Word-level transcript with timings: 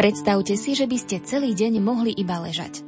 Predstavte 0.00 0.56
si, 0.56 0.72
že 0.72 0.88
by 0.88 0.96
ste 0.96 1.20
celý 1.20 1.52
deň 1.52 1.76
mohli 1.84 2.16
iba 2.16 2.40
ležať. 2.40 2.80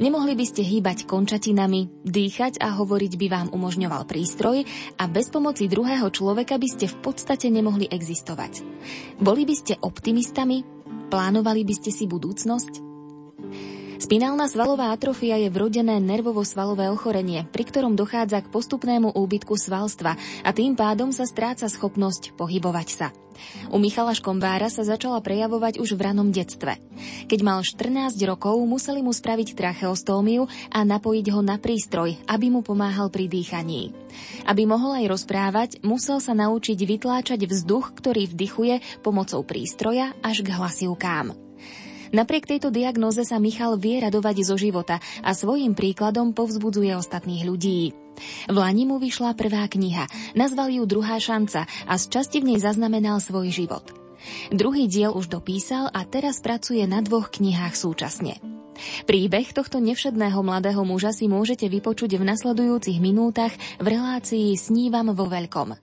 Nemohli 0.00 0.32
by 0.32 0.48
ste 0.48 0.64
hýbať 0.64 1.04
končatinami, 1.04 1.92
dýchať 2.08 2.56
a 2.56 2.72
hovoriť 2.80 3.20
by 3.20 3.26
vám 3.28 3.48
umožňoval 3.52 4.08
prístroj 4.08 4.64
a 4.96 5.04
bez 5.04 5.28
pomoci 5.28 5.68
druhého 5.68 6.08
človeka 6.08 6.56
by 6.56 6.68
ste 6.72 6.88
v 6.88 6.96
podstate 7.04 7.52
nemohli 7.52 7.84
existovať. 7.84 8.64
Boli 9.20 9.44
by 9.44 9.54
ste 9.60 9.76
optimistami? 9.76 10.64
Plánovali 11.12 11.68
by 11.68 11.74
ste 11.76 11.92
si 11.92 12.08
budúcnosť? 12.08 12.83
Spinálna 13.94 14.50
svalová 14.50 14.90
atrofia 14.90 15.38
je 15.38 15.46
vrodené 15.54 16.02
nervovo-svalové 16.02 16.90
ochorenie, 16.90 17.46
pri 17.46 17.62
ktorom 17.62 17.94
dochádza 17.94 18.42
k 18.42 18.50
postupnému 18.50 19.14
úbytku 19.14 19.54
svalstva 19.54 20.18
a 20.42 20.50
tým 20.50 20.74
pádom 20.74 21.14
sa 21.14 21.22
stráca 21.30 21.70
schopnosť 21.70 22.34
pohybovať 22.34 22.88
sa. 22.90 23.08
U 23.70 23.82
Michala 23.82 24.14
Škombára 24.14 24.70
sa 24.70 24.86
začala 24.86 25.18
prejavovať 25.18 25.82
už 25.82 25.98
v 25.98 26.04
ranom 26.06 26.30
detstve. 26.30 26.78
Keď 27.26 27.40
mal 27.42 27.62
14 27.62 28.14
rokov, 28.26 28.54
museli 28.62 29.02
mu 29.02 29.10
spraviť 29.10 29.58
tracheostómiu 29.58 30.46
a 30.70 30.78
napojiť 30.86 31.26
ho 31.34 31.40
na 31.42 31.58
prístroj, 31.58 32.14
aby 32.30 32.46
mu 32.50 32.62
pomáhal 32.62 33.10
pri 33.10 33.26
dýchaní. 33.26 33.90
Aby 34.46 34.70
mohol 34.70 35.02
aj 35.02 35.06
rozprávať, 35.10 35.70
musel 35.82 36.22
sa 36.22 36.34
naučiť 36.34 36.78
vytláčať 36.78 37.46
vzduch, 37.46 37.94
ktorý 37.98 38.30
vdychuje 38.30 39.02
pomocou 39.02 39.42
prístroja 39.42 40.14
až 40.22 40.46
k 40.46 40.54
hlasivkám. 40.54 41.43
Napriek 42.14 42.46
tejto 42.46 42.70
diagnoze 42.70 43.26
sa 43.26 43.42
Michal 43.42 43.74
vie 43.74 43.98
radovať 43.98 44.46
zo 44.46 44.54
života 44.54 45.02
a 45.26 45.34
svojim 45.34 45.74
príkladom 45.74 46.30
povzbudzuje 46.30 46.94
ostatných 46.94 47.42
ľudí. 47.42 47.90
V 48.46 48.54
Lani 48.54 48.86
mu 48.86 49.02
vyšla 49.02 49.34
prvá 49.34 49.66
kniha, 49.66 50.06
nazval 50.38 50.70
ju 50.70 50.86
Druhá 50.86 51.18
šanca 51.18 51.66
a 51.66 51.94
z 51.98 52.04
časti 52.14 52.38
v 52.38 52.54
nej 52.54 52.58
zaznamenal 52.62 53.18
svoj 53.18 53.50
život. 53.50 53.90
Druhý 54.54 54.86
diel 54.86 55.10
už 55.10 55.26
dopísal 55.26 55.90
a 55.90 56.06
teraz 56.06 56.38
pracuje 56.38 56.86
na 56.86 57.02
dvoch 57.02 57.34
knihách 57.34 57.74
súčasne. 57.74 58.38
Príbeh 59.10 59.50
tohto 59.50 59.82
nevšedného 59.82 60.38
mladého 60.38 60.86
muža 60.86 61.10
si 61.10 61.26
môžete 61.26 61.66
vypočuť 61.66 62.14
v 62.14 62.26
nasledujúcich 62.30 62.98
minútach 63.02 63.54
v 63.82 63.86
relácii 63.90 64.54
Snívam 64.54 65.10
vo 65.14 65.26
veľkom. 65.26 65.74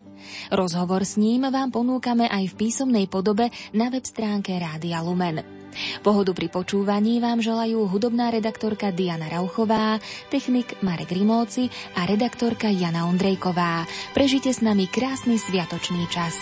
Rozhovor 0.47 1.03
s 1.03 1.19
ním 1.19 1.51
vám 1.51 1.75
ponúkame 1.75 2.31
aj 2.31 2.55
v 2.55 2.57
písomnej 2.67 3.11
podobe 3.11 3.51
na 3.75 3.91
web 3.91 4.03
stránke 4.07 4.55
Rádia 4.55 5.03
Lumen. 5.03 5.60
Pohodu 6.05 6.35
pri 6.35 6.47
počúvaní 6.51 7.19
vám 7.23 7.39
želajú 7.39 7.87
hudobná 7.87 8.29
redaktorka 8.29 8.91
Diana 8.91 9.27
Rauchová, 9.31 9.97
technik 10.29 10.75
Marek 10.83 11.11
Rimóci 11.15 11.71
a 11.95 12.05
redaktorka 12.05 12.69
Jana 12.69 13.07
Ondrejková. 13.07 13.87
Prežite 14.11 14.51
s 14.51 14.59
nami 14.59 14.87
krásny 14.87 15.39
sviatočný 15.39 16.07
čas. 16.11 16.35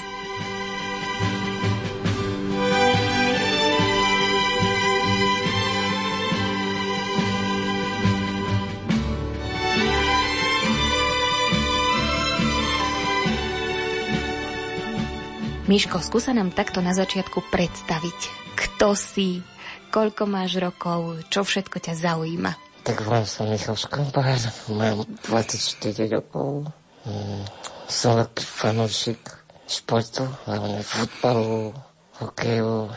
Miško, 15.69 16.01
skúsa 16.01 16.33
nám 16.33 16.49
takto 16.49 16.81
na 16.81 16.97
začiatku 16.97 17.45
predstaviť 17.53 18.48
kto 18.79 18.95
si, 18.95 19.43
koľko 19.91 20.23
máš 20.23 20.55
rokov, 20.55 21.27
čo 21.27 21.43
všetko 21.43 21.83
ťa 21.83 21.99
zaujíma. 21.99 22.55
Tak 22.87 23.03
volám 23.03 23.27
sa 23.27 23.43
Michal 23.43 23.75
Škombár, 23.75 24.39
mám 24.71 25.03
24 25.27 26.07
rokov, 26.07 26.63
mm, 27.03 27.43
som 27.91 28.15
veľký 28.15 28.39
fanúšik 28.39 29.19
športu, 29.67 30.23
hlavne 30.47 30.79
futbalu, 30.79 31.75
hokeju. 32.23 32.87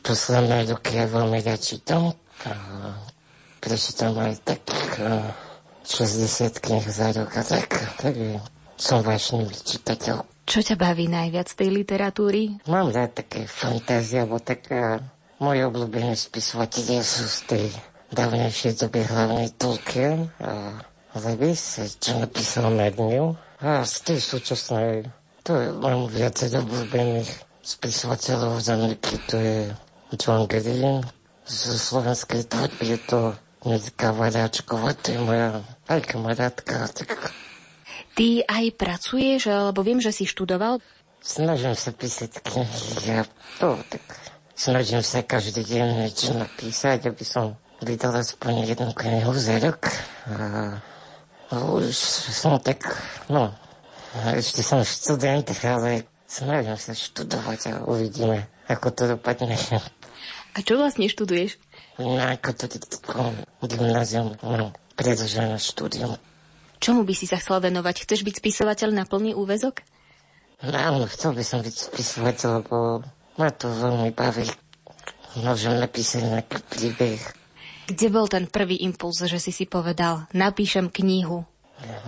Posledné 0.00 0.72
roky 0.72 0.96
ja 0.96 1.04
veľmi 1.04 1.36
rád 1.44 1.60
čítam. 1.60 2.16
Prečítam 3.60 4.16
aj 4.16 4.40
tak 4.40 4.64
60 5.84 6.64
knih 6.64 6.88
za 6.88 7.12
rok 7.12 7.28
a 7.36 7.44
tak, 7.44 7.68
takže 8.00 8.40
som 8.80 9.04
vášnivý 9.04 9.52
čitateľ. 9.52 10.39
Čo 10.50 10.66
ťa 10.66 10.82
baví 10.82 11.06
najviac 11.06 11.46
tej 11.54 11.70
literatúry? 11.70 12.58
Mám 12.66 12.90
rád 12.90 13.22
také 13.22 13.46
fantázie, 13.46 14.26
alebo 14.26 14.42
taká... 14.42 14.98
Moje 15.38 15.62
obľúbené 15.62 16.18
spisovateľe 16.18 17.00
sú 17.00 17.24
z 17.24 17.38
tej 17.46 17.66
dávnejšej 18.12 18.82
doby 18.82 19.00
hlavne 19.06 19.48
Tolkien 19.54 20.28
a 20.42 20.82
Lewis, 21.16 21.80
čo 21.96 22.18
napísal 22.18 22.68
Medniu. 22.74 23.38
A 23.62 23.86
z 23.86 23.94
tej 24.04 24.18
súčasnej, 24.20 25.06
to 25.46 25.54
je, 25.54 25.70
mám 25.70 26.10
viacej 26.10 26.60
obľúbených 26.60 27.30
spisovateľov 27.62 28.58
z 28.58 28.68
Ameriky, 28.74 29.14
to 29.30 29.36
je 29.38 29.58
John 30.18 30.44
Green. 30.50 31.06
Z 31.46 31.78
slovenskej 31.78 32.50
tvorby 32.50 32.84
je 32.84 32.98
to 33.06 33.20
Nedka 33.64 34.12
Varáčková, 34.12 34.98
to 34.98 35.14
je 35.14 35.20
moja 35.22 35.62
aj 35.86 36.04
kamarátka, 36.04 36.90
tak 36.90 37.32
Ty 38.14 38.44
aj 38.46 38.64
pracuješ, 38.74 39.48
lebo 39.48 39.80
viem, 39.86 40.02
že 40.02 40.10
si 40.10 40.26
študoval. 40.26 40.82
Snažím 41.20 41.76
sa 41.76 41.92
písať 41.92 42.40
knihy. 42.40 42.84
Ja 43.06 43.22
to, 43.60 43.76
tak 43.92 44.02
snažím 44.56 45.04
sa 45.04 45.20
každý 45.20 45.64
deň 45.64 45.86
niečo 46.04 46.32
napísať, 46.36 47.12
aby 47.12 47.24
som 47.24 47.60
vydal 47.80 48.16
aspoň 48.20 48.76
jednu 48.76 48.92
knihu 48.92 49.32
za 49.36 49.56
rok. 49.60 49.88
A 51.50 51.54
už 51.54 51.92
som 52.32 52.60
tak, 52.60 52.84
no, 53.28 53.52
ešte 54.36 54.60
som 54.64 54.84
študent, 54.84 55.48
ale 55.64 56.08
snažím 56.24 56.76
sa 56.76 56.92
študovať 56.92 57.60
a 57.68 57.74
uvidíme, 57.88 58.46
ako 58.68 58.86
to 58.92 59.02
dopadne. 59.16 59.56
A 60.50 60.58
čo 60.66 60.76
vlastne 60.76 61.06
študuješ? 61.06 61.62
No, 62.00 62.16
ako 62.16 62.50
to 62.56 62.64
gymnázium, 63.64 64.34
no, 64.42 64.72
predlžené 64.96 65.60
štúdium. 65.60 66.16
Čomu 66.80 67.04
by 67.04 67.12
si 67.12 67.28
sa 67.28 67.36
chcel 67.36 67.60
venovať? 67.60 68.08
Chceš 68.08 68.24
byť 68.24 68.34
spisovateľ 68.40 68.88
na 68.96 69.04
plný 69.04 69.36
úvezok? 69.36 69.84
No 70.64 70.76
áno, 70.76 71.04
chcel 71.12 71.36
by 71.36 71.44
som 71.44 71.60
byť 71.60 71.76
spisovateľ, 71.92 72.48
lebo 72.64 73.04
ma 73.36 73.48
to 73.52 73.68
veľmi 73.68 74.16
baví. 74.16 74.48
Môžem 75.44 75.76
napísať 75.76 76.24
nejaký 76.24 76.58
príbeh. 76.72 77.20
Kde 77.84 78.06
bol 78.08 78.26
ten 78.32 78.48
prvý 78.48 78.80
impuls, 78.80 79.20
že 79.20 79.36
si 79.36 79.52
si 79.52 79.68
povedal, 79.68 80.24
napíšem 80.32 80.88
knihu? 80.88 81.44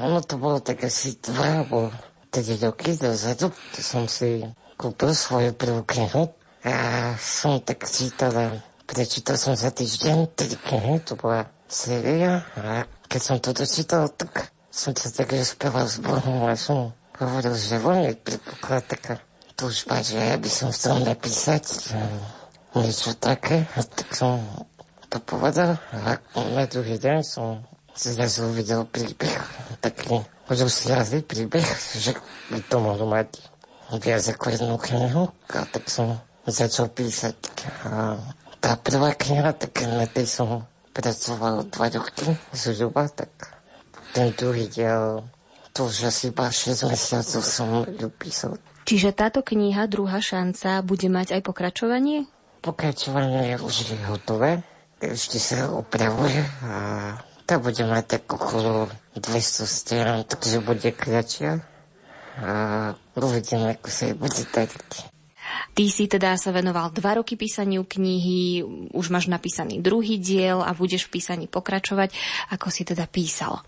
Ono 0.00 0.20
to 0.24 0.40
bolo 0.40 0.64
tak 0.64 0.88
asi 0.88 1.20
dva 1.20 1.64
alebo 1.64 1.92
tedy 2.32 2.56
roky 2.56 2.96
dozadu. 2.96 3.52
To 3.52 3.80
som 3.84 4.08
si 4.08 4.40
kúpil 4.80 5.12
svoju 5.12 5.52
prvú 5.52 5.84
knihu 5.84 6.32
a 6.64 7.12
som 7.20 7.60
tak 7.60 7.84
čítal 7.88 8.62
prečítal 8.88 9.36
som 9.40 9.56
za 9.56 9.72
týždeň 9.72 10.36
tri 10.36 10.52
knihy, 10.52 11.00
to 11.00 11.16
bola 11.16 11.48
séria 11.64 12.44
a 12.56 12.84
keď 13.08 13.20
som 13.20 13.36
to 13.40 13.56
dočítal, 13.56 14.12
tak 14.12 14.52
som 14.72 14.96
sa 14.96 15.12
tak 15.12 15.36
rozprával 15.36 15.84
s 15.84 16.00
Bohom 16.00 16.48
a 16.48 16.56
som 16.56 16.96
hovoril, 17.20 17.52
že 17.52 17.76
veľmi 17.76 18.16
predpoklad 18.24 18.88
taká 18.88 19.20
túžba, 19.52 20.00
že 20.00 20.16
ja 20.16 20.40
by 20.40 20.48
som 20.48 20.72
chcel 20.72 21.04
napísať 21.04 21.92
niečo 22.72 23.12
také. 23.20 23.68
A 23.76 23.84
tak 23.84 24.08
som 24.16 24.40
to 25.12 25.20
povedal 25.20 25.76
a 25.92 26.16
na 26.56 26.64
druhý 26.64 26.96
deň 26.96 27.20
som 27.20 27.60
zrazu 27.92 28.48
uvidel 28.48 28.88
príbeh, 28.88 29.36
taký 29.84 30.24
rozsiahlý 30.48 31.20
príbeh, 31.20 31.68
že 32.00 32.16
by 32.48 32.64
to 32.64 32.80
mohlo 32.80 33.04
mať 33.04 33.28
viac 34.00 34.24
ako 34.24 34.56
jednu 34.56 34.76
knihu. 34.88 35.22
A 35.52 35.68
tak 35.68 35.84
som 35.92 36.16
začal 36.48 36.88
písať. 36.88 37.36
A 37.84 38.16
tá 38.56 38.80
prvá 38.80 39.12
kniha, 39.12 39.52
tak 39.52 39.84
na 39.84 40.08
tej 40.08 40.24
som 40.24 40.64
pracoval 40.96 41.68
dva 41.68 41.92
roky 41.92 42.32
zhruba, 42.56 43.04
tak 43.12 43.28
ten 44.12 44.32
druhý 44.36 44.68
diel, 44.68 45.24
to 45.72 45.88
už 45.88 46.12
asi 46.12 46.28
iba 46.28 46.52
6 46.52 46.92
mesiacov 46.92 47.42
som 47.42 47.68
ju 47.88 48.08
písal. 48.12 48.60
Čiže 48.84 49.14
táto 49.14 49.40
kniha, 49.40 49.88
druhá 49.88 50.20
šanca, 50.20 50.84
bude 50.84 51.08
mať 51.08 51.38
aj 51.38 51.42
pokračovanie? 51.46 52.28
Pokračovanie 52.60 53.56
už 53.58 53.94
je 53.94 53.98
hotové, 54.06 54.62
ešte 55.02 55.38
sa 55.40 55.70
opravuje 55.72 56.44
a 56.62 56.74
to 57.46 57.58
bude 57.58 57.82
mať 57.82 58.04
tak 58.18 58.24
okolo 58.30 58.86
200 59.18 59.66
strán, 59.66 60.18
takže 60.22 60.62
bude 60.62 60.94
kratšia 60.94 61.62
a 62.38 62.52
uvidíme, 63.18 63.76
ako 63.76 63.88
sa 63.90 64.02
jej 64.08 64.16
bude 64.16 64.42
dať. 64.46 64.70
Ty 65.72 65.84
si 65.88 66.04
teda 66.08 66.36
sa 66.36 66.52
venoval 66.52 66.92
dva 66.92 67.20
roky 67.20 67.36
písaniu 67.36 67.84
knihy, 67.84 68.64
už 68.92 69.12
máš 69.12 69.28
napísaný 69.28 69.84
druhý 69.84 70.16
diel 70.16 70.64
a 70.64 70.72
budeš 70.72 71.08
v 71.08 71.18
písaní 71.18 71.46
pokračovať. 71.48 72.14
Ako 72.52 72.72
si 72.72 72.84
teda 72.88 73.04
písal? 73.08 73.60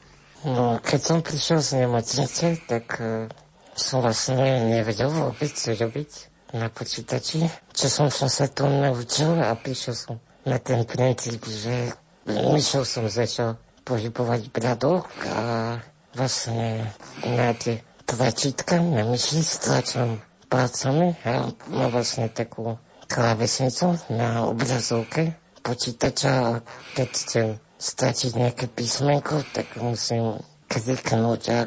No, 0.45 0.77
keď 0.85 1.01
som 1.01 1.19
prišiel 1.25 1.61
z 1.65 1.71
nemocnice, 1.85 2.61
tak 2.69 3.01
uh, 3.01 3.33
som 3.73 4.05
vlastne 4.05 4.69
nevedel 4.69 5.09
vôbec 5.09 5.57
robiť 5.57 6.11
na 6.53 6.69
počítači. 6.69 7.49
Čo 7.73 7.87
som, 7.89 8.09
sa 8.13 8.47
tu 8.47 8.69
naučil 8.69 9.41
a 9.41 9.57
prišiel 9.57 9.97
som 9.97 10.15
na 10.45 10.61
ten 10.61 10.85
princíp, 10.85 11.43
že 11.49 11.97
myšou 12.29 12.85
som 12.85 13.09
začal 13.09 13.57
pohybovať 13.89 14.53
bradok 14.53 15.09
a 15.33 15.77
vlastne 16.13 16.93
na 17.25 17.57
tie 17.57 17.83
tlačítka 18.05 18.79
na 18.79 19.03
myši 19.05 19.41
stlačom 19.41 20.21
palcami 20.53 21.17
a 21.25 21.51
mám 21.73 21.91
vlastne 21.91 22.29
takú 22.29 22.77
klávesnicu 23.09 23.99
na 24.13 24.47
obrazovke 24.47 25.35
počítača 25.65 26.31
a 26.31 26.51
keď 26.95 27.09
chcem 27.11 27.47
stratiť 27.79 28.31
nejaké 28.35 28.67
písmenko, 28.71 29.43
tak 29.53 29.77
musím 29.79 30.39
kliknúť 30.69 31.43
a 31.51 31.59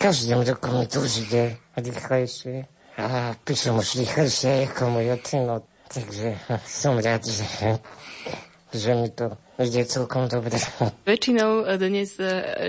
každým 0.00 0.40
rokom 0.40 0.80
mi 0.80 0.86
to 0.88 1.04
už 1.04 1.28
ide 1.28 1.60
rýchlejšie. 1.76 2.64
A 3.00 3.36
píšem 3.44 3.76
už 3.76 4.00
rýchlejšie 4.04 4.68
ako 4.68 4.92
môj 4.92 5.16
ocino, 5.16 5.64
takže 5.88 6.36
som 6.64 6.96
rád, 7.00 7.24
že, 7.24 7.44
že 8.72 8.90
mi 8.96 9.08
to 9.12 9.36
ide 9.64 9.84
celkom 9.84 10.26
dobre. 10.26 10.56
Väčšinou 11.08 11.66
dnes 11.76 12.16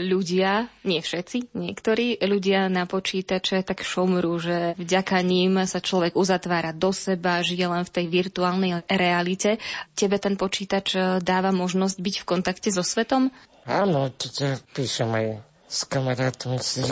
ľudia, 0.03 0.67
nie 0.83 0.99
všetci, 0.99 1.55
niektorí 1.55 2.19
ľudia 2.19 2.67
na 2.67 2.88
počítače 2.88 3.63
tak 3.63 3.83
šomrú, 3.83 4.38
že 4.39 4.75
vďaka 4.75 5.19
ním 5.23 5.63
sa 5.67 5.79
človek 5.79 6.15
uzatvára 6.15 6.75
do 6.75 6.91
seba, 6.91 7.43
žije 7.45 7.65
len 7.67 7.83
v 7.88 7.93
tej 7.93 8.05
virtuálnej 8.11 8.71
realite. 8.88 9.57
Tebe 9.95 10.19
ten 10.19 10.35
počítač 10.35 11.19
dáva 11.23 11.55
možnosť 11.55 11.97
byť 11.99 12.15
v 12.21 12.27
kontakte 12.27 12.69
so 12.69 12.83
svetom? 12.83 13.31
Áno, 13.69 14.09
určite 14.09 14.57
píšem 14.73 15.09
aj 15.13 15.27
s 15.71 15.87
kamarátmi 15.87 16.59
si 16.59 16.83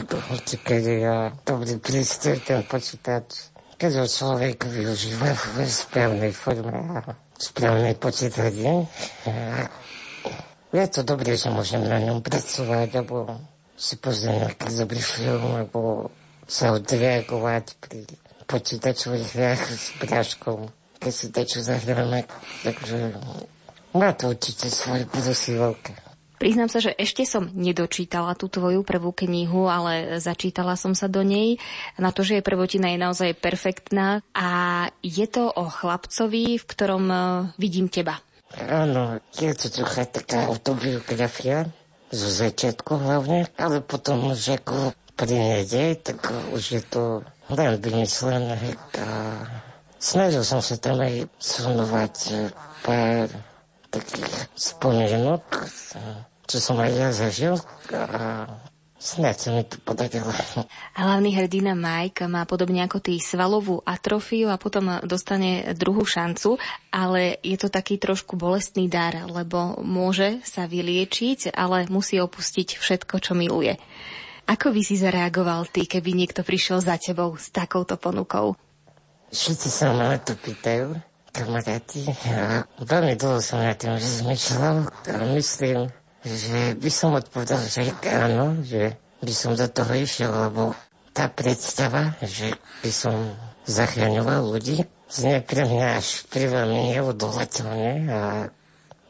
kedy 0.64 0.94
ja 1.04 1.36
dobrý 1.44 1.76
prístroj 1.84 2.40
ten 2.40 2.64
počítač, 2.64 3.52
keď 3.76 3.92
ho 4.00 4.06
človek 4.08 4.72
využíva 4.72 5.36
v 5.36 5.68
správnej 5.68 6.32
forme 6.32 6.72
a 6.96 7.20
správnej 7.36 8.00
počítači. 8.00 8.64
Je 10.70 10.86
to 10.86 11.02
dobré, 11.02 11.34
že 11.34 11.50
môžem 11.50 11.82
na 11.82 11.98
ňom 11.98 12.22
pracovať, 12.22 12.90
alebo 13.02 13.42
si 13.74 13.98
pozrieť 13.98 14.54
nejaký 14.54 14.70
dobrý 14.78 15.02
film, 15.02 15.44
alebo 15.58 16.14
sa 16.46 16.74
odreagovať 16.78 17.66
pri 17.82 18.06
počítačových 18.50 19.30
hrách 19.34 19.64
s 19.66 19.86
práškou, 20.02 20.70
keď 21.02 21.14
si 21.14 21.26
dačo 21.34 21.60
zahráme. 21.62 22.26
Takže 22.66 23.18
má 23.98 24.14
to 24.14 24.34
určite 24.34 24.70
svoje 24.70 25.10
veľké. 25.10 26.10
Priznám 26.40 26.72
sa, 26.72 26.80
že 26.80 26.96
ešte 26.96 27.28
som 27.28 27.52
nedočítala 27.52 28.32
tú 28.32 28.48
tvoju 28.48 28.88
prvú 28.88 29.12
knihu, 29.12 29.68
ale 29.68 30.24
začítala 30.24 30.80
som 30.80 30.96
sa 30.96 31.12
do 31.12 31.20
nej. 31.20 31.60
Na 32.00 32.16
to, 32.16 32.24
že 32.24 32.40
je 32.40 32.48
prvotina 32.48 32.96
je 32.96 33.04
naozaj 33.04 33.36
perfektná 33.44 34.24
a 34.32 34.50
je 35.04 35.28
to 35.28 35.52
o 35.52 35.68
chlapcovi, 35.68 36.56
v 36.56 36.64
ktorom 36.64 37.06
e, 37.12 37.18
vidím 37.60 37.92
teba. 37.92 38.24
Áno, 38.58 39.22
je 39.38 39.54
to 39.54 39.70
trocha 39.70 40.10
taká 40.10 40.50
autobiografia, 40.50 41.70
zo 42.10 42.30
začiatku 42.30 42.98
hlavne, 42.98 43.46
ale 43.62 43.86
potom 43.86 44.34
už 44.34 44.58
ako 44.58 44.98
prinede, 45.14 45.94
tak 46.02 46.18
už 46.50 46.64
je 46.80 46.82
to 46.82 47.22
len 47.54 47.78
vymyslené. 47.78 48.58
A 48.98 49.08
snažil 50.02 50.42
som 50.42 50.58
sa 50.64 50.74
tam 50.82 50.98
aj 51.06 51.30
sunovať 51.38 52.16
pár 52.82 53.30
takých 53.94 54.34
spomienok, 54.58 55.44
čo 56.50 56.58
som 56.58 56.82
aj 56.82 56.92
ja 56.94 57.10
zažil. 57.14 57.56
A 57.94 58.50
Snáď 59.00 59.36
sa 59.40 59.50
mi 59.56 59.64
to 59.64 59.80
podarilo. 59.80 60.28
Hlavný 60.92 61.32
hrdina 61.32 61.72
Mike 61.72 62.28
má 62.28 62.44
podobne 62.44 62.84
ako 62.84 63.00
ty 63.00 63.16
svalovú 63.16 63.80
atrofiu 63.88 64.52
a 64.52 64.60
potom 64.60 65.00
dostane 65.08 65.72
druhú 65.72 66.04
šancu, 66.04 66.60
ale 66.92 67.40
je 67.40 67.56
to 67.56 67.72
taký 67.72 67.96
trošku 67.96 68.36
bolestný 68.36 68.92
dar, 68.92 69.24
lebo 69.32 69.80
môže 69.80 70.44
sa 70.44 70.68
vyliečiť, 70.68 71.56
ale 71.56 71.88
musí 71.88 72.20
opustiť 72.20 72.76
všetko, 72.76 73.16
čo 73.24 73.40
miluje. 73.40 73.80
Ako 74.52 74.76
by 74.76 74.82
si 74.84 75.00
zareagoval 75.00 75.72
ty, 75.72 75.88
keby 75.88 76.12
niekto 76.12 76.44
prišiel 76.44 76.84
za 76.84 77.00
tebou 77.00 77.40
s 77.40 77.56
takouto 77.56 77.96
ponukou? 77.96 78.60
Všetci 79.32 79.70
sa 79.72 79.96
ma 79.96 80.20
to 80.20 80.36
pýtajú, 80.36 81.00
kamaráti, 81.32 82.04
a 82.36 82.68
veľmi 82.84 83.16
dlho 83.16 83.40
som 83.40 83.64
na 83.64 83.78
tým 83.80 83.96
rozmýšľal 83.96 84.76
a 84.90 85.18
myslím, 85.40 85.88
že 86.24 86.76
by 86.76 86.90
som 86.92 87.16
odpovedal, 87.16 87.60
že 87.64 87.90
áno, 88.08 88.60
že 88.62 88.96
by 89.20 89.34
som 89.34 89.56
do 89.56 89.68
toho 89.68 89.94
išiel, 89.96 90.32
lebo 90.32 90.76
tá 91.12 91.28
predstava, 91.28 92.16
že 92.22 92.56
by 92.80 92.92
som 92.92 93.16
zachraňoval 93.64 94.48
ľudí, 94.48 94.84
znie 95.10 95.42
pre 95.42 95.66
mňa 95.66 96.00
až 96.00 96.24
veľmi 96.30 96.96
neodolateľne 96.96 97.94
a 98.08 98.22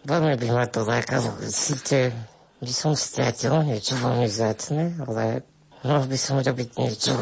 veľmi 0.04 0.34
by 0.38 0.48
ma 0.50 0.66
to 0.66 0.82
lákalo. 0.82 1.38
Síce 1.46 2.14
by 2.60 2.74
som 2.74 2.94
stratil 2.94 3.54
niečo 3.64 3.96
veľmi 3.96 4.28
zácne, 4.28 4.98
ale 5.00 5.44
mohol 5.84 6.06
by 6.08 6.18
som 6.18 6.40
robiť 6.40 6.70
niečo 6.76 7.14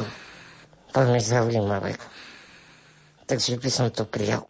veľmi 0.94 1.20
zaujímavé. 1.20 1.94
Takže 3.28 3.60
by 3.60 3.70
som 3.70 3.88
to 3.92 4.08
prijal. 4.08 4.48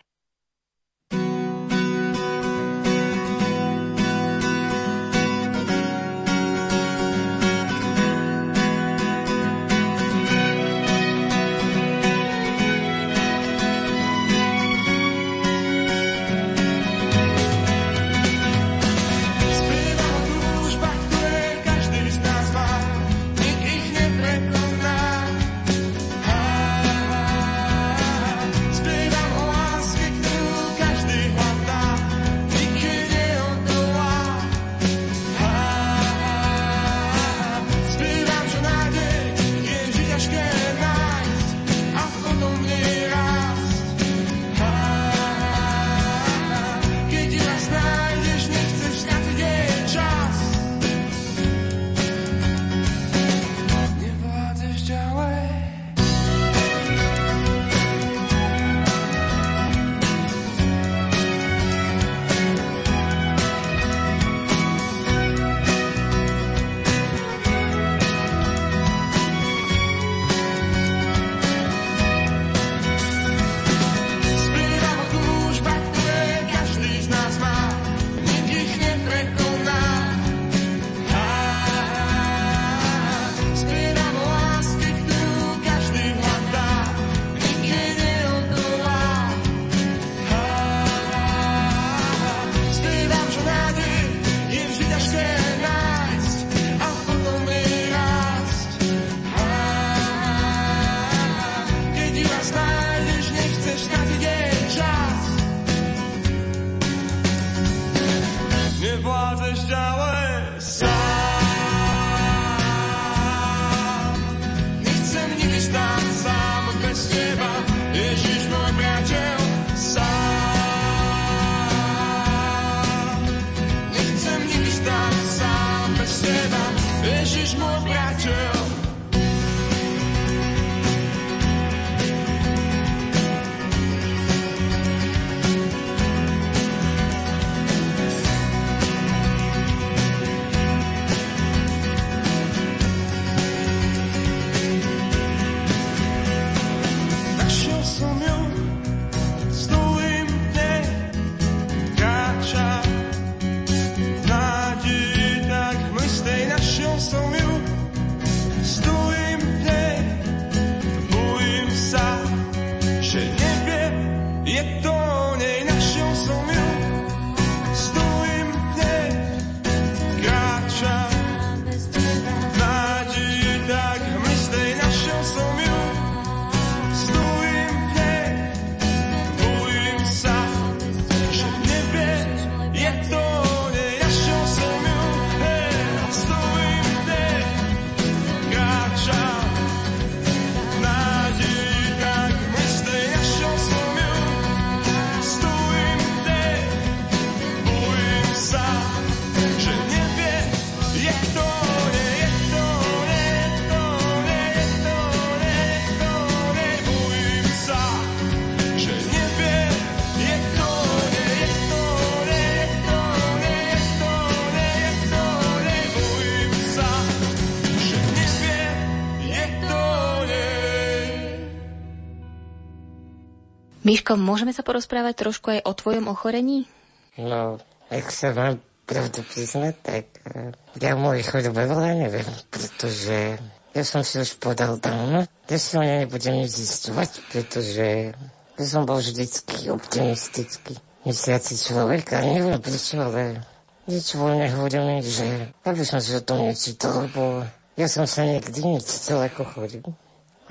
Miško, 223.88 224.20
môžeme 224.20 224.52
sa 224.52 224.68
porozprávať 224.68 225.24
trošku 225.24 225.48
aj 225.48 225.64
o 225.64 225.72
tvojom 225.72 226.12
ochorení? 226.12 226.68
No, 227.16 227.56
ak 227.88 228.12
sa 228.12 228.36
mám 228.36 228.60
pravdu 228.84 229.24
priznať, 229.24 229.80
tak 229.80 230.04
uh, 230.28 230.52
ja 230.76 231.00
môj 231.00 231.24
chorobe 231.24 231.64
veľa 231.64 231.96
neviem, 231.96 232.28
pretože 232.52 233.40
ja 233.72 233.84
som 233.88 234.04
si 234.04 234.20
už 234.20 234.44
podal 234.44 234.76
dávno, 234.76 235.24
ja 235.24 235.56
si 235.56 235.80
o 235.80 235.84
nej 235.88 236.04
nebudem 236.04 236.44
nič 236.44 236.60
zistovať, 236.60 237.32
pretože 237.32 238.12
ja 238.60 238.66
som 238.68 238.84
bol 238.84 239.00
vždycky 239.00 239.72
optimistický, 239.72 240.76
mysliaci 241.08 241.56
človek 241.56 242.12
a 242.12 242.28
neviem 242.28 242.60
prečo, 242.60 243.00
ale 243.00 243.40
nič 243.88 244.20
voľne 244.20 244.52
hovorím, 244.52 245.00
že 245.00 245.56
aby 245.64 245.84
som 245.88 246.04
si 246.04 246.12
o 246.12 246.20
tom 246.20 246.44
nečítal, 246.44 247.08
lebo 247.08 247.48
ja 247.80 247.88
som 247.88 248.04
sa 248.04 248.28
nikdy 248.28 248.68
necítil 248.68 249.24
ako 249.24 249.48
chorý. 249.48 249.80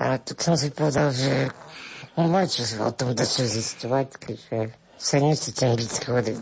A 0.01 0.17
tak 0.17 0.41
som 0.41 0.57
si 0.57 0.73
povedal, 0.73 1.13
že 1.13 1.53
sa 2.17 2.89
o 2.89 2.91
tom 2.91 3.13
dať 3.13 3.29
čo 3.29 3.43
zistovať, 3.45 4.07
keďže 4.17 4.73
sa 4.97 5.21
necítim 5.21 5.77
byť 5.77 5.91
chorý. 6.01 6.33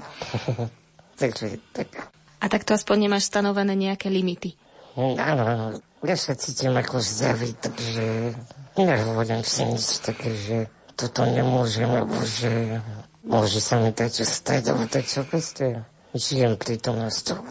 Takže 1.20 1.60
tak. 1.76 1.92
A 2.40 2.46
tak 2.48 2.64
to 2.64 2.72
aspoň 2.76 3.08
nemáš 3.08 3.28
stanovené 3.28 3.76
nejaké 3.76 4.08
limity? 4.08 4.56
Áno, 4.96 5.76
ja 6.08 6.16
sa 6.16 6.40
cítim 6.40 6.72
ako 6.72 7.04
zdravý, 7.04 7.52
takže 7.60 8.32
nehovorím 8.80 9.44
si 9.44 9.68
nič 9.68 10.00
také, 10.00 10.32
že 10.32 10.58
toto 10.96 11.28
nemôžem, 11.28 11.92
alebo 11.92 12.16
že 12.24 12.80
môže 13.28 13.60
sa 13.60 13.84
mi 13.84 13.92
dať 13.92 14.24
čo 14.24 14.26
stať, 14.28 14.72
alebo 14.72 14.88
tak 14.88 15.04
čo 15.04 15.28
proste 15.28 15.84
žijem 16.16 16.56
prítomnosťou. 16.56 17.44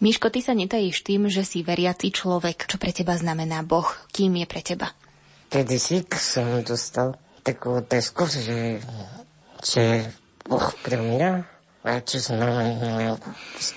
Miško, 0.00 0.32
ty 0.32 0.40
sa 0.40 0.56
netajíš 0.56 1.04
tým, 1.04 1.28
že 1.28 1.44
si 1.44 1.60
veriaci 1.60 2.12
človek. 2.12 2.68
Čo 2.68 2.76
pre 2.80 2.92
teba 2.92 3.16
znamená 3.16 3.60
Boh? 3.64 3.88
Kým 4.12 4.40
je 4.40 4.46
pre 4.48 4.60
teba? 4.60 4.92
Kedy 5.48 5.76
si 5.76 6.04
som 6.16 6.64
dostal 6.64 7.16
pre 10.82 10.98
mňa 10.98 11.30
a 11.86 12.02
čo 12.02 12.18
znamená, 12.18 13.14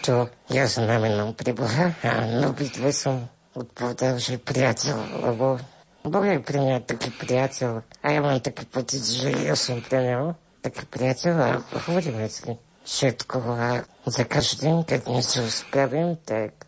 čo 0.01 0.33
ja 0.49 0.65
znamenám 0.65 1.37
pre 1.37 1.53
Boha. 1.53 1.93
A 2.01 2.25
no 2.25 2.49
obidve 2.49 2.89
som 2.89 3.29
odpovedal, 3.53 4.17
že 4.17 4.41
priateľ, 4.41 5.29
lebo 5.29 5.61
Boh 6.01 6.25
je 6.25 6.41
pre 6.41 6.57
mňa 6.57 6.89
taký 6.89 7.13
priateľ. 7.13 7.85
A 8.01 8.05
ja 8.09 8.19
mám 8.25 8.41
taký 8.41 8.65
pocit, 8.65 9.05
že 9.05 9.29
ja 9.45 9.53
som 9.53 9.77
pre 9.85 10.01
neho 10.01 10.33
taký 10.65 10.89
priateľ 10.89 11.35
a 11.37 11.49
hovoríme 11.85 12.25
si 12.25 12.57
všetko. 12.81 13.37
A 13.53 13.85
za 14.09 14.25
každým, 14.25 14.81
keď 14.89 15.05
niečo 15.05 15.45
spravím, 15.45 16.17
tak 16.25 16.65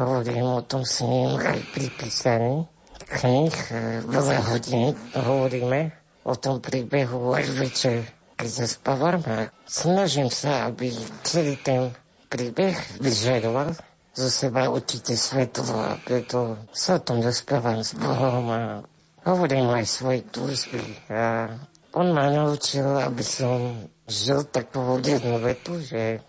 hovorím 0.00 0.56
o 0.56 0.64
tom 0.64 0.88
s 0.88 1.04
ním 1.04 1.36
aj 1.36 1.58
pri 1.76 1.92
písaní 2.00 2.64
knih. 3.08 3.56
E, 3.72 4.00
veľa 4.08 4.36
hodín 4.52 4.96
hovoríme 5.12 5.97
o 6.28 6.34
tom 6.36 6.60
príbehu 6.60 7.32
večer, 7.32 8.04
keď 8.36 8.50
sa 8.52 8.66
spávam 8.68 9.24
a 9.24 9.48
snažím 9.64 10.28
sa, 10.28 10.68
aby 10.68 10.92
celý 11.24 11.56
ten 11.64 11.88
príbeh 12.28 12.76
vyžadoval 13.00 13.72
zo 14.12 14.28
seba 14.28 14.68
určite 14.68 15.16
svetlo 15.16 15.96
preto 16.04 16.60
sa 16.74 17.00
o 17.00 17.04
tom 17.04 17.24
rozprávam 17.24 17.80
s 17.80 17.96
Bohom 17.96 18.44
a 18.52 18.84
hovorím 19.24 19.72
aj 19.72 19.86
svoje 19.88 20.20
túžby 20.28 20.82
a 21.08 21.48
on 21.96 22.12
ma 22.12 22.28
naučil, 22.28 22.84
aby 22.84 23.24
som 23.24 23.88
žil 24.04 24.44
takovú 24.44 25.00
jednu 25.00 25.40
vetu, 25.40 25.80
že 25.80 26.20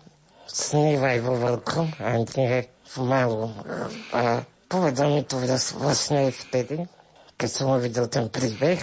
snívaj 0.48 1.20
vo 1.20 1.36
veľkom 1.36 2.00
a 2.00 2.16
nie 2.16 2.64
v 2.64 2.96
malom. 3.04 3.52
A 4.16 4.42
povedal 4.66 5.14
mi 5.14 5.22
to 5.22 5.36
vlastne 5.76 6.32
vtedy, 6.32 6.88
keď 7.36 7.48
som 7.48 7.76
uvidel 7.76 8.08
ten 8.08 8.32
príbeh, 8.32 8.80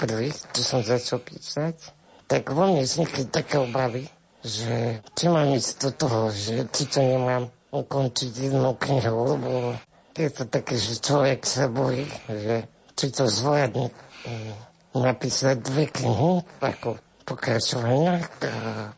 prvý, 0.00 0.32
čo 0.56 0.62
som 0.64 0.80
začal 0.80 1.20
písať, 1.20 1.76
tak 2.24 2.48
vo 2.48 2.64
mne 2.64 2.88
vznikli 2.88 3.28
také 3.28 3.60
obavy, 3.60 4.08
že 4.40 5.04
či 5.12 5.28
mám 5.28 5.52
ísť 5.52 5.72
do 5.84 5.90
toho, 5.92 6.20
že 6.32 6.64
či 6.72 6.88
to 6.88 7.04
nemám 7.04 7.52
ukončiť 7.68 8.32
jednou 8.48 8.72
knihou, 8.80 9.36
lebo 9.36 9.76
je 10.16 10.30
to 10.32 10.48
také, 10.48 10.80
že 10.80 11.04
človek 11.04 11.44
sa 11.44 11.68
bojí, 11.68 12.08
že 12.24 12.64
či 12.96 13.12
to 13.12 13.28
zvládne 13.28 13.92
mm, 14.24 14.52
napísať 14.96 15.60
dve 15.60 15.92
knihy 15.92 16.40
ako 16.64 16.96
pokračovania. 17.28 18.24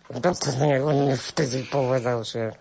Doktor 0.08 0.54
on 0.86 1.10
mi 1.10 1.16
vtedy 1.18 1.66
povedal, 1.66 2.22
že 2.22 2.54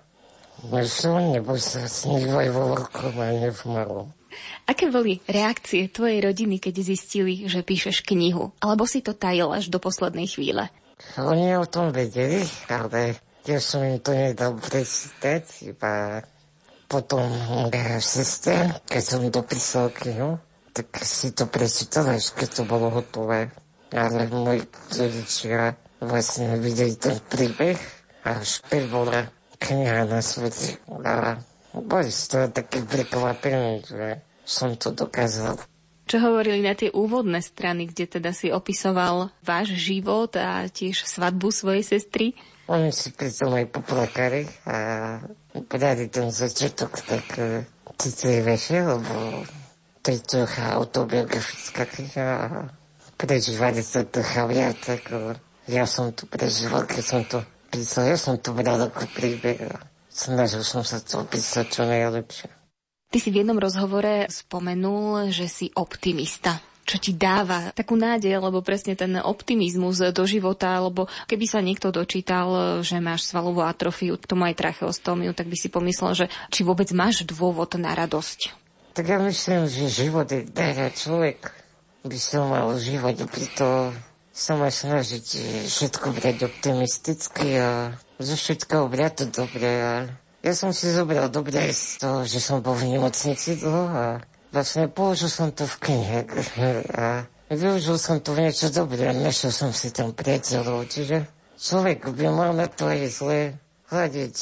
Myšlo, 0.62 1.34
neboj 1.34 1.58
sa, 1.58 1.90
snívaj 1.90 2.54
vo 2.54 2.78
veľkom 2.78 3.18
a 3.18 3.28
nie 3.34 3.50
v 3.50 3.64
malom. 3.66 4.08
Aké 4.68 4.88
boli 4.88 5.20
reakcie 5.28 5.92
tvojej 5.92 6.24
rodiny, 6.24 6.58
keď 6.58 6.76
zistili, 6.82 7.46
že 7.46 7.66
píšeš 7.66 8.04
knihu? 8.08 8.56
Alebo 8.64 8.88
si 8.88 9.04
to 9.04 9.12
tajil 9.16 9.52
až 9.52 9.68
do 9.68 9.78
poslednej 9.78 10.28
chvíle? 10.32 10.72
Oni 11.18 11.58
o 11.58 11.66
tom 11.66 11.90
vedeli, 11.90 12.46
ale 12.70 13.18
ja 13.44 13.58
som 13.58 13.82
im 13.82 13.98
to 13.98 14.14
nedal 14.14 14.54
prečítať, 14.54 15.74
iba 15.74 16.22
potom 16.86 17.24
sestra, 18.04 18.84
keď 18.86 19.04
som 19.04 19.22
dopísal 19.32 19.90
knihu, 19.96 20.38
tak 20.72 20.92
si 21.04 21.32
to 21.32 21.48
prečítal, 21.48 22.12
až 22.12 22.36
keď 22.36 22.62
to 22.62 22.64
bolo 22.68 22.92
hotové. 22.92 23.52
Ale 23.92 24.28
moji 24.32 24.64
rodičia 24.96 25.76
vlastne 26.00 26.56
videli 26.60 26.96
ten 26.96 27.20
príbeh, 27.20 27.76
až 28.24 28.64
keď 28.68 28.84
bola 28.88 29.20
kniha 29.60 30.08
na 30.08 30.24
svete. 30.24 30.80
Boli 31.76 32.12
z 32.12 32.24
toho 32.28 32.46
taký 32.52 32.84
prekvapení, 32.84 33.84
že 33.88 34.20
som 34.44 34.76
to 34.76 34.92
dokázal. 34.92 35.56
Čo 36.12 36.18
hovorili 36.20 36.60
na 36.60 36.76
tie 36.76 36.92
úvodné 36.92 37.40
strany, 37.40 37.88
kde 37.88 38.20
teda 38.20 38.36
si 38.36 38.52
opisoval 38.52 39.32
váš 39.40 39.72
život 39.80 40.36
a 40.36 40.68
tiež 40.68 41.08
svadbu 41.08 41.56
svojej 41.56 41.88
sestry? 41.88 42.36
Oni 42.68 42.92
si 42.92 43.16
pritom 43.16 43.56
aj 43.56 43.72
poplakali 43.72 44.44
a 44.68 44.78
podali 45.72 46.12
ten 46.12 46.28
začiatok 46.28 47.00
tak 47.04 47.28
uh, 47.40 47.64
citlivejšie, 47.96 48.80
lebo 48.84 49.48
to 50.02 50.08
je 50.12 50.20
trocha 50.26 50.76
autobiografická 50.76 51.88
kniha 51.88 52.28
a 52.28 52.46
prežívali 53.16 53.80
to 53.86 54.02
trocha 54.10 54.44
viac, 54.50 54.82
ako 54.82 55.38
ja 55.70 55.86
som 55.86 56.10
to 56.12 56.26
prežíval, 56.26 56.90
keď 56.90 57.04
som 57.06 57.22
to 57.24 57.40
písal. 57.70 58.10
Ja 58.10 58.18
som 58.18 58.36
to 58.42 58.52
bral 58.52 58.82
ako 58.82 59.06
príbeh 59.14 59.62
snažil 60.12 60.62
som 60.68 60.84
sa 60.84 61.00
to 61.00 61.24
opísať 61.24 61.66
čo 61.72 61.88
najlepšie. 61.88 62.52
Ty 63.12 63.18
si 63.20 63.30
v 63.32 63.44
jednom 63.44 63.60
rozhovore 63.60 64.28
spomenul, 64.32 65.32
že 65.32 65.48
si 65.48 65.68
optimista 65.76 66.60
čo 66.82 66.98
ti 66.98 67.14
dáva 67.16 67.72
takú 67.72 67.96
nádej, 67.96 68.42
lebo 68.42 68.60
presne 68.66 68.98
ten 68.98 69.16
optimizmus 69.22 70.02
do 70.12 70.24
života, 70.26 70.82
lebo 70.82 71.08
keby 71.30 71.46
sa 71.48 71.64
niekto 71.64 71.94
dočítal, 71.94 72.82
že 72.84 73.00
máš 73.00 73.30
svalovú 73.30 73.64
atrofiu, 73.64 74.18
k 74.18 74.28
tomu 74.28 74.50
aj 74.50 74.60
tracheostómiu, 74.60 75.32
tak 75.32 75.48
by 75.48 75.56
si 75.56 75.70
pomyslel, 75.72 76.12
že 76.18 76.26
či 76.52 76.66
vôbec 76.66 76.90
máš 76.92 77.24
dôvod 77.24 77.80
na 77.80 77.94
radosť. 77.96 78.58
Tak 78.92 79.06
ja 79.08 79.24
myslím, 79.24 79.72
že 79.72 79.88
život 79.88 80.28
je 80.28 80.44
dára 80.44 80.92
človek 80.92 81.54
by 82.02 82.18
sa 82.18 82.44
mal 82.44 82.76
užívať, 82.76 83.30
preto 83.30 83.94
sa 84.34 84.58
má 84.58 84.74
snažiť 84.74 85.26
všetko 85.70 86.18
brať 86.18 86.50
optimisticky 86.50 87.62
a 87.62 87.94
zo 88.22 88.36
všetkého 88.38 88.86
brať 88.88 89.26
to 89.26 89.26
dobre 89.46 89.70
ja 90.42 90.58
som 90.58 90.74
si 90.74 90.90
zobral 90.90 91.30
dobre 91.30 91.70
z 91.70 92.02
toho, 92.02 92.26
že 92.26 92.42
som 92.42 92.66
bol 92.66 92.74
v 92.74 92.98
nemocnici 92.98 93.62
dlho 93.62 93.86
a 93.94 94.06
vlastne 94.50 94.90
použil 94.90 95.30
som 95.30 95.54
to 95.54 95.70
v 95.70 95.76
knihe 95.86 96.20
a 96.98 97.30
využil 97.54 98.02
som 98.02 98.18
to 98.18 98.34
v 98.34 98.50
niečo 98.50 98.74
dobré 98.74 99.14
našiel 99.14 99.54
som 99.54 99.70
si 99.70 99.94
tam 99.94 100.18
priateľov. 100.18 100.90
Čiže 100.90 101.30
človek 101.62 102.10
by 102.10 102.26
mal 102.34 102.58
na 102.58 102.66
to 102.66 102.90
aj 102.90 103.06
zle 103.14 103.54
hľadiť 103.94 104.36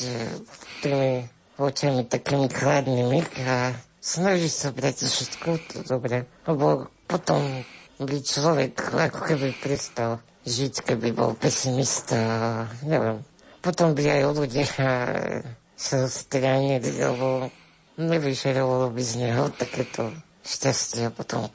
tými 0.87 1.27
očami 1.59 2.07
takými 2.07 2.47
chladnými 2.47 3.19
a 3.43 3.75
snažiť 3.99 4.53
sa 4.55 4.71
brať 4.71 5.03
všetko 5.03 5.49
to 5.67 5.77
dobre. 5.83 6.23
Lebo 6.47 6.87
potom 7.11 7.67
by 7.99 8.17
človek 8.23 8.95
ako 8.95 9.19
keby 9.35 9.51
prestal 9.59 10.23
žiť, 10.47 10.87
keby 10.87 11.11
bol 11.11 11.35
pesimista, 11.35 12.63
neviem. 12.87 13.19
Potom 13.59 13.91
by 13.91 14.03
aj 14.07 14.21
ľudia 14.31 14.67
sa 15.79 15.99
stránili, 16.07 16.91
lebo 16.95 17.51
nevyžerovalo 17.99 18.91
by 18.95 19.03
z 19.03 19.13
neho 19.19 19.51
takéto 19.51 20.11
šťastie 20.43 21.07
a 21.07 21.11
potom 21.11 21.51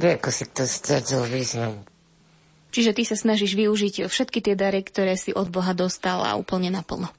by 0.00 0.16
ako 0.16 0.28
si 0.32 0.48
to 0.48 0.64
stratil 0.64 1.28
význam. 1.28 1.84
Čiže 2.70 2.94
ty 2.94 3.02
sa 3.02 3.18
snažíš 3.18 3.58
využiť 3.58 4.06
všetky 4.06 4.40
tie 4.40 4.54
dary, 4.54 4.80
ktoré 4.80 5.18
si 5.18 5.34
od 5.34 5.50
Boha 5.50 5.74
dostal 5.74 6.22
a 6.22 6.38
úplne 6.38 6.70
naplno. 6.70 7.10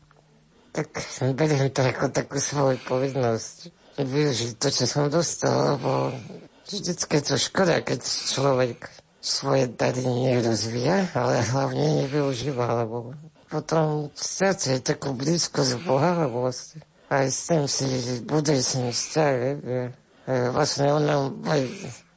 Tak 0.71 0.87
beriem 1.35 1.67
to 1.69 1.83
ako 1.83 2.07
takú 2.09 2.39
svoju 2.39 2.79
povinnosť. 2.87 3.69
Využiť 3.99 4.51
to, 4.55 4.71
čo 4.71 4.85
som 4.87 5.11
dostal, 5.11 5.75
lebo 5.75 6.15
vždycky 6.63 7.19
je 7.19 7.23
to 7.27 7.35
škoda, 7.35 7.83
keď 7.83 7.99
človek 8.01 8.87
svoje 9.19 9.67
dary 9.67 10.01
nerozvíja, 10.07 11.11
ale 11.11 11.43
hlavne 11.43 12.07
nevyužíva, 12.07 12.87
lebo 12.87 13.11
potom 13.51 14.07
je 14.63 14.79
takú 14.79 15.11
blízkosť 15.11 15.83
Boha, 15.83 16.25
lebo 16.25 16.47
aj 17.11 17.25
s 17.27 17.51
tým 17.51 17.67
si 17.67 17.85
si 18.63 18.79
vzťah, 18.79 19.33
že 19.59 19.79
vlastne 20.55 20.95
on 20.95 21.03
nám 21.03 21.23
aj 21.43 21.61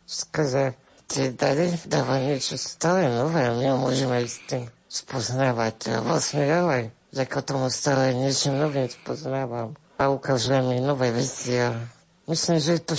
skrze 0.06 0.78
tie 1.10 1.34
dary 1.34 1.74
dáva 1.84 2.22
niečo 2.22 2.54
stále 2.54 3.10
nové 3.10 3.44
a 3.44 3.52
my 3.52 3.76
môžeme 3.76 4.22
ísť 4.22 4.38
tým 4.46 4.64
spoznávať. 4.86 5.98
A 5.98 6.06
vlastne 6.06 6.46
ja 6.46 6.62
aj 6.64 6.94
ako 7.14 7.38
tomu 7.42 7.66
stále 7.70 8.14
niečo 8.14 8.54
nové 8.54 8.86
spoznávam 8.86 9.74
a 9.98 10.10
ukazuje 10.10 10.62
mi 10.62 10.82
nové 10.82 11.14
veci 11.14 11.54
a 11.58 11.74
myslím, 12.26 12.58
že 12.58 12.72
je 12.78 12.82
to 12.82 12.94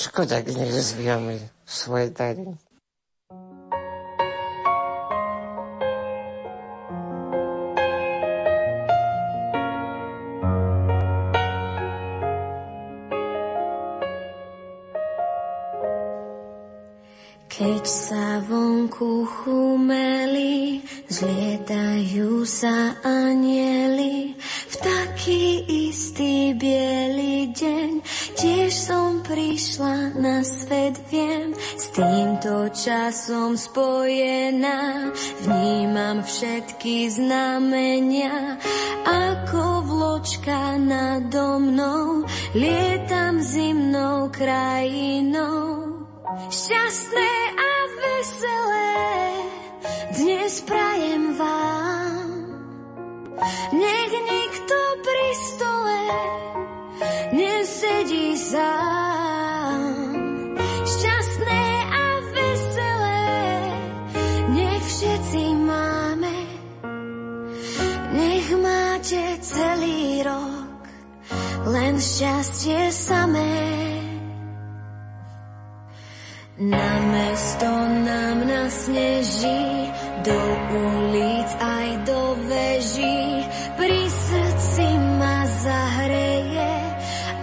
keď 17.66 17.86
sa 17.90 18.46
vonku 18.46 19.26
chumeli, 19.26 20.86
zlietajú 21.10 22.46
sa 22.46 22.94
anieli, 23.01 24.38
v 24.70 24.75
taký 24.86 25.66
istý 25.90 26.54
biely 26.54 27.50
deň 27.58 28.06
tiež 28.38 28.70
som 28.70 29.25
prišla 29.25 30.14
na 30.14 30.46
svet, 30.46 30.94
viem, 31.10 31.58
s 31.58 31.90
týmto 31.90 32.70
časom 32.70 33.58
spojená, 33.58 35.10
vnímam 35.50 36.22
všetky 36.22 37.18
znamenia, 37.18 38.62
ako 39.10 39.90
vločka 39.90 40.78
nado 40.78 41.58
mnou, 41.58 42.30
lietam 42.54 43.42
zimnou 43.42 44.30
krajinou. 44.30 45.82
Šťastné 46.46 47.45
veselé 48.25 48.94
dnes 50.18 50.53
prajem 50.66 51.38
vám. 51.38 52.25
Nech 53.70 54.14
nikto 54.25 54.77
pri 55.05 55.27
stole 55.46 56.01
nesedí 57.38 58.33
sám. 58.33 59.81
Šťastné 60.90 61.66
a 61.85 62.05
veselé 62.33 63.22
nech 64.57 64.81
všetci 64.81 65.44
máme. 65.61 66.38
Nech 68.09 68.48
máte 68.57 69.22
celý 69.46 70.25
rok 70.25 70.81
len 71.70 72.01
šťastie 72.01 72.90
samé. 72.90 73.85
Na 76.55 77.03
mesto 77.11 77.68
nám 78.07 78.48
nasneží, 78.48 79.91
do 80.24 80.39
ulic 80.72 81.51
aj 81.59 81.87
do 82.07 82.22
veží, 82.48 83.44
pri 83.75 84.00
srdci 84.07 84.87
ma 85.20 85.44
zahreje, 85.51 86.75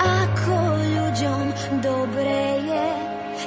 ako 0.01 0.57
ľuďom 0.97 1.45
dobre 1.85 2.41
je. 2.65 2.89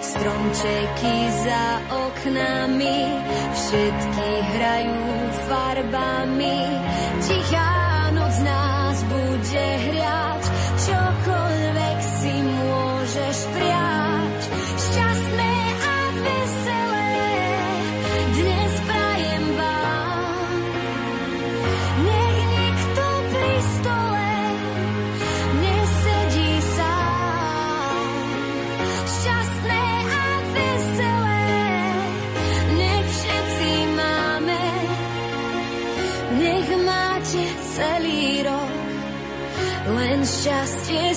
Stromčeky 0.05 1.17
za 1.49 1.65
oknami, 1.89 3.01
všetky 3.57 4.29
hrajú 4.53 5.01
farbami, 5.49 6.24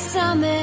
samé. 0.09 0.57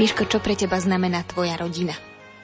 Miško, 0.00 0.24
čo 0.24 0.40
pre 0.40 0.56
teba 0.56 0.80
znamená 0.80 1.24
tvoja 1.28 1.60
rodina? 1.60 1.92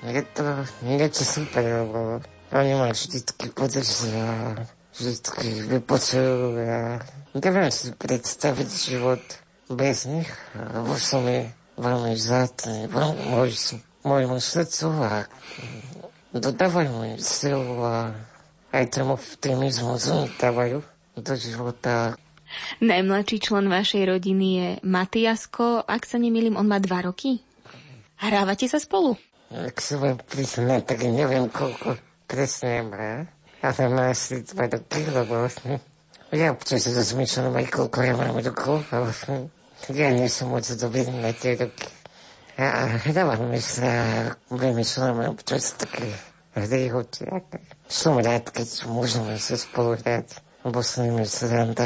Je 0.05 0.21
to 0.37 0.45
niečo 0.85 1.25
super, 1.25 1.65
lebo 1.65 2.21
oni 2.53 2.73
ma 2.77 2.93
vždycky 2.93 3.49
podržia, 3.49 4.61
vždycky 4.93 5.65
vypočujú 5.65 6.53
a 6.61 7.01
neviem 7.33 7.73
si 7.73 7.97
predstaviť 7.97 8.69
život 8.69 9.25
bez 9.66 10.07
nich, 10.07 10.31
lebo 10.55 10.94
sú 10.94 11.18
mi 11.22 11.46
veľmi 11.76 12.12
vzácni, 12.14 12.87
môj, 13.31 13.83
môjmu 14.07 14.38
srdcu 14.38 14.87
a 15.02 15.12
dodávajú 16.31 16.90
mi 17.02 17.11
silu 17.18 17.83
a 17.83 18.14
aj 18.70 18.85
tomu 18.92 19.18
optimizmu 19.18 19.98
zúmitavajú 19.98 20.79
do 21.16 21.35
života. 21.35 22.14
Najmladší 22.79 23.42
člen 23.42 23.66
vašej 23.66 24.07
rodiny 24.07 24.46
je 24.55 24.68
Matiasko. 24.87 25.83
Ak 25.83 26.07
sa 26.07 26.22
nemýlim, 26.22 26.55
on 26.55 26.70
má 26.70 26.79
dva 26.79 27.02
roky. 27.02 27.42
Hrávate 28.22 28.70
sa 28.70 28.79
spolu? 28.79 29.18
Ak 29.50 29.83
sa 29.83 29.98
vám 29.98 30.22
priznať, 30.22 30.94
tak 30.94 31.02
neviem, 31.05 31.50
koľko 31.50 31.98
presne 32.31 32.87
má. 32.87 33.26
Ale 33.64 33.83
má 33.90 34.14
asi 34.14 34.46
dva 34.46 34.70
roky, 34.70 35.02
lebo 35.11 35.42
vlastne 35.42 35.83
ja 36.35 36.50
občas 36.55 36.87
rozmýšľam 36.87 37.55
aj 37.55 37.66
koľko 37.70 37.98
ja 38.02 38.14
mám 38.14 38.38
rokov, 38.42 38.83
ja 39.93 40.11
nie 40.11 40.29
som 40.29 40.51
moc 40.51 40.65
dobrý 40.67 41.07
na 41.21 41.31
tie 41.37 41.55
roky. 41.57 41.89
A 42.57 42.89
hrávame 43.05 43.61
sa, 43.61 44.33
vymýšľame 44.49 45.29
občas 45.29 45.77
také 45.77 46.09
hry, 46.57 46.89
som 47.85 48.17
rád, 48.17 48.49
keď 48.49 48.89
môžeme 48.89 49.37
sa 49.37 49.61
spolu 49.61 50.01
hrať, 50.01 50.41
lebo 50.65 50.81
s 50.81 50.97
nimi 50.97 51.29
sranda. 51.29 51.85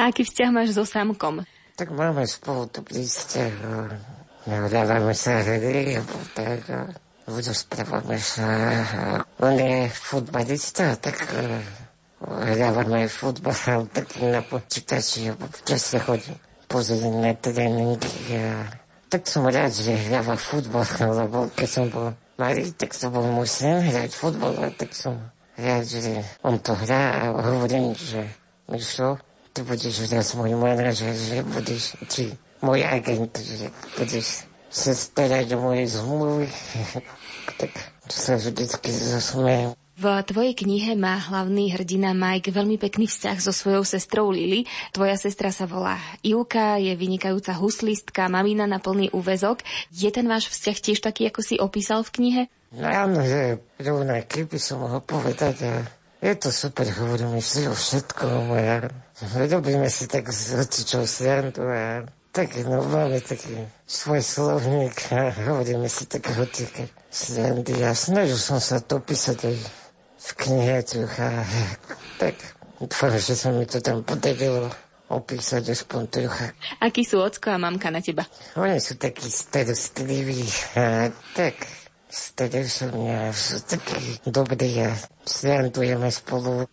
A 0.00 0.08
aký 0.08 0.24
vzťah 0.24 0.50
máš 0.50 0.72
so 0.72 0.88
Samkom? 0.88 1.44
Tak 1.76 1.92
máme 1.92 2.24
spolu 2.24 2.72
dobrý 2.72 3.04
vzťah. 3.04 3.52
Hrávame 4.48 5.12
sa 5.12 5.44
hry, 5.44 6.00
alebo 6.00 6.18
tak. 6.32 6.64
Rozprávame 7.26 8.16
sa. 8.16 8.48
On 9.44 9.52
je 9.52 9.90
futbalista, 9.92 10.96
tak 10.96 11.20
hrávame 12.26 13.06
futbal, 13.06 13.54
ale 13.66 13.86
tak 13.90 14.06
na 14.18 14.42
počítači, 14.42 15.30
alebo 15.30 15.46
včas 15.50 15.94
sa 15.94 15.98
chodí 16.02 16.34
pozrieť 16.66 17.14
na 17.14 17.32
tréningy. 17.38 17.98
Tak 19.06 19.30
som 19.30 19.46
rád, 19.46 19.70
že 19.70 19.94
hráva 19.94 20.34
futbal, 20.34 20.82
lebo 21.14 21.46
keď 21.54 21.68
som 21.70 21.86
bol 21.86 22.10
malý, 22.36 22.74
tak 22.74 22.90
to 22.90 23.06
bol 23.08 23.22
môj 23.22 23.46
sen 23.46 23.78
hrať 23.78 24.10
futbal, 24.12 24.52
a 24.58 24.68
tak 24.74 24.90
som 24.92 25.14
rád, 25.54 25.86
že 25.86 26.26
on 26.42 26.58
to 26.58 26.74
hrá 26.74 27.30
a 27.30 27.38
hovorím, 27.38 27.94
že 27.94 28.26
Mišo, 28.66 29.22
ty 29.54 29.62
budeš 29.62 30.10
raz 30.10 30.34
môj 30.34 30.58
manažer, 30.58 31.14
že 31.14 31.46
budeš, 31.46 31.94
či 32.10 32.34
môj 32.60 32.82
agent, 32.82 33.30
že 33.38 33.70
budeš 33.94 34.42
sa 34.66 34.92
starať 34.92 35.54
o 35.56 35.62
moje 35.62 35.86
zmluvy. 35.88 36.50
tak 37.62 37.72
sa 38.10 38.36
vždycky 38.36 38.90
zasmejem. 38.90 39.72
V 39.96 40.04
tvojej 40.28 40.52
knihe 40.52 40.92
má 40.92 41.16
hlavný 41.16 41.72
hrdina 41.72 42.12
Mike 42.12 42.52
veľmi 42.52 42.76
pekný 42.76 43.08
vzťah 43.08 43.40
so 43.40 43.48
svojou 43.48 43.80
sestrou 43.80 44.28
Lily. 44.28 44.68
Tvoja 44.92 45.16
sestra 45.16 45.48
sa 45.48 45.64
volá 45.64 45.96
Ivka, 46.20 46.76
je 46.76 46.92
vynikajúca 46.92 47.56
huslistka, 47.56 48.28
mamina 48.28 48.68
na 48.68 48.76
plný 48.76 49.08
úvezok. 49.16 49.64
Je 49.88 50.12
ten 50.12 50.28
váš 50.28 50.52
vzťah 50.52 50.76
tiež 50.84 51.00
taký, 51.00 51.32
ako 51.32 51.40
si 51.40 51.56
opísal 51.56 52.04
v 52.04 52.12
knihe? 52.12 52.42
No 52.76 52.84
áno, 52.92 53.24
že 53.24 53.56
rovnaký 53.80 54.44
by 54.44 54.58
som 54.60 54.84
mohol 54.84 55.00
povedať. 55.00 55.64
A 55.64 55.72
je 56.20 56.34
to 56.36 56.52
super, 56.52 56.84
hovoríme 56.84 57.40
si 57.40 57.64
o 57.64 57.72
všetkom. 57.72 58.52
A 58.52 58.92
robíme 59.48 59.88
si 59.88 60.04
tak 60.12 60.28
z 60.28 60.60
rodičov 60.60 61.08
srandu 61.08 61.64
a 61.72 62.04
tak 62.36 62.52
no, 62.68 62.84
máme 62.84 63.24
taký 63.24 63.64
svoj 63.88 64.20
slovník 64.20 65.08
a 65.08 65.32
hovoríme 65.32 65.88
si 65.88 66.04
tak 66.04 66.28
hotika 66.36 66.84
srandy. 67.08 67.80
A 67.80 67.96
snažil 67.96 68.36
som 68.36 68.60
sa 68.60 68.76
to 68.84 69.00
písať 69.00 69.38
aj 69.40 69.85
v 70.26 70.30
knihe 70.42 70.82
trocha. 70.82 71.46
Tak 72.18 72.34
dúfam, 72.82 73.14
že 73.14 73.34
sa 73.38 73.54
mi 73.54 73.62
to 73.68 73.78
tam 73.78 74.02
podarilo 74.02 74.66
opísať 75.06 75.70
aspoň 75.70 76.02
trocha. 76.10 76.50
Akí 76.82 77.06
sú 77.06 77.22
ocko 77.22 77.54
a 77.54 77.62
mamka 77.62 77.94
na 77.94 78.02
teba? 78.02 78.26
Oni 78.58 78.82
sú 78.82 78.98
takí 78.98 79.30
starostliví. 79.30 80.42
A 80.74 81.14
tak 81.38 81.54
starejšia 82.10 83.30
sú 83.30 83.62
takí 83.62 84.18
dobrí 84.26 84.82
a 84.82 84.98
srandujeme 85.22 86.10
spolu. 86.10 86.66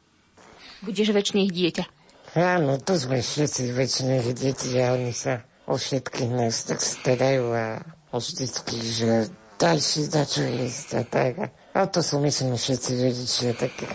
Budeš 0.81 1.13
väčšine 1.13 1.45
ich 1.45 1.53
dieťa. 1.53 1.85
Áno, 2.33 2.81
to 2.81 2.97
sme 2.97 3.21
všetci 3.21 3.69
väčšine 3.77 4.17
deti 4.33 4.73
a 4.81 4.97
oni 4.97 5.13
sa 5.13 5.45
o 5.69 5.77
všetkých 5.77 6.31
nás 6.33 6.65
tak 6.65 6.81
starajú 6.81 7.53
a 7.53 7.85
vždycky, 8.09 8.81
že 8.81 9.29
daj 9.61 9.77
si 9.77 10.09
za 10.09 10.25
čo 10.25 10.41
jesť 10.41 10.89
a 10.97 11.03
tak. 11.05 11.33
A 11.73 11.89
to 11.89 12.05
sú 12.05 12.21
myslím 12.21 12.53
všetci 12.53 12.91
rodičia 13.01 13.51
také. 13.57 13.89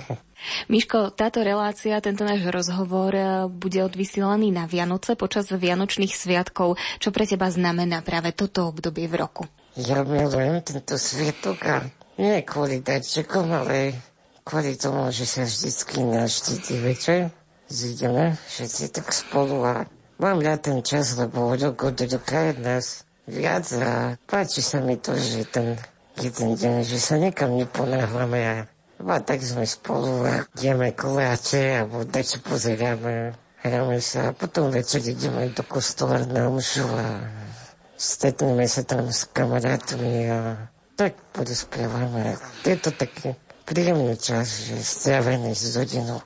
Miško, 0.70 1.14
táto 1.14 1.42
relácia, 1.42 1.98
tento 1.98 2.22
náš 2.22 2.46
rozhovor 2.50 3.10
e, 3.14 3.46
bude 3.50 3.82
odvysielaný 3.82 4.54
na 4.54 4.70
Vianoce 4.70 5.18
počas 5.18 5.50
Vianočných 5.50 6.14
sviatkov. 6.14 6.78
Čo 7.02 7.10
pre 7.10 7.26
teba 7.26 7.50
znamená 7.50 8.02
práve 8.06 8.34
toto 8.34 8.70
obdobie 8.70 9.10
v 9.10 9.14
roku? 9.18 9.42
Ja 9.78 10.02
milujem 10.02 10.62
tento 10.62 10.98
sviatok 10.98 11.58
a 11.66 11.76
nie 12.18 12.42
kvôli 12.42 12.82
darčekom, 12.82 13.46
ale 13.50 13.94
kvôli 14.42 14.74
tomu, 14.74 15.10
že 15.14 15.26
sa 15.26 15.46
vždycky 15.46 16.02
na 16.02 16.26
štítí 16.26 16.82
večer 16.82 17.30
zídeme 17.68 18.34
všetci 18.48 18.84
tak 18.90 19.12
spolu 19.12 19.60
a 19.62 19.84
mám 20.18 20.40
rád 20.40 20.72
ten 20.72 20.78
čas, 20.82 21.14
lebo 21.14 21.52
od 21.52 21.60
roku 21.60 21.92
do 21.92 22.08
roka 22.08 22.56
nás 22.58 23.04
viac 23.28 23.68
a 23.76 24.16
páči 24.24 24.64
sa 24.64 24.80
mi 24.80 24.96
to, 24.96 25.14
že 25.14 25.44
ten 25.46 25.76
jeden 26.18 26.58
deň, 26.58 26.74
že 26.82 26.98
sa 26.98 27.16
niekam 27.16 27.54
neponáhľame 27.54 28.40
a 28.42 28.56
a 29.06 29.22
tak 29.22 29.38
sme 29.46 29.62
spolu 29.62 30.26
a 30.26 30.42
ideme 30.58 30.90
koláče 30.90 31.78
alebo 31.78 32.02
dačo 32.02 32.42
pozeráme, 32.42 33.30
hráme 33.62 34.02
sa 34.02 34.30
a 34.30 34.34
potom 34.34 34.74
večer 34.74 35.06
ideme 35.06 35.54
do 35.54 35.62
kostola 35.62 36.26
na 36.26 36.50
omšu 36.50 36.82
a 36.82 37.22
stretneme 37.94 38.66
sa 38.66 38.82
tam 38.82 39.06
s 39.06 39.30
kamarátmi 39.30 40.26
a 40.26 40.38
tak 40.98 41.14
porozprávame. 41.30 42.34
Je 42.66 42.74
to 42.74 42.90
taký 42.90 43.38
príjemný 43.62 44.18
čas, 44.18 44.66
že 44.66 44.82
strávený 44.82 45.54
s 45.54 45.78
rodinou. 45.78 46.18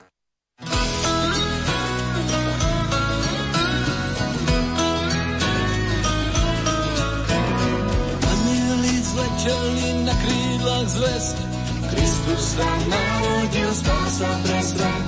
Kristus 12.23 12.55
sa 12.55 12.71
narodil, 12.87 13.71
spása 13.75 14.31
pre 14.47 14.59
svet. 14.63 15.05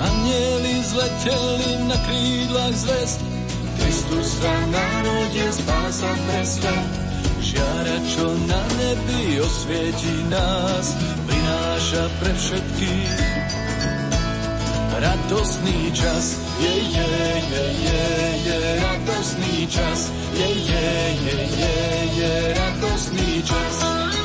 Anieli 0.00 0.80
zleteli 0.88 1.84
na 1.84 2.00
krídlach 2.08 2.72
zväzť. 2.72 3.20
Kristus 3.76 4.40
sa 4.40 4.56
narodil, 4.72 5.52
spása 5.52 6.16
pre 6.16 6.40
svet. 6.48 6.86
Žiara, 7.44 7.96
čo 8.08 8.32
na 8.48 8.62
nebi 8.80 9.36
osvieti 9.36 10.16
nás, 10.32 10.96
prináša 11.28 12.08
pre 12.24 12.32
všetkých 12.32 13.12
radosný 14.96 15.92
čas. 15.92 16.40
Je, 16.56 16.72
je, 16.72 17.10
je, 17.52 17.64
je, 17.84 18.04
je, 18.48 18.58
radosný 18.80 19.68
čas. 19.68 20.08
Je, 20.32 20.48
je, 20.48 20.88
je, 21.20 21.36
je, 21.52 21.76
je, 22.16 22.32
radosný 22.56 23.44
čas. 23.44 24.15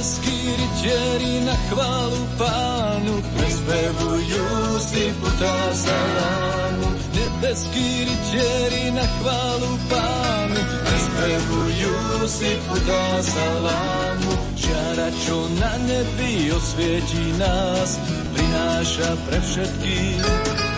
Nebeskí 0.00 0.56
rytieri 0.56 1.44
na 1.44 1.52
chválu 1.68 2.22
pánu 2.40 3.20
prespevujú 3.36 4.48
si 4.80 5.12
putá 5.20 5.56
salámu. 5.76 6.88
Nebeskí 7.12 8.08
rytieri 8.08 8.96
na 8.96 9.04
chválu 9.20 9.76
pánu 9.92 10.60
prespevujú 10.88 12.24
si 12.24 12.48
putá 12.64 13.20
salámu. 13.20 14.32
Žiara, 14.56 15.08
čo 15.20 15.36
na 15.60 15.72
nebi 15.84 16.48
osvietí 16.48 17.36
nás, 17.36 18.00
prináša 18.32 19.20
pre 19.28 19.36
všetkých 19.36 20.69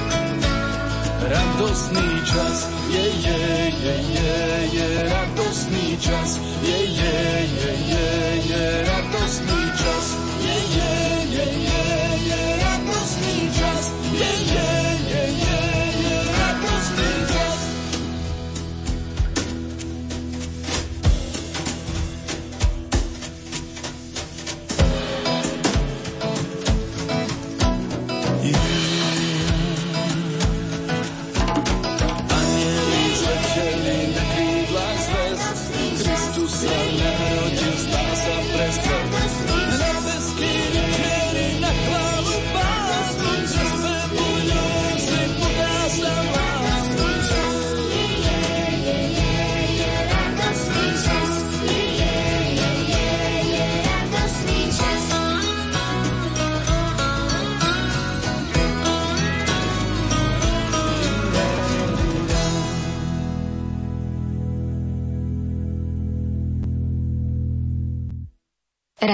radosný 1.29 2.09
čas, 2.25 2.69
je, 2.91 3.07
je, 3.27 3.41
je, 3.83 3.97
je, 4.15 4.35
je, 4.73 4.89
radosný 5.09 5.97
čas, 5.99 6.41
je, 6.63 6.79
je, 6.99 7.15
je, 7.47 7.73
je, 7.91 8.07
je, 8.51 8.65
radosný 8.87 9.63
čas, 9.79 10.07
je, 10.43 10.59
je, 10.77 10.93
je, 11.35 11.47
je, 11.69 11.83
je, 12.29 12.43
radosný 12.65 13.37
čas, 13.55 13.85
je, 14.13 14.33
je, 14.55 14.82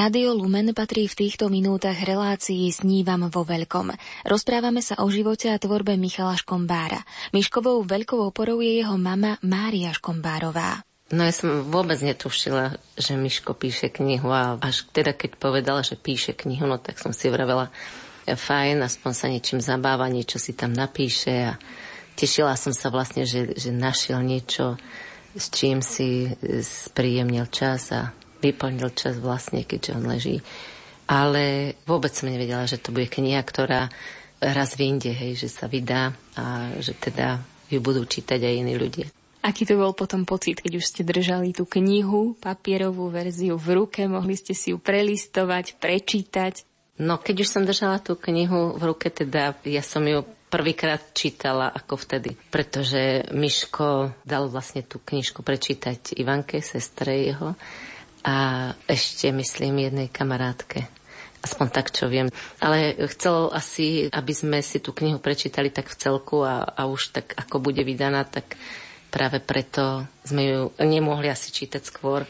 Rádio 0.08 0.32
Lumen 0.32 0.72
patrí 0.72 1.04
v 1.04 1.28
týchto 1.28 1.52
minútach 1.52 2.00
relácií 2.00 2.72
Snívam 2.72 3.28
vo 3.28 3.44
veľkom. 3.44 3.92
Rozprávame 4.24 4.80
sa 4.80 5.04
o 5.04 5.06
živote 5.12 5.52
a 5.52 5.60
tvorbe 5.60 6.00
Michala 6.00 6.32
Škombára. 6.32 7.04
Miškovou 7.36 7.84
veľkou 7.84 8.16
oporou 8.24 8.64
je 8.64 8.80
jeho 8.80 8.96
mama 8.96 9.36
Mária 9.44 9.92
Škombárová. 9.92 10.80
No 11.12 11.28
ja 11.28 11.32
som 11.36 11.60
vôbec 11.68 12.00
netušila, 12.00 12.80
že 12.96 13.20
Miško 13.20 13.52
píše 13.52 13.92
knihu 13.92 14.32
a 14.32 14.56
až 14.56 14.88
teda 14.96 15.12
keď 15.12 15.36
povedala, 15.36 15.84
že 15.84 16.00
píše 16.00 16.32
knihu, 16.32 16.64
no 16.64 16.80
tak 16.80 16.96
som 16.96 17.12
si 17.12 17.28
vravela, 17.28 17.68
fajn, 18.24 18.80
aspoň 18.88 19.12
sa 19.12 19.28
niečím 19.28 19.60
zabáva, 19.60 20.08
niečo 20.08 20.40
si 20.40 20.56
tam 20.56 20.72
napíše 20.72 21.52
a 21.52 21.60
tešila 22.16 22.56
som 22.56 22.72
sa 22.72 22.88
vlastne, 22.88 23.28
že, 23.28 23.52
že 23.60 23.76
našiel 23.76 24.24
niečo, 24.24 24.80
s 25.36 25.52
čím 25.52 25.84
si 25.84 26.32
spríjemnil 26.64 27.44
čas 27.52 27.92
a 27.92 28.16
vyplnil 28.38 28.94
čas 28.94 29.18
vlastne, 29.18 29.66
keďže 29.66 29.94
on 29.94 30.04
leží. 30.06 30.42
Ale 31.08 31.74
vôbec 31.88 32.12
som 32.12 32.28
nevedela, 32.28 32.68
že 32.68 32.76
to 32.78 32.92
bude 32.92 33.08
kniha, 33.08 33.40
ktorá 33.40 33.88
raz 34.38 34.78
vyjde, 34.78 35.10
hej, 35.10 35.32
že 35.34 35.48
sa 35.50 35.66
vydá 35.66 36.14
a 36.38 36.70
že 36.78 36.94
teda 36.94 37.42
ju 37.68 37.80
budú 37.82 38.06
čítať 38.06 38.38
aj 38.38 38.54
iní 38.54 38.74
ľudia. 38.78 39.08
Aký 39.38 39.62
to 39.62 39.78
bol 39.78 39.94
potom 39.94 40.26
pocit, 40.26 40.58
keď 40.58 40.82
už 40.82 40.84
ste 40.84 41.02
držali 41.06 41.54
tú 41.54 41.62
knihu, 41.64 42.34
papierovú 42.42 43.06
verziu 43.08 43.54
v 43.54 43.82
ruke, 43.82 44.04
mohli 44.10 44.34
ste 44.34 44.52
si 44.52 44.74
ju 44.74 44.82
prelistovať, 44.82 45.78
prečítať? 45.78 46.66
No, 46.98 47.22
keď 47.22 47.46
už 47.46 47.48
som 47.48 47.62
držala 47.62 48.02
tú 48.02 48.18
knihu 48.18 48.74
v 48.74 48.82
ruke, 48.82 49.06
teda 49.14 49.54
ja 49.62 49.82
som 49.86 50.02
ju 50.02 50.26
prvýkrát 50.50 51.14
čítala 51.14 51.70
ako 51.70 51.94
vtedy, 52.02 52.34
pretože 52.50 53.30
Miško 53.30 54.18
dal 54.26 54.50
vlastne 54.50 54.82
tú 54.82 54.98
knižku 54.98 55.46
prečítať 55.46 56.18
Ivanke, 56.18 56.58
sestre 56.58 57.30
jeho 57.30 57.54
a 58.24 58.70
ešte 58.86 59.30
myslím 59.30 59.86
jednej 59.88 60.08
kamarátke. 60.10 60.88
Aspoň 61.38 61.66
tak, 61.70 61.94
čo 61.94 62.10
viem. 62.10 62.26
Ale 62.58 62.98
chcel 63.14 63.54
asi, 63.54 64.10
aby 64.10 64.32
sme 64.34 64.58
si 64.58 64.82
tú 64.82 64.90
knihu 64.90 65.22
prečítali 65.22 65.70
tak 65.70 65.86
v 65.86 65.98
celku 65.98 66.42
a, 66.42 66.66
a 66.66 66.90
už 66.90 67.14
tak, 67.14 67.38
ako 67.38 67.62
bude 67.62 67.86
vydaná, 67.86 68.26
tak 68.26 68.58
práve 69.08 69.38
preto 69.38 70.02
sme 70.26 70.42
ju 70.44 70.60
nemohli 70.82 71.30
asi 71.30 71.54
čítať 71.54 71.82
skôr. 71.86 72.26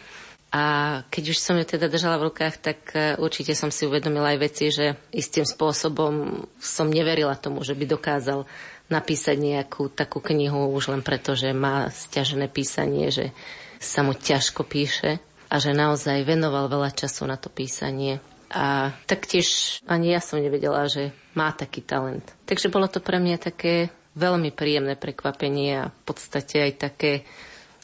A 0.48 0.64
keď 1.12 1.36
už 1.36 1.38
som 1.40 1.60
ju 1.60 1.64
teda 1.64 1.92
držala 1.92 2.16
v 2.16 2.32
rukách, 2.32 2.56
tak 2.56 2.78
e, 2.96 3.20
určite 3.20 3.52
som 3.52 3.68
si 3.68 3.84
uvedomila 3.84 4.32
aj 4.32 4.38
veci, 4.40 4.72
že 4.72 4.96
istým 5.12 5.44
spôsobom 5.44 6.44
som 6.56 6.88
neverila 6.88 7.36
tomu, 7.36 7.60
že 7.60 7.76
by 7.76 7.84
dokázal 7.84 8.48
napísať 8.88 9.36
nejakú 9.36 9.92
takú 9.92 10.24
knihu 10.24 10.72
už 10.72 10.88
len 10.96 11.04
preto, 11.04 11.36
že 11.36 11.52
má 11.52 11.92
stiažené 11.92 12.48
písanie, 12.48 13.12
že 13.12 13.36
sa 13.76 14.00
mu 14.00 14.16
ťažko 14.16 14.64
píše 14.64 15.20
a 15.48 15.54
že 15.56 15.72
naozaj 15.72 16.28
venoval 16.28 16.68
veľa 16.68 16.92
času 16.92 17.24
na 17.24 17.40
to 17.40 17.48
písanie. 17.48 18.20
A 18.48 18.96
taktiež 19.04 19.80
ani 19.84 20.16
ja 20.16 20.20
som 20.24 20.40
nevedela, 20.40 20.88
že 20.88 21.12
má 21.36 21.52
taký 21.52 21.84
talent. 21.84 22.24
Takže 22.48 22.72
bolo 22.72 22.88
to 22.88 23.04
pre 23.04 23.20
mňa 23.20 23.36
také 23.36 23.92
veľmi 24.16 24.52
príjemné 24.52 24.96
prekvapenie 24.96 25.84
a 25.84 25.92
v 25.92 26.00
podstate 26.08 26.64
aj 26.64 26.72
také, 26.80 27.12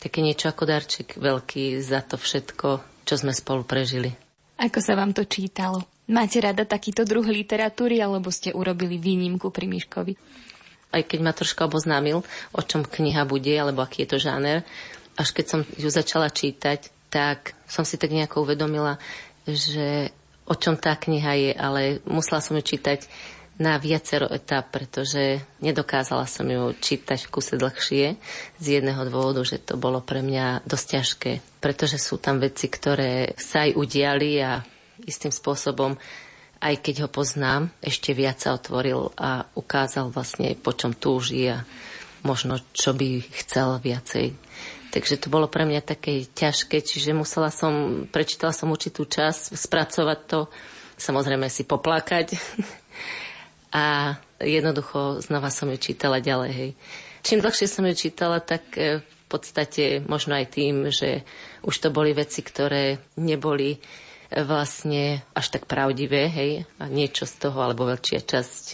také 0.01 0.25
niečo 0.25 0.49
ako 0.49 0.65
darček 0.65 1.21
veľký 1.21 1.79
za 1.85 2.01
to 2.01 2.17
všetko, 2.17 2.81
čo 3.05 3.15
sme 3.21 3.37
spolu 3.37 3.63
prežili. 3.63 4.17
Ako 4.57 4.81
sa 4.81 4.97
vám 4.97 5.13
to 5.13 5.29
čítalo? 5.29 5.85
Máte 6.09 6.41
rada 6.41 6.69
takýto 6.69 7.09
druh 7.09 7.25
literatúry, 7.25 8.01
alebo 8.01 8.29
ste 8.29 8.53
urobili 8.53 9.01
výnimku 9.01 9.49
pri 9.49 9.65
Miškovi? 9.69 10.15
Aj 10.95 11.03
keď 11.03 11.19
ma 11.25 11.33
troška 11.33 11.67
oboznámil, 11.67 12.23
o 12.53 12.61
čom 12.61 12.85
kniha 12.85 13.25
bude, 13.25 13.51
alebo 13.51 13.83
aký 13.83 14.05
je 14.05 14.15
to 14.15 14.19
žáner, 14.21 14.63
až 15.19 15.29
keď 15.35 15.47
som 15.49 15.61
ju 15.75 15.89
začala 15.91 16.31
čítať, 16.31 16.94
tak 17.15 17.55
som 17.71 17.87
si 17.87 17.95
tak 17.95 18.11
nejako 18.11 18.43
uvedomila, 18.43 18.99
že 19.47 20.11
o 20.51 20.59
čom 20.59 20.75
tá 20.75 20.99
kniha 20.99 21.33
je, 21.39 21.53
ale 21.55 21.81
musela 22.11 22.43
som 22.43 22.59
ju 22.59 22.67
čítať 22.67 23.07
na 23.55 23.79
viacero 23.79 24.27
etap, 24.35 24.75
pretože 24.75 25.39
nedokázala 25.63 26.27
som 26.27 26.43
ju 26.43 26.75
čítať 26.75 27.23
v 27.23 27.31
kuse 27.31 27.55
dlhšie 27.55 28.19
z 28.59 28.67
jedného 28.67 29.07
dôvodu, 29.07 29.47
že 29.47 29.63
to 29.63 29.79
bolo 29.79 30.03
pre 30.03 30.27
mňa 30.27 30.67
dosť 30.67 30.87
ťažké, 30.91 31.33
pretože 31.63 32.03
sú 32.03 32.19
tam 32.19 32.43
veci, 32.43 32.67
ktoré 32.67 33.39
sa 33.39 33.63
aj 33.63 33.79
udiali 33.79 34.43
a 34.43 34.59
istým 35.07 35.31
spôsobom 35.31 35.95
aj 36.65 36.81
keď 36.81 37.05
ho 37.05 37.09
poznám, 37.13 37.69
ešte 37.85 38.17
viac 38.17 38.41
sa 38.41 38.57
otvoril 38.57 39.13
a 39.21 39.45
ukázal 39.53 40.09
vlastne, 40.09 40.57
po 40.57 40.73
čom 40.73 40.97
túži 40.97 41.53
a 41.53 41.61
možno, 42.25 42.57
čo 42.73 42.97
by 42.97 43.21
chcel 43.45 43.77
viacej. 43.85 44.33
Takže 44.95 45.19
to 45.19 45.27
bolo 45.27 45.51
pre 45.51 45.67
mňa 45.67 45.83
také 45.83 46.23
ťažké, 46.23 46.79
čiže 46.79 47.11
musela 47.11 47.51
som, 47.51 48.07
prečítala 48.07 48.55
som 48.55 48.71
určitú 48.71 49.11
čas, 49.11 49.51
spracovať 49.51 50.19
to, 50.31 50.47
samozrejme 50.95 51.51
si 51.51 51.67
poplakať 51.67 52.39
a 53.75 54.15
jednoducho 54.39 55.19
znova 55.19 55.51
som 55.51 55.67
ju 55.75 55.83
čítala 55.83 56.23
ďalej. 56.23 56.51
Hej. 56.55 56.71
Čím 57.27 57.43
dlhšie 57.43 57.67
som 57.67 57.83
ju 57.91 57.95
čítala, 57.99 58.39
tak 58.39 58.71
e, 58.79 59.03
v 59.03 59.27
podstate 59.27 59.99
možno 60.07 60.39
aj 60.39 60.47
tým, 60.55 60.95
že 60.95 61.27
už 61.67 61.75
to 61.83 61.89
boli 61.91 62.15
veci, 62.15 62.47
ktoré 62.47 63.03
neboli 63.19 63.75
e, 63.75 63.79
vlastne 64.47 65.27
až 65.35 65.59
tak 65.59 65.67
pravdivé, 65.67 66.31
hej, 66.31 66.71
a 66.79 66.87
niečo 66.87 67.27
z 67.27 67.51
toho, 67.51 67.59
alebo 67.67 67.91
väčšia 67.91 68.23
časť 68.23 68.65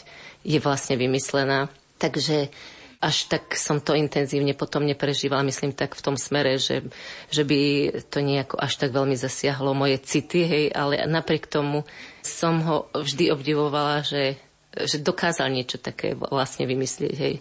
je 0.44 0.59
vlastne 0.61 1.00
vymyslená. 1.00 1.72
Takže 1.96 2.52
až 3.00 3.32
tak 3.32 3.56
som 3.56 3.80
to 3.80 3.96
intenzívne 3.96 4.52
potom 4.52 4.84
neprežívala, 4.84 5.40
myslím 5.48 5.72
tak 5.72 5.96
v 5.96 6.04
tom 6.04 6.16
smere, 6.20 6.60
že, 6.60 6.84
že 7.32 7.48
by 7.48 7.60
to 8.12 8.20
nejako 8.20 8.60
až 8.60 8.76
tak 8.76 8.92
veľmi 8.92 9.16
zasiahlo 9.16 9.72
moje 9.72 9.96
city, 10.04 10.44
hej, 10.44 10.64
ale 10.76 11.08
napriek 11.08 11.48
tomu 11.48 11.88
som 12.20 12.60
ho 12.60 12.76
vždy 12.92 13.32
obdivovala, 13.32 14.04
že 14.04 14.36
že 14.70 15.02
dokázal 15.02 15.50
niečo 15.50 15.82
také 15.82 16.14
vlastne 16.14 16.66
vymyslieť. 16.66 17.14
Hej. 17.18 17.34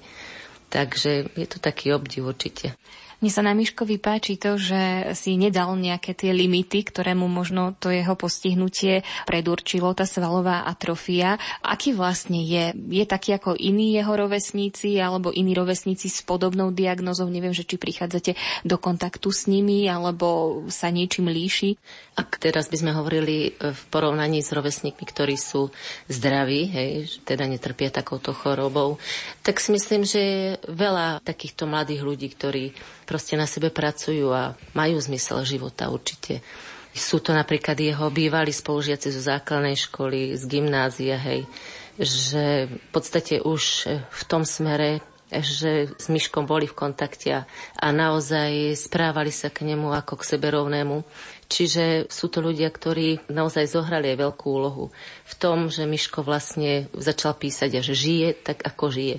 Takže 0.69 1.33
je 1.33 1.47
to 1.49 1.57
taký 1.61 1.93
obdiv 1.93 2.25
určite. 2.25 2.73
Mne 3.19 3.31
sa 3.35 3.43
na 3.43 3.51
Miškovi 3.51 3.99
páči 3.99 4.39
to, 4.39 4.55
že 4.55 5.11
si 5.11 5.35
nedal 5.35 5.75
nejaké 5.75 6.15
tie 6.15 6.31
limity, 6.31 6.87
ktoré 6.87 7.11
mu 7.19 7.27
možno 7.27 7.75
to 7.75 7.91
jeho 7.91 8.15
postihnutie 8.15 9.03
predurčilo, 9.27 9.91
tá 9.91 10.07
svalová 10.07 10.63
atrofia. 10.63 11.35
Aký 11.59 11.91
vlastne 11.91 12.39
je? 12.39 12.71
Je 12.71 13.03
taký 13.03 13.35
ako 13.35 13.59
iní 13.59 13.99
jeho 13.99 14.15
rovesníci 14.15 14.95
alebo 15.03 15.35
iní 15.35 15.51
rovesníci 15.51 16.07
s 16.07 16.23
podobnou 16.23 16.71
diagnozou? 16.71 17.27
Neviem, 17.27 17.51
že 17.51 17.67
či 17.67 17.75
prichádzate 17.75 18.39
do 18.63 18.79
kontaktu 18.79 19.27
s 19.35 19.51
nimi 19.51 19.83
alebo 19.91 20.63
sa 20.71 20.87
niečím 20.87 21.27
líši? 21.27 21.75
Ak 22.15 22.39
teraz 22.39 22.71
by 22.71 22.77
sme 22.79 22.91
hovorili 22.95 23.51
e, 23.55 23.71
v 23.71 23.81
porovnaní 23.91 24.43
s 24.43 24.51
rovesníkmi, 24.51 25.03
ktorí 25.07 25.35
sú 25.39 25.71
zdraví, 26.11 26.67
hej, 26.67 26.91
teda 27.23 27.47
netrpia 27.47 27.91
takouto 27.91 28.35
chorobou, 28.35 28.99
tak 29.43 29.63
si 29.63 29.71
myslím, 29.71 30.03
že 30.03 30.19
je 30.19 30.43
veľa 30.67 31.23
takýchto 31.23 31.63
mladých 31.63 32.03
ľudí, 32.03 32.27
ktorí 32.31 32.75
proste 33.09 33.33
na 33.33 33.49
sebe 33.49 33.73
pracujú 33.73 34.29
a 34.29 34.53
majú 34.77 35.01
zmysel 35.01 35.41
života 35.41 35.89
určite. 35.89 36.45
Sú 36.93 37.17
to 37.17 37.33
napríklad 37.33 37.73
jeho 37.73 38.13
bývalí 38.13 38.53
spolužiaci 38.53 39.09
zo 39.09 39.21
základnej 39.25 39.73
školy, 39.73 40.37
z 40.37 40.43
gymnázia, 40.45 41.17
hej, 41.17 41.49
že 41.97 42.69
v 42.69 42.89
podstate 42.93 43.41
už 43.41 43.89
v 44.05 44.21
tom 44.29 44.45
smere 44.45 45.01
že 45.29 45.93
s 45.93 46.09
Myškom 46.09 46.49
boli 46.49 46.65
v 46.65 46.73
kontakte 46.73 47.45
a 47.45 47.87
naozaj 47.93 48.73
správali 48.73 49.29
sa 49.29 49.53
k 49.53 49.61
nemu 49.61 49.93
ako 49.93 50.17
k 50.17 50.27
sebe 50.35 50.49
rovnému. 50.49 51.05
Čiže 51.45 52.09
sú 52.09 52.33
to 52.33 52.41
ľudia, 52.41 52.73
ktorí 52.73 53.29
naozaj 53.29 53.69
zohrali 53.69 54.09
aj 54.09 54.25
veľkú 54.25 54.45
úlohu 54.49 54.89
v 55.29 55.33
tom, 55.37 55.69
že 55.69 55.85
Myško 55.85 56.25
vlastne 56.25 56.89
začal 56.97 57.37
písať 57.37 57.77
a 57.77 57.81
že 57.85 57.93
žije 57.93 58.41
tak, 58.41 58.65
ako 58.65 58.89
žije. 58.89 59.17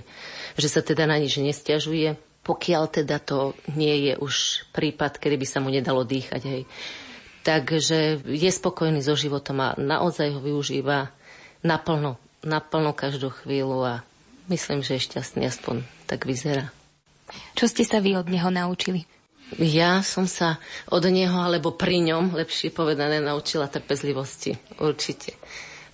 Že 0.59 0.66
sa 0.66 0.81
teda 0.83 1.07
na 1.07 1.22
nič 1.22 1.38
nestiažuje, 1.38 2.18
pokiaľ 2.44 2.85
teda 2.88 3.20
to 3.20 3.53
nie 3.76 4.11
je 4.11 4.14
už 4.16 4.66
prípad, 4.72 5.20
kedy 5.20 5.37
by 5.37 5.46
sa 5.46 5.59
mu 5.61 5.68
nedalo 5.68 6.03
dýchať. 6.03 6.42
Hej. 6.44 6.62
Takže 7.40 8.20
je 8.24 8.50
spokojný 8.50 9.00
so 9.00 9.16
životom 9.16 9.61
a 9.64 9.76
naozaj 9.76 10.37
ho 10.37 10.40
využíva 10.40 11.09
naplno, 11.64 12.20
naplno 12.44 12.92
každú 12.92 13.33
chvíľu 13.33 13.81
a 13.85 13.94
myslím, 14.53 14.85
že 14.85 14.96
je 14.96 15.07
šťastný, 15.09 15.48
aspoň 15.48 15.85
tak 16.05 16.29
vyzerá. 16.29 16.72
Čo 17.55 17.70
ste 17.70 17.87
sa 17.87 18.03
vy 18.03 18.18
od 18.18 18.26
neho 18.26 18.50
naučili? 18.50 19.07
Ja 19.59 19.98
som 20.07 20.31
sa 20.31 20.62
od 20.87 21.03
neho, 21.11 21.35
alebo 21.35 21.74
pri 21.74 21.98
ňom, 22.07 22.38
lepšie 22.38 22.70
povedané, 22.70 23.18
naučila 23.18 23.66
trpezlivosti. 23.66 24.55
Určite. 24.79 25.35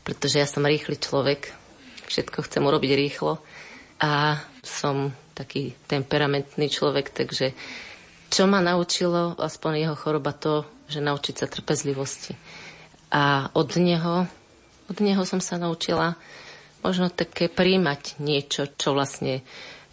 Pretože 0.04 0.44
ja 0.44 0.46
som 0.48 0.64
rýchly 0.68 1.00
človek. 1.00 1.56
Všetko 2.04 2.44
chcem 2.44 2.62
urobiť 2.68 2.92
rýchlo. 2.92 3.40
A 3.96 4.44
som 4.60 5.16
taký 5.36 5.76
temperamentný 5.84 6.72
človek, 6.72 7.12
takže 7.12 7.52
čo 8.32 8.48
ma 8.48 8.64
naučilo, 8.64 9.36
aspoň 9.36 9.86
jeho 9.86 9.96
choroba 9.96 10.32
to, 10.32 10.64
že 10.88 11.04
naučiť 11.04 11.34
sa 11.36 11.46
trpezlivosti. 11.46 12.34
A 13.12 13.52
od 13.54 13.76
neho, 13.76 14.26
od 14.88 14.98
neho 14.98 15.22
som 15.28 15.38
sa 15.38 15.60
naučila 15.60 16.16
možno 16.80 17.12
také 17.12 17.52
príjmať 17.52 18.18
niečo, 18.18 18.66
čo 18.74 18.96
vlastne 18.96 19.44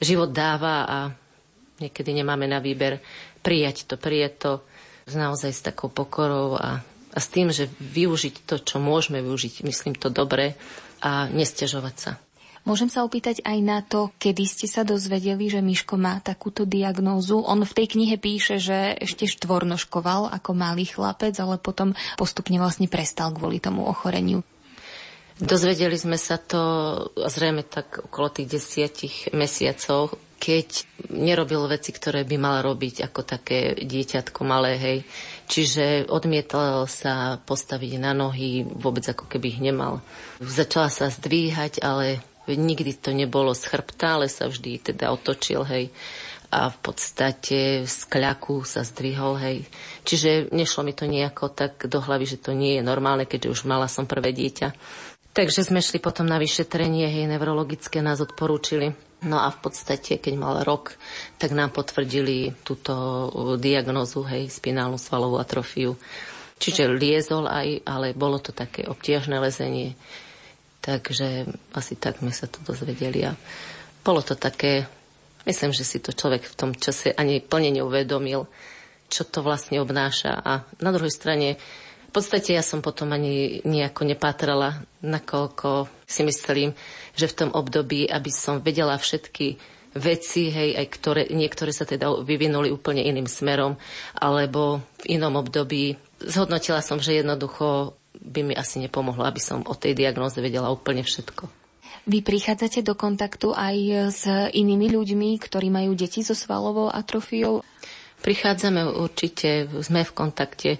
život 0.01 0.31
dáva 0.31 0.75
a 0.87 0.97
niekedy 1.83 2.15
nemáme 2.15 2.47
na 2.47 2.63
výber 2.63 3.03
prijať 3.43 3.85
to, 3.89 3.95
prijať 3.99 4.33
to 4.39 4.51
naozaj 5.11 5.51
s 5.51 5.65
takou 5.65 5.91
pokorou 5.91 6.55
a, 6.55 6.79
a 7.11 7.17
s 7.19 7.27
tým, 7.27 7.51
že 7.51 7.67
využiť 7.67 8.47
to, 8.47 8.55
čo 8.63 8.79
môžeme 8.79 9.19
využiť, 9.19 9.67
myslím 9.67 9.99
to 9.99 10.07
dobre 10.07 10.55
a 11.03 11.27
nestiažovať 11.27 11.95
sa. 11.99 12.11
Môžem 12.63 12.87
sa 12.87 13.03
opýtať 13.03 13.43
aj 13.43 13.59
na 13.59 13.83
to, 13.83 14.15
kedy 14.15 14.47
ste 14.47 14.71
sa 14.71 14.87
dozvedeli, 14.87 15.51
že 15.51 15.59
Miško 15.59 15.99
má 15.99 16.23
takúto 16.23 16.63
diagnózu. 16.63 17.43
On 17.43 17.59
v 17.59 17.75
tej 17.75 17.91
knihe 17.91 18.15
píše, 18.15 18.55
že 18.55 18.95
ešte 19.03 19.27
štvornoškoval 19.27 20.31
ako 20.31 20.55
malý 20.55 20.87
chlapec, 20.87 21.35
ale 21.43 21.59
potom 21.59 21.91
postupne 22.15 22.55
vlastne 22.63 22.87
prestal 22.87 23.35
kvôli 23.35 23.59
tomu 23.59 23.83
ochoreniu. 23.83 24.47
Dozvedeli 25.43 25.99
sme 25.99 26.15
sa 26.15 26.39
to 26.39 26.61
zrejme 27.19 27.67
tak 27.67 27.99
okolo 28.07 28.31
tých 28.31 28.47
desiatich 28.47 29.15
mesiacov, 29.35 30.15
keď 30.39 30.87
nerobil 31.11 31.67
veci, 31.67 31.91
ktoré 31.91 32.23
by 32.23 32.35
mal 32.39 32.63
robiť 32.63 33.11
ako 33.11 33.21
také 33.27 33.75
dieťatko 33.79 34.39
malé, 34.43 34.75
hej. 34.79 34.97
Čiže 35.51 36.07
odmietal 36.07 36.87
sa 36.87 37.39
postaviť 37.43 37.99
na 37.99 38.15
nohy, 38.15 38.63
vôbec 38.63 39.03
ako 39.03 39.27
keby 39.27 39.55
ich 39.55 39.61
nemal. 39.63 39.99
Začala 40.39 40.87
sa 40.87 41.11
zdvíhať, 41.11 41.83
ale 41.83 42.23
Nikdy 42.47 42.99
to 42.99 43.15
nebolo 43.15 43.55
z 43.55 43.63
chrbta, 43.71 44.19
ale 44.19 44.27
sa 44.27 44.51
vždy 44.51 44.93
teda 44.93 45.11
otočil, 45.15 45.63
hej. 45.63 45.93
A 46.53 46.69
v 46.69 46.77
podstate 46.85 47.87
z 47.89 47.99
kľaku 48.05 48.61
sa 48.67 48.85
zdvihol, 48.85 49.39
hej. 49.41 49.57
Čiže 50.05 50.53
nešlo 50.53 50.85
mi 50.85 50.93
to 50.93 51.09
nejako 51.09 51.49
tak 51.49 51.89
do 51.89 51.97
hlavy, 51.97 52.29
že 52.29 52.37
to 52.37 52.53
nie 52.53 52.77
je 52.77 52.83
normálne, 52.85 53.25
keďže 53.25 53.49
už 53.49 53.61
mala 53.65 53.89
som 53.89 54.05
prvé 54.05 54.35
dieťa. 54.35 54.75
Takže 55.33 55.65
sme 55.65 55.81
šli 55.81 55.97
potom 55.97 56.29
na 56.29 56.37
vyšetrenie, 56.37 57.09
hej, 57.09 57.25
neurologické 57.25 58.05
nás 58.05 58.21
odporúčili. 58.21 58.93
No 59.25 59.41
a 59.41 59.49
v 59.49 59.65
podstate, 59.65 60.21
keď 60.21 60.33
mal 60.37 60.55
rok, 60.61 60.93
tak 61.41 61.55
nám 61.57 61.73
potvrdili 61.73 62.53
túto 62.61 62.93
diagnozu, 63.57 64.21
hej, 64.29 64.51
spinálnu 64.51 65.01
svalovú 65.01 65.41
atrofiu. 65.41 65.97
Čiže 66.61 66.91
liezol 66.91 67.49
aj, 67.49 67.81
ale 67.87 68.13
bolo 68.13 68.37
to 68.37 68.53
také 68.53 68.85
obtiežné 68.85 69.41
lezenie. 69.41 69.97
Takže 70.83 71.47
asi 71.71 71.95
tak 71.95 72.19
sme 72.19 72.35
sa 72.35 72.51
to 72.51 72.59
dozvedeli 72.59 73.23
a 73.23 73.31
bolo 74.03 74.19
to 74.19 74.35
také, 74.35 74.83
myslím, 75.47 75.71
že 75.71 75.87
si 75.87 76.03
to 76.03 76.11
človek 76.11 76.43
v 76.43 76.57
tom 76.59 76.71
čase 76.75 77.15
ani 77.15 77.39
plne 77.39 77.71
neuvedomil, 77.71 78.51
čo 79.07 79.23
to 79.23 79.39
vlastne 79.39 79.79
obnáša. 79.79 80.35
A 80.43 80.67
na 80.83 80.91
druhej 80.91 81.15
strane, 81.15 81.55
v 82.07 82.11
podstate 82.11 82.51
ja 82.51 82.59
som 82.59 82.83
potom 82.83 83.15
ani 83.15 83.63
nejako 83.63 84.03
nepátrala, 84.03 84.83
nakoľko 84.99 85.87
si 86.03 86.27
myslím, 86.27 86.75
že 87.15 87.31
v 87.31 87.37
tom 87.47 87.49
období, 87.55 88.03
aby 88.11 88.27
som 88.27 88.59
vedela 88.59 88.99
všetky 88.99 89.55
veci, 89.95 90.51
hej, 90.51 90.75
aj 90.75 90.87
ktoré, 90.99 91.21
niektoré 91.31 91.71
sa 91.71 91.87
teda 91.87 92.11
vyvinuli 92.27 92.73
úplne 92.73 93.07
iným 93.07 93.29
smerom, 93.29 93.79
alebo 94.19 94.83
v 95.05 95.15
inom 95.15 95.39
období 95.39 95.95
zhodnotila 96.19 96.83
som, 96.83 96.99
že 96.99 97.23
jednoducho 97.23 97.95
by 98.23 98.41
mi 98.41 98.53
asi 98.55 98.79
nepomohlo, 98.79 99.27
aby 99.27 99.43
som 99.43 99.67
o 99.67 99.75
tej 99.75 99.93
diagnóze 99.93 100.39
vedela 100.39 100.71
úplne 100.71 101.03
všetko. 101.03 101.45
Vy 102.03 102.19
prichádzate 102.19 102.83
do 102.83 102.95
kontaktu 102.95 103.55
aj 103.55 103.77
s 104.11 104.23
inými 104.51 104.91
ľuďmi, 104.91 105.39
ktorí 105.39 105.71
majú 105.71 105.95
deti 105.95 106.19
so 106.19 106.35
svalovou 106.35 106.91
atrofiou? 106.91 107.63
Prichádzame 108.23 108.87
určite, 108.87 109.67
sme 109.83 110.03
v 110.03 110.11
kontakte 110.15 110.71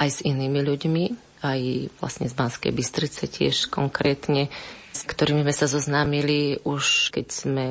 aj 0.00 0.08
s 0.08 0.18
inými 0.24 0.60
ľuďmi, 0.64 1.04
aj 1.44 1.60
vlastne 2.00 2.28
z 2.28 2.34
Banskej 2.36 2.72
Bystrice 2.72 3.28
tiež 3.28 3.68
konkrétne, 3.68 4.48
s 4.92 5.04
ktorými 5.04 5.44
sme 5.44 5.54
sa 5.56 5.66
zoznámili 5.68 6.64
už 6.64 7.12
keď 7.12 7.26
sme 7.28 7.64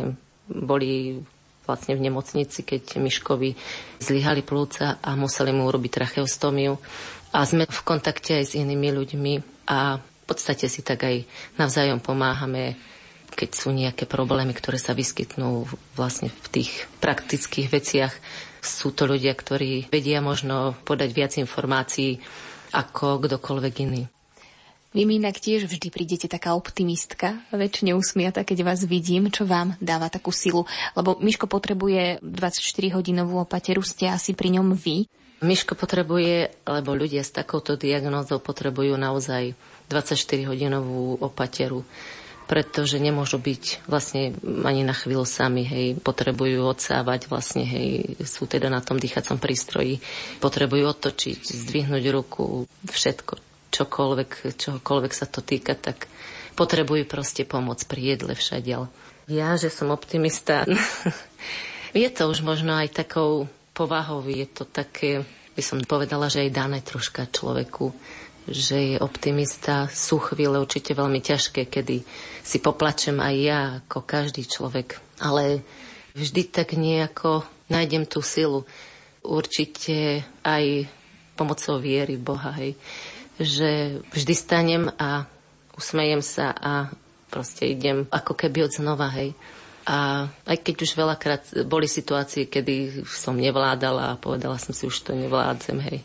boli 0.46 1.24
vlastne 1.64 1.96
v 1.96 2.04
nemocnici, 2.12 2.68
keď 2.68 3.00
Miškovi 3.00 3.56
zlyhali 4.04 4.44
plúca 4.44 5.00
a 5.00 5.16
museli 5.16 5.56
mu 5.56 5.66
urobiť 5.66 5.92
tracheostomiu. 5.96 6.76
A 7.34 7.50
sme 7.50 7.66
v 7.66 7.82
kontakte 7.82 8.38
aj 8.38 8.54
s 8.54 8.58
inými 8.58 8.94
ľuďmi 8.94 9.34
a 9.66 9.98
v 9.98 10.24
podstate 10.30 10.70
si 10.70 10.86
tak 10.86 11.04
aj 11.04 11.26
navzájom 11.58 11.98
pomáhame, 12.00 12.78
keď 13.34 13.50
sú 13.52 13.74
nejaké 13.74 14.06
problémy, 14.06 14.54
ktoré 14.54 14.78
sa 14.78 14.94
vyskytnú 14.94 15.66
vlastne 15.98 16.30
v 16.30 16.48
tých 16.62 16.72
praktických 17.02 17.68
veciach. 17.74 18.14
Sú 18.62 18.94
to 18.94 19.10
ľudia, 19.10 19.34
ktorí 19.34 19.90
vedia 19.90 20.22
možno 20.22 20.78
podať 20.86 21.10
viac 21.12 21.34
informácií 21.36 22.22
ako 22.72 23.26
kdokoľvek 23.26 23.74
iný. 23.84 24.06
Vy 24.94 25.10
mi 25.10 25.18
inak 25.18 25.42
tiež 25.42 25.66
vždy 25.66 25.90
prídete 25.90 26.30
taká 26.30 26.54
optimistka, 26.54 27.42
väčšine 27.50 27.98
usmiata, 27.98 28.46
keď 28.46 28.62
vás 28.62 28.86
vidím, 28.86 29.34
čo 29.34 29.42
vám 29.42 29.74
dáva 29.82 30.06
takú 30.06 30.30
silu. 30.30 30.70
Lebo 30.94 31.18
Miško 31.18 31.50
potrebuje 31.50 32.22
24-hodinovú 32.22 33.42
opateru, 33.42 33.82
ste 33.82 34.06
asi 34.06 34.38
pri 34.38 34.54
ňom 34.54 34.78
vy. 34.78 35.10
Miško 35.44 35.76
potrebuje, 35.76 36.64
lebo 36.64 36.96
ľudia 36.96 37.22
s 37.22 37.36
takouto 37.36 37.76
diagnózou 37.76 38.40
potrebujú 38.40 38.96
naozaj 38.96 39.54
24-hodinovú 39.92 41.20
opateru 41.20 41.84
pretože 42.44 43.00
nemôžu 43.00 43.40
byť 43.40 43.88
vlastne 43.88 44.36
ani 44.44 44.84
na 44.84 44.92
chvíľu 44.92 45.24
sami, 45.24 45.64
hej, 45.64 45.98
potrebujú 45.98 46.68
odsávať 46.68 47.32
vlastne, 47.32 47.64
hej, 47.64 48.20
sú 48.28 48.46
teda 48.46 48.68
na 48.68 48.84
tom 48.84 49.00
dýchacom 49.00 49.40
prístroji, 49.40 50.04
potrebujú 50.44 50.84
otočiť, 50.92 51.40
zdvihnúť 51.40 52.04
ruku, 52.12 52.68
všetko, 52.84 53.34
čokoľvek, 53.72 54.60
čokoľvek 54.60 55.12
sa 55.16 55.26
to 55.26 55.40
týka, 55.40 55.74
tak 55.74 56.12
potrebujú 56.60 57.08
proste 57.08 57.48
pomoc 57.48 57.82
pri 57.88 58.16
jedle 58.16 58.36
všadiaľ. 58.36 58.92
Ja, 59.32 59.56
že 59.56 59.72
som 59.72 59.90
optimista, 59.90 60.68
je 61.96 62.10
to 62.12 62.28
už 62.28 62.44
možno 62.44 62.76
aj 62.76 62.92
takou 62.92 63.48
povahou, 63.74 64.22
je 64.30 64.46
to 64.48 64.64
také, 64.70 65.26
by 65.58 65.62
som 65.66 65.82
povedala, 65.84 66.30
že 66.30 66.46
aj 66.46 66.56
dané 66.56 66.80
troška 66.80 67.28
človeku 67.28 67.94
že 68.48 68.96
je 68.96 68.98
optimista. 69.00 69.88
Sú 69.88 70.20
chvíle 70.20 70.60
určite 70.60 70.92
veľmi 70.92 71.24
ťažké, 71.24 71.72
kedy 71.72 72.04
si 72.44 72.58
poplačem 72.60 73.16
aj 73.24 73.36
ja, 73.40 73.62
ako 73.84 74.04
každý 74.04 74.44
človek. 74.44 75.00
Ale 75.24 75.64
vždy 76.18 76.52
tak 76.52 76.76
nejako 76.76 77.48
nájdem 77.72 78.04
tú 78.04 78.20
silu. 78.20 78.68
Určite 79.24 80.28
aj 80.44 80.92
pomocou 81.40 81.80
viery 81.80 82.20
Boha, 82.20 82.52
hej. 82.60 82.76
Že 83.40 84.04
vždy 84.12 84.34
stanem 84.36 84.84
a 85.00 85.24
usmejem 85.80 86.20
sa 86.20 86.52
a 86.52 86.92
proste 87.32 87.66
idem 87.66 88.06
ako 88.12 88.36
keby 88.36 88.68
od 88.68 88.76
znova, 88.76 89.08
hej. 89.16 89.32
A 89.84 90.32
aj 90.48 90.58
keď 90.64 90.76
už 90.88 90.92
veľakrát 90.96 91.44
boli 91.68 91.92
situácie, 91.92 92.48
kedy 92.48 93.04
som 93.04 93.36
nevládala 93.36 94.16
a 94.16 94.20
povedala 94.20 94.56
som 94.56 94.72
si, 94.72 94.88
už 94.88 95.04
to 95.04 95.12
nevládzem, 95.12 95.80
hej 95.84 96.00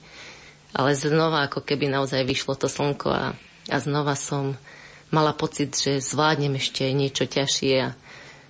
ale 0.77 0.93
znova 0.93 1.49
ako 1.49 1.65
keby 1.65 1.89
naozaj 1.89 2.27
vyšlo 2.29 2.59
to 2.59 2.69
slnko 2.69 3.09
a, 3.09 3.27
a 3.73 3.77
znova 3.81 4.13
som 4.19 4.59
mala 5.09 5.33
pocit, 5.33 5.73
že 5.73 6.05
zvládnem 6.05 6.61
ešte 6.61 6.85
niečo 6.93 7.25
ťažšie 7.25 7.75
a 7.81 7.97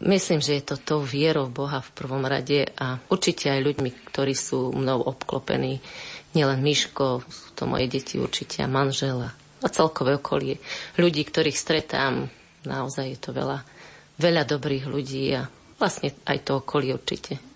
myslím, 0.03 0.43
že 0.43 0.59
je 0.59 0.65
to 0.67 0.77
tou 0.77 1.01
vierou 1.03 1.47
Boha 1.47 1.79
v 1.79 1.95
prvom 1.95 2.27
rade 2.27 2.67
a 2.75 2.99
určite 3.07 3.49
aj 3.55 3.63
ľuďmi, 3.63 3.91
ktorí 4.11 4.35
sú 4.35 4.75
mnou 4.75 5.07
obklopení. 5.07 5.79
Nielen 6.35 6.61
Miško, 6.61 7.23
sú 7.25 7.49
to 7.55 7.71
moje 7.71 7.87
deti 7.87 8.19
určite 8.19 8.67
a 8.67 8.69
manžela 8.71 9.33
a 9.63 9.67
celkové 9.71 10.19
okolie. 10.19 10.59
Ľudí, 10.99 11.23
ktorých 11.27 11.59
stretám, 11.59 12.31
naozaj 12.67 13.15
je 13.15 13.19
to 13.19 13.31
veľa, 13.35 13.63
veľa 14.19 14.43
dobrých 14.45 14.85
ľudí 14.91 15.33
a 15.35 15.47
vlastne 15.79 16.13
aj 16.27 16.39
to 16.43 16.61
okolie 16.61 16.93
určite. 16.93 17.48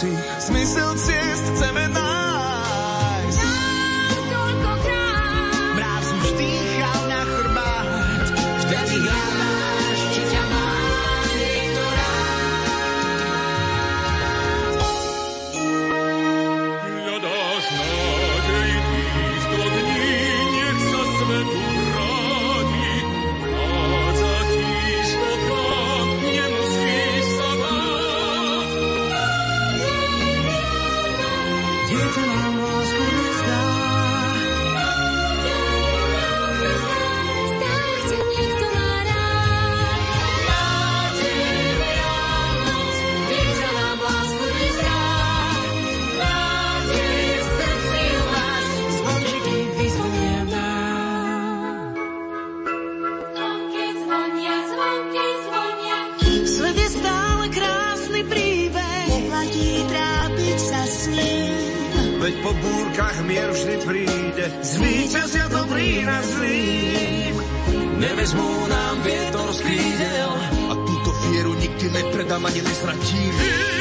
Dúfajúcich, 0.00 0.40
zmysel 0.40 0.96
ciest 0.96 1.44
chceme 1.52 1.79
veď 62.20 62.34
po 62.44 62.52
búrkach 62.52 63.16
mier 63.24 63.48
vždy 63.48 63.76
príde. 63.88 64.44
Zvíťazia 64.60 65.48
dobrý 65.48 66.04
na 66.04 66.20
zlým, 66.20 67.34
nevezmú 67.96 68.50
nám 68.68 68.96
vietor 69.00 69.48
z 69.56 69.60
krídel. 69.64 70.30
A 70.70 70.74
túto 70.76 71.10
fieru 71.26 71.52
nikdy 71.56 71.86
nepredám 71.90 72.44
ani 72.44 72.60
nezratím. 72.60 73.79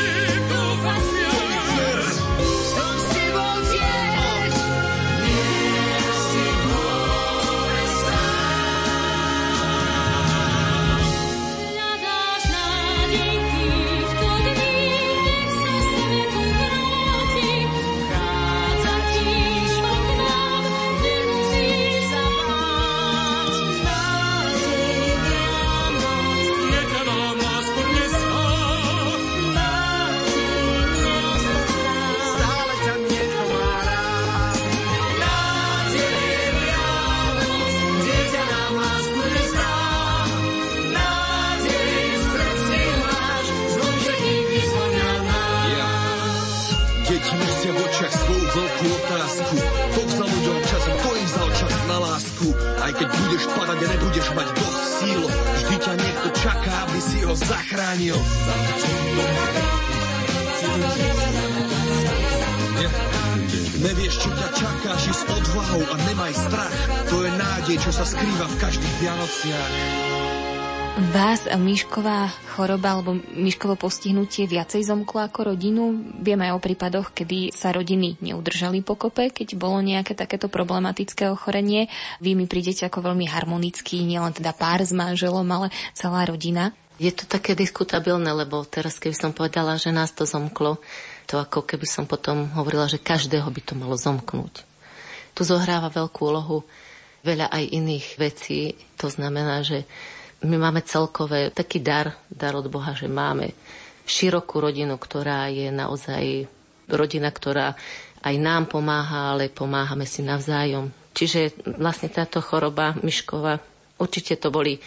Nebudeš 53.90 54.28
mať 54.38 54.48
dosť 54.54 54.82
síl, 55.02 55.22
vždy 55.26 55.76
ťa 55.82 55.94
niekto 55.98 56.30
čaká, 56.38 56.74
aby 56.86 57.00
si 57.02 57.18
ho 57.26 57.34
zachránil. 57.34 58.18
Nevieš, 63.80 64.16
čo 64.20 64.30
ťa 64.36 64.50
čaká, 64.60 64.92
ži 65.00 65.14
s 65.16 65.24
odvahou 65.24 65.84
a 65.88 65.96
nemaj 66.12 66.36
strach. 66.36 66.78
To 67.16 67.24
je 67.24 67.32
nádej, 67.32 67.78
čo 67.80 67.92
sa 67.96 68.04
skrýva 68.04 68.52
v 68.52 68.60
každých 68.60 68.96
Vianociach. 69.00 70.09
Vás 71.00 71.48
Myšková 71.48 72.28
choroba 72.52 73.00
alebo 73.00 73.16
Myškovo 73.16 73.80
postihnutie 73.80 74.52
viacej 74.52 74.84
zomklo 74.84 75.24
ako 75.24 75.56
rodinu? 75.56 75.96
Vieme 76.20 76.52
aj 76.52 76.60
o 76.60 76.64
prípadoch, 76.64 77.16
kedy 77.16 77.56
sa 77.56 77.72
rodiny 77.72 78.20
neudržali 78.20 78.84
pokope, 78.84 79.32
keď 79.32 79.56
bolo 79.56 79.80
nejaké 79.80 80.12
takéto 80.12 80.52
problematické 80.52 81.32
ochorenie. 81.32 81.88
Vy 82.20 82.36
mi 82.36 82.52
prídete 82.52 82.84
ako 82.84 83.00
veľmi 83.00 83.32
harmonický, 83.32 84.04
nielen 84.04 84.36
teda 84.36 84.52
pár 84.52 84.84
s 84.84 84.92
manželom, 84.92 85.48
ale 85.48 85.72
celá 85.96 86.28
rodina. 86.28 86.76
Je 87.00 87.16
to 87.16 87.24
také 87.24 87.56
diskutabilné, 87.56 88.36
lebo 88.36 88.68
teraz, 88.68 89.00
keby 89.00 89.16
som 89.16 89.32
povedala, 89.32 89.80
že 89.80 89.96
nás 89.96 90.12
to 90.12 90.28
zomklo, 90.28 90.84
to 91.32 91.40
ako 91.40 91.64
keby 91.64 91.88
som 91.88 92.12
potom 92.12 92.52
hovorila, 92.60 92.92
že 92.92 93.00
každého 93.00 93.48
by 93.48 93.62
to 93.64 93.72
malo 93.80 93.96
zomknúť. 93.96 94.68
Tu 95.32 95.42
zohráva 95.48 95.88
veľkú 95.88 96.28
úlohu 96.28 96.68
veľa 97.24 97.48
aj 97.56 97.64
iných 97.72 98.08
vecí. 98.20 98.76
To 99.00 99.08
znamená, 99.08 99.64
že 99.64 99.88
my 100.44 100.56
máme 100.56 100.82
celkové 100.88 101.52
taký 101.52 101.84
dar, 101.84 102.16
dar 102.32 102.56
od 102.56 102.72
Boha, 102.72 102.96
že 102.96 103.12
máme 103.12 103.52
širokú 104.08 104.64
rodinu, 104.64 104.96
ktorá 104.96 105.52
je 105.52 105.70
naozaj 105.70 106.48
rodina, 106.90 107.30
ktorá 107.30 107.76
aj 108.24 108.36
nám 108.40 108.68
pomáha, 108.68 109.36
ale 109.36 109.52
pomáhame 109.52 110.08
si 110.08 110.24
navzájom. 110.26 110.92
Čiže 111.14 111.72
vlastne 111.78 112.10
táto 112.10 112.40
choroba 112.40 112.96
Myškova, 113.00 113.60
určite 114.00 114.40
to 114.40 114.50
boli 114.52 114.80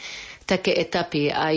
také 0.42 0.74
etapy, 0.74 1.30
aj, 1.30 1.56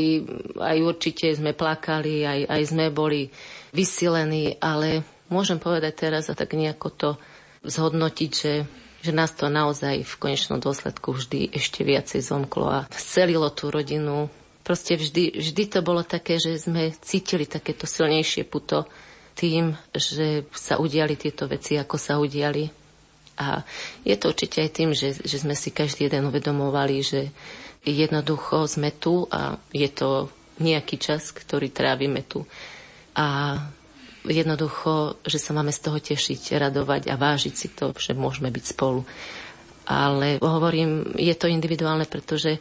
aj 0.62 0.78
určite 0.84 1.32
sme 1.34 1.58
plakali, 1.58 2.24
aj, 2.24 2.40
aj 2.48 2.62
sme 2.70 2.94
boli 2.94 3.28
vysilení, 3.74 4.56
ale 4.62 5.04
môžem 5.32 5.58
povedať 5.58 5.94
teraz 6.08 6.30
a 6.30 6.38
tak 6.38 6.54
nejako 6.54 6.90
to 6.94 7.10
zhodnotiť, 7.66 8.32
že 8.32 8.54
že 9.06 9.14
nás 9.14 9.30
to 9.38 9.46
naozaj 9.46 10.02
v 10.02 10.16
konečnom 10.18 10.58
dôsledku 10.58 11.14
vždy 11.14 11.54
ešte 11.54 11.86
viacej 11.86 12.26
zomklo 12.26 12.66
a 12.66 12.80
scelilo 12.90 13.54
tú 13.54 13.70
rodinu. 13.70 14.34
Proste 14.66 14.98
vždy, 14.98 15.38
vždy 15.38 15.64
to 15.70 15.80
bolo 15.86 16.02
také, 16.02 16.42
že 16.42 16.58
sme 16.58 16.90
cítili 17.06 17.46
takéto 17.46 17.86
silnejšie 17.86 18.50
puto 18.50 18.90
tým, 19.38 19.78
že 19.94 20.50
sa 20.56 20.82
udiali 20.82 21.14
tieto 21.14 21.46
veci, 21.46 21.78
ako 21.78 22.02
sa 22.02 22.18
udiali. 22.18 22.66
A 23.36 23.62
je 24.02 24.16
to 24.18 24.32
určite 24.32 24.64
aj 24.64 24.72
tým, 24.74 24.90
že, 24.96 25.14
že 25.22 25.38
sme 25.38 25.54
si 25.54 25.70
každý 25.70 26.08
jeden 26.10 26.32
uvedomovali, 26.32 26.98
že 27.04 27.30
jednoducho 27.86 28.66
sme 28.66 28.90
tu 28.96 29.30
a 29.30 29.60
je 29.70 29.92
to 29.92 30.34
nejaký 30.58 30.98
čas, 30.98 31.36
ktorý 31.36 31.70
trávime 31.70 32.24
tu. 32.24 32.48
A 33.14 33.60
jednoducho, 34.28 35.22
že 35.26 35.38
sa 35.40 35.54
máme 35.54 35.72
z 35.72 35.80
toho 35.82 35.98
tešiť, 36.02 36.58
radovať 36.58 37.10
a 37.10 37.16
vážiť 37.16 37.54
si 37.54 37.68
to, 37.72 37.94
že 37.96 38.18
môžeme 38.18 38.52
byť 38.52 38.66
spolu. 38.66 39.06
Ale 39.86 40.42
hovorím, 40.42 41.14
je 41.16 41.36
to 41.38 41.46
individuálne, 41.46 42.10
pretože 42.10 42.58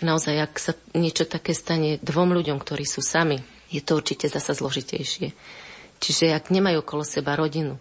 naozaj, 0.00 0.34
ak 0.38 0.54
sa 0.58 0.72
niečo 0.94 1.26
také 1.26 1.54
stane 1.54 1.98
dvom 2.00 2.30
ľuďom, 2.34 2.58
ktorí 2.62 2.86
sú 2.86 3.02
sami, 3.02 3.42
je 3.68 3.82
to 3.82 3.98
určite 3.98 4.30
zasa 4.30 4.54
zložitejšie. 4.54 5.34
Čiže 5.98 6.30
ak 6.30 6.54
nemajú 6.54 6.86
okolo 6.86 7.02
seba 7.02 7.34
rodinu, 7.34 7.74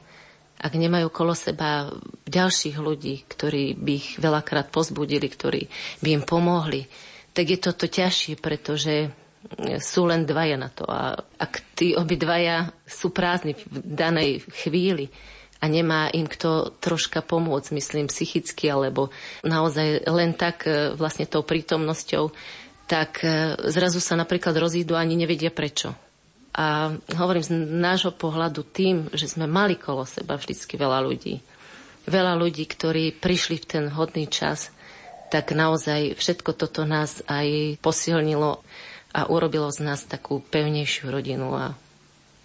ak 0.57 0.73
nemajú 0.73 1.13
okolo 1.13 1.38
seba 1.38 1.93
ďalších 2.25 2.81
ľudí, 2.81 3.29
ktorí 3.29 3.77
by 3.77 3.91
ich 3.93 4.09
veľakrát 4.17 4.73
pozbudili, 4.73 5.29
ktorí 5.29 5.69
by 6.01 6.09
im 6.17 6.23
pomohli, 6.25 6.89
tak 7.38 7.53
je 7.53 7.61
toto 7.61 7.85
ťažšie, 7.85 8.41
pretože 8.41 9.13
sú 9.79 10.07
len 10.07 10.27
dvaja 10.27 10.57
na 10.59 10.69
to. 10.69 10.83
A 10.87 11.15
ak 11.17 11.75
tí 11.75 11.93
obidvaja 11.95 12.71
sú 12.83 13.11
prázdni 13.11 13.55
v 13.55 13.77
danej 13.83 14.43
chvíli 14.63 15.09
a 15.57 15.65
nemá 15.65 16.13
im 16.13 16.29
kto 16.29 16.77
troška 16.77 17.25
pomôcť, 17.25 17.73
myslím 17.73 18.05
psychicky, 18.11 18.69
alebo 18.69 19.09
naozaj 19.41 20.05
len 20.05 20.37
tak 20.37 20.69
e, 20.69 20.93
vlastne 20.93 21.25
tou 21.25 21.41
prítomnosťou, 21.41 22.29
tak 22.85 23.25
e, 23.25 23.57
zrazu 23.73 23.97
sa 23.97 24.13
napríklad 24.13 24.53
rozídu 24.53 24.93
ani 24.93 25.17
nevedia 25.17 25.49
prečo. 25.49 25.97
A 26.57 26.93
hovorím 27.17 27.45
z 27.45 27.53
nášho 27.57 28.13
pohľadu 28.13 28.65
tým, 28.65 29.09
že 29.13 29.29
sme 29.29 29.45
mali 29.45 29.77
kolo 29.77 30.05
seba 30.05 30.37
vždycky 30.37 30.77
veľa 30.77 31.05
ľudí. 31.05 31.41
Veľa 32.09 32.33
ľudí, 32.37 32.65
ktorí 32.65 33.13
prišli 33.17 33.61
v 33.61 33.65
ten 33.65 33.85
hodný 33.93 34.25
čas, 34.29 34.73
tak 35.27 35.51
naozaj 35.51 36.15
všetko 36.15 36.55
toto 36.55 36.87
nás 36.87 37.19
aj 37.27 37.77
posilnilo 37.83 38.63
a 39.18 39.26
urobilo 39.26 39.74
z 39.74 39.82
nás 39.82 40.05
takú 40.05 40.45
pevnejšiu 40.45 41.09
rodinu 41.09 41.57
a 41.57 41.74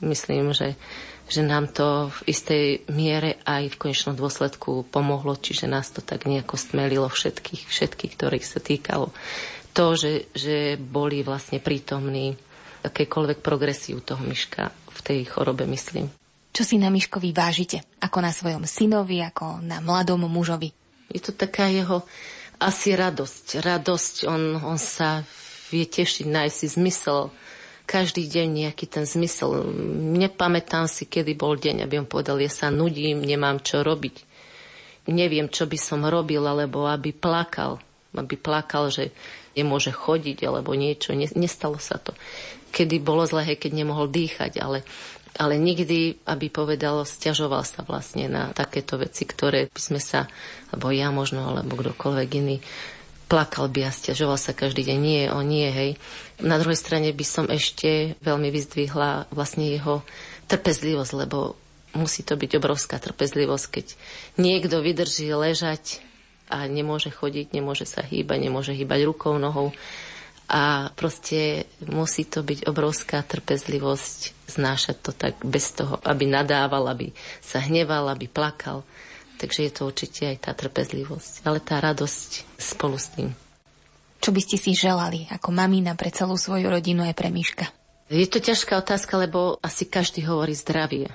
myslím, 0.00 0.56
že, 0.56 0.80
že 1.28 1.44
nám 1.44 1.68
to 1.68 2.08
v 2.08 2.32
istej 2.32 2.64
miere 2.88 3.36
aj 3.44 3.76
v 3.76 3.78
konečnom 3.78 4.16
dôsledku 4.16 4.88
pomohlo, 4.88 5.36
čiže 5.36 5.68
nás 5.68 5.92
to 5.92 6.00
tak 6.00 6.24
nejako 6.24 6.56
stmelilo 6.56 7.12
všetkých, 7.12 7.68
všetkých, 7.68 8.12
ktorých 8.16 8.46
sa 8.48 8.58
týkalo. 8.64 9.12
To, 9.76 9.92
že, 9.92 10.32
že 10.32 10.80
boli 10.80 11.20
vlastne 11.20 11.60
prítomní 11.60 12.40
akékoľvek 12.82 13.44
progresiu 13.44 14.00
toho 14.00 14.24
myška 14.24 14.72
v 14.72 15.00
tej 15.04 15.20
chorobe, 15.28 15.68
myslím. 15.68 16.08
Čo 16.52 16.68
si 16.68 16.76
na 16.76 16.92
Myškovi 16.92 17.32
vážite? 17.32 17.80
Ako 18.00 18.20
na 18.20 18.28
svojom 18.28 18.68
synovi, 18.68 19.24
ako 19.24 19.64
na 19.64 19.80
mladom 19.80 20.28
mužovi? 20.28 20.68
Je 21.08 21.20
to 21.20 21.32
taká 21.32 21.72
jeho 21.72 22.04
asi 22.60 22.92
radosť. 22.92 23.64
Radosť, 23.64 24.14
on, 24.28 24.60
on 24.60 24.76
sa 24.76 25.24
vie 25.72 25.88
tešiť, 25.88 26.28
nájsť 26.28 26.56
si 26.56 26.66
zmysel. 26.76 27.32
Každý 27.88 28.28
deň 28.28 28.68
nejaký 28.68 28.86
ten 28.86 29.08
zmysel. 29.08 29.64
Nepamätám 30.20 30.86
si, 30.86 31.08
kedy 31.08 31.34
bol 31.34 31.56
deň, 31.58 31.82
aby 31.82 32.04
on 32.04 32.08
povedal, 32.08 32.38
ja 32.38 32.52
sa 32.52 32.68
nudím, 32.70 33.24
nemám 33.24 33.64
čo 33.64 33.80
robiť. 33.80 34.28
Neviem, 35.10 35.50
čo 35.50 35.66
by 35.66 35.78
som 35.80 36.06
robil, 36.06 36.44
alebo 36.46 36.86
aby 36.86 37.10
plakal. 37.10 37.82
Aby 38.14 38.38
plakal, 38.38 38.92
že 38.92 39.10
nemôže 39.58 39.90
chodiť, 39.90 40.46
alebo 40.46 40.76
niečo. 40.78 41.16
Nestalo 41.16 41.80
sa 41.82 41.98
to. 41.98 42.14
Kedy 42.70 43.02
bolo 43.02 43.26
zlé, 43.26 43.58
keď 43.58 43.72
nemohol 43.82 44.08
dýchať, 44.08 44.62
ale 44.62 44.86
ale 45.40 45.56
nikdy, 45.56 46.28
aby 46.28 46.52
povedal, 46.52 47.08
stiažoval 47.08 47.64
sa 47.64 47.80
vlastne 47.88 48.28
na 48.28 48.52
takéto 48.52 49.00
veci, 49.00 49.24
ktoré 49.24 49.72
by 49.72 49.80
sme 49.80 49.96
sa, 49.96 50.28
alebo 50.68 50.92
ja 50.92 51.08
možno, 51.08 51.48
alebo 51.48 51.80
kdokoľvek 51.80 52.28
iný, 52.36 52.60
plakal 53.32 53.72
by 53.72 53.88
a 53.88 53.96
stiažoval 53.96 54.36
sa 54.36 54.52
každý 54.52 54.84
deň. 54.84 54.98
Nie, 55.00 55.22
on 55.32 55.48
nie, 55.48 55.64
hej. 55.72 55.96
Na 56.44 56.60
druhej 56.60 56.76
strane 56.76 57.08
by 57.16 57.24
som 57.24 57.48
ešte 57.48 58.20
veľmi 58.20 58.52
vyzdvihla 58.52 59.32
vlastne 59.32 59.72
jeho 59.72 60.04
trpezlivosť, 60.52 61.12
lebo 61.16 61.56
musí 61.96 62.20
to 62.20 62.36
byť 62.36 62.60
obrovská 62.60 63.00
trpezlivosť, 63.00 63.66
keď 63.72 63.86
niekto 64.36 64.84
vydrží 64.84 65.32
ležať 65.32 66.04
a 66.52 66.68
nemôže 66.68 67.08
chodiť, 67.08 67.56
nemôže 67.56 67.88
sa 67.88 68.04
hýbať, 68.04 68.36
nemôže 68.36 68.76
hýbať 68.76 69.00
rukou, 69.08 69.40
nohou. 69.40 69.72
A 70.52 70.92
proste 70.92 71.64
musí 71.80 72.28
to 72.28 72.44
byť 72.44 72.68
obrovská 72.68 73.24
trpezlivosť 73.24 74.36
znášať 74.52 74.96
to 75.00 75.16
tak 75.16 75.40
bez 75.40 75.72
toho, 75.72 75.96
aby 76.04 76.28
nadával, 76.28 76.84
aby 76.92 77.16
sa 77.40 77.64
hneval, 77.64 78.12
aby 78.12 78.28
plakal. 78.28 78.84
Takže 79.42 79.66
je 79.66 79.72
to 79.74 79.90
určite 79.90 80.22
aj 80.22 80.46
tá 80.46 80.54
trpezlivosť, 80.54 81.42
ale 81.42 81.58
tá 81.58 81.82
radosť 81.82 82.46
spolu 82.62 82.94
s 82.94 83.10
tým. 83.10 83.34
Čo 84.22 84.30
by 84.30 84.38
ste 84.38 84.54
si 84.54 84.70
želali 84.78 85.26
ako 85.34 85.50
mamina 85.50 85.98
pre 85.98 86.14
celú 86.14 86.38
svoju 86.38 86.70
rodinu 86.70 87.02
aj 87.02 87.18
pre 87.18 87.34
Miška? 87.34 87.66
Je 88.06 88.22
to 88.30 88.38
ťažká 88.38 88.78
otázka, 88.78 89.18
lebo 89.18 89.58
asi 89.58 89.82
každý 89.82 90.22
hovorí 90.30 90.54
zdravie. 90.54 91.10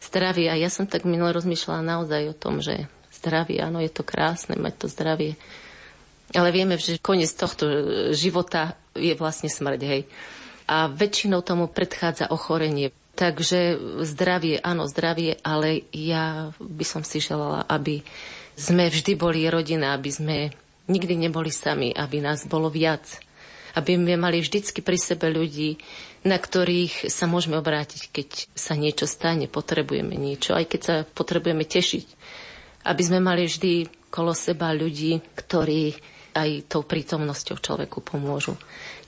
Zdravie. 0.00 0.48
A 0.48 0.56
ja 0.56 0.72
som 0.72 0.88
tak 0.88 1.04
minule 1.04 1.36
rozmýšľala 1.36 1.84
naozaj 1.84 2.32
o 2.32 2.38
tom, 2.38 2.64
že 2.64 2.88
zdravie, 3.12 3.60
áno, 3.60 3.84
je 3.84 3.92
to 3.92 4.08
krásne 4.08 4.56
mať 4.56 4.74
to 4.80 4.86
zdravie. 4.88 5.36
Ale 6.32 6.48
vieme, 6.48 6.80
že 6.80 6.96
koniec 6.96 7.28
tohto 7.36 7.68
života 8.16 8.72
je 8.96 9.12
vlastne 9.20 9.52
smrť, 9.52 9.80
hej. 9.84 10.08
A 10.64 10.88
väčšinou 10.88 11.44
tomu 11.44 11.68
predchádza 11.68 12.32
ochorenie. 12.32 12.94
Takže 13.20 13.76
zdravie, 14.00 14.64
áno, 14.64 14.88
zdravie, 14.88 15.36
ale 15.44 15.84
ja 15.92 16.56
by 16.56 16.84
som 16.88 17.04
si 17.04 17.20
želala, 17.20 17.68
aby 17.68 18.00
sme 18.56 18.88
vždy 18.88 19.12
boli 19.12 19.44
rodina, 19.44 19.92
aby 19.92 20.08
sme 20.08 20.36
nikdy 20.88 21.28
neboli 21.28 21.52
sami, 21.52 21.92
aby 21.92 22.24
nás 22.24 22.48
bolo 22.48 22.72
viac. 22.72 23.20
Aby 23.76 24.00
sme 24.00 24.16
mali 24.16 24.40
vždycky 24.40 24.80
pri 24.80 24.96
sebe 24.96 25.28
ľudí, 25.28 25.76
na 26.24 26.40
ktorých 26.40 27.12
sa 27.12 27.28
môžeme 27.28 27.60
obrátiť, 27.60 28.08
keď 28.08 28.28
sa 28.56 28.72
niečo 28.72 29.04
stane, 29.04 29.52
potrebujeme 29.52 30.16
niečo, 30.16 30.56
aj 30.56 30.64
keď 30.72 30.80
sa 30.80 30.96
potrebujeme 31.04 31.68
tešiť. 31.68 32.06
Aby 32.88 33.02
sme 33.04 33.20
mali 33.20 33.44
vždy 33.44 34.08
kolo 34.08 34.32
seba 34.32 34.72
ľudí, 34.72 35.20
ktorí 35.36 35.92
aj 36.32 36.72
tou 36.72 36.88
prítomnosťou 36.88 37.60
človeku 37.60 38.00
pomôžu. 38.00 38.56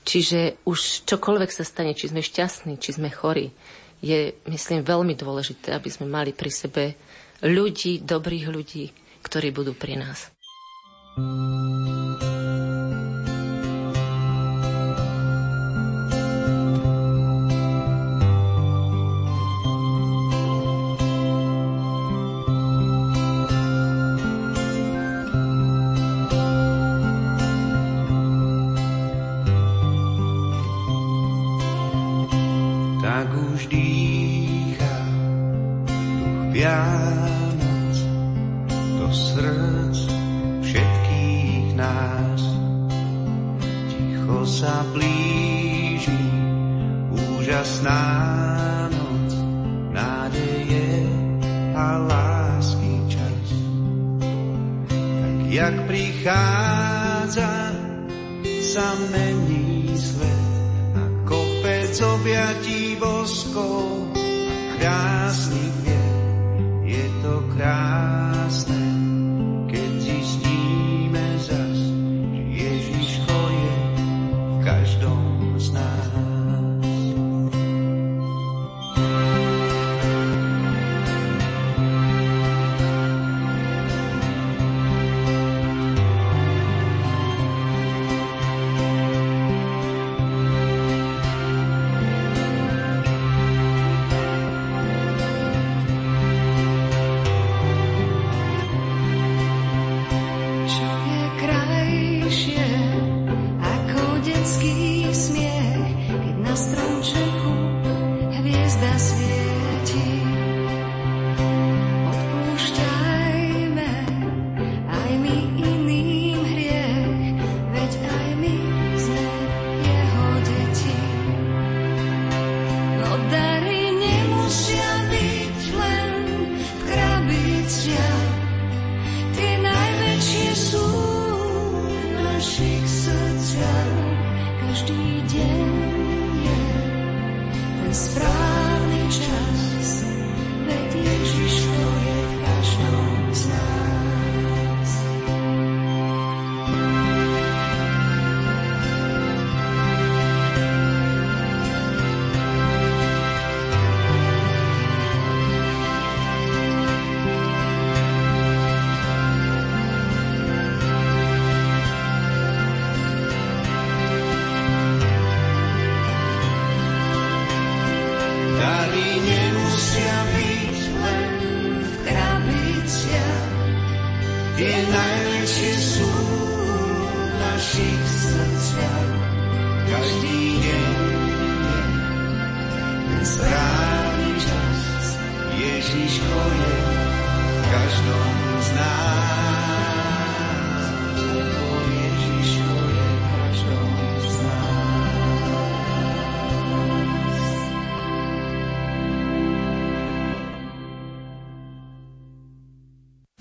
Čiže 0.05 0.61
už 0.69 1.09
čokoľvek 1.09 1.51
sa 1.51 1.65
stane, 1.65 1.97
či 1.97 2.13
sme 2.13 2.21
šťastní, 2.21 2.77
či 2.77 2.93
sme 2.93 3.09
chorí, 3.09 3.55
je, 4.03 4.35
myslím, 4.51 4.83
veľmi 4.83 5.15
dôležité, 5.15 5.73
aby 5.73 5.89
sme 5.89 6.11
mali 6.11 6.35
pri 6.35 6.51
sebe 6.51 6.85
ľudí, 7.47 8.03
dobrých 8.03 8.47
ľudí, 8.51 8.91
ktorí 9.23 9.55
budú 9.55 9.79
pri 9.79 10.03
nás. 10.03 10.29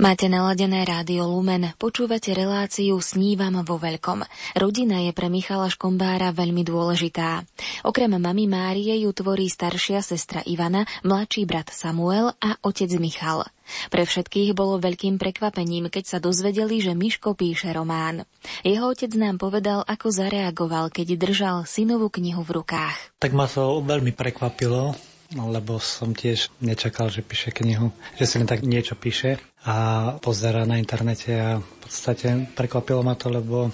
Máte 0.02 0.26
naladené 0.26 0.82
rádio 0.82 1.30
Lumen, 1.30 1.78
počúvate 1.78 2.34
reláciu 2.34 2.97
Snívam 3.06 3.62
vo 3.62 3.78
veľkom. 3.78 4.26
Rodina 4.58 4.97
je 5.06 5.14
pre 5.14 5.30
Michala 5.30 5.70
Škombára 5.70 6.34
veľmi 6.34 6.66
dôležitá. 6.66 7.45
Okrem 7.86 8.10
mami 8.10 8.49
Márie 8.49 8.97
ju 8.97 9.14
tvorí 9.14 9.45
staršia 9.45 10.02
sestra 10.02 10.41
Ivana, 10.41 10.89
mladší 11.06 11.45
brat 11.45 11.70
Samuel 11.70 12.34
a 12.41 12.58
otec 12.66 12.89
Michal. 12.97 13.45
Pre 13.93 14.02
všetkých 14.02 14.58
bolo 14.58 14.82
veľkým 14.82 15.22
prekvapením, 15.22 15.93
keď 15.93 16.04
sa 16.10 16.18
dozvedeli, 16.18 16.82
že 16.82 16.97
Miško 16.97 17.38
píše 17.38 17.70
román. 17.70 18.26
Jeho 18.66 18.89
otec 18.89 19.14
nám 19.14 19.38
povedal, 19.38 19.86
ako 19.86 20.10
zareagoval, 20.10 20.89
keď 20.89 21.14
držal 21.14 21.70
synovú 21.70 22.10
knihu 22.10 22.41
v 22.41 22.58
rukách. 22.58 23.22
Tak 23.22 23.38
ma 23.38 23.45
to 23.45 23.86
veľmi 23.86 24.18
prekvapilo, 24.18 24.97
lebo 25.36 25.79
som 25.79 26.11
tiež 26.11 26.51
nečakal, 26.59 27.07
že 27.07 27.23
píše 27.23 27.55
knihu, 27.55 27.95
že 28.19 28.27
si 28.27 28.36
len 28.36 28.49
tak 28.49 28.67
niečo 28.67 28.99
píše 28.99 29.39
a 29.63 29.75
pozera 30.19 30.67
na 30.67 30.75
internete 30.75 31.32
a 31.39 31.49
v 31.63 31.77
podstate 31.79 32.51
prekvapilo 32.51 32.99
ma 33.05 33.15
to, 33.15 33.32
lebo 33.32 33.71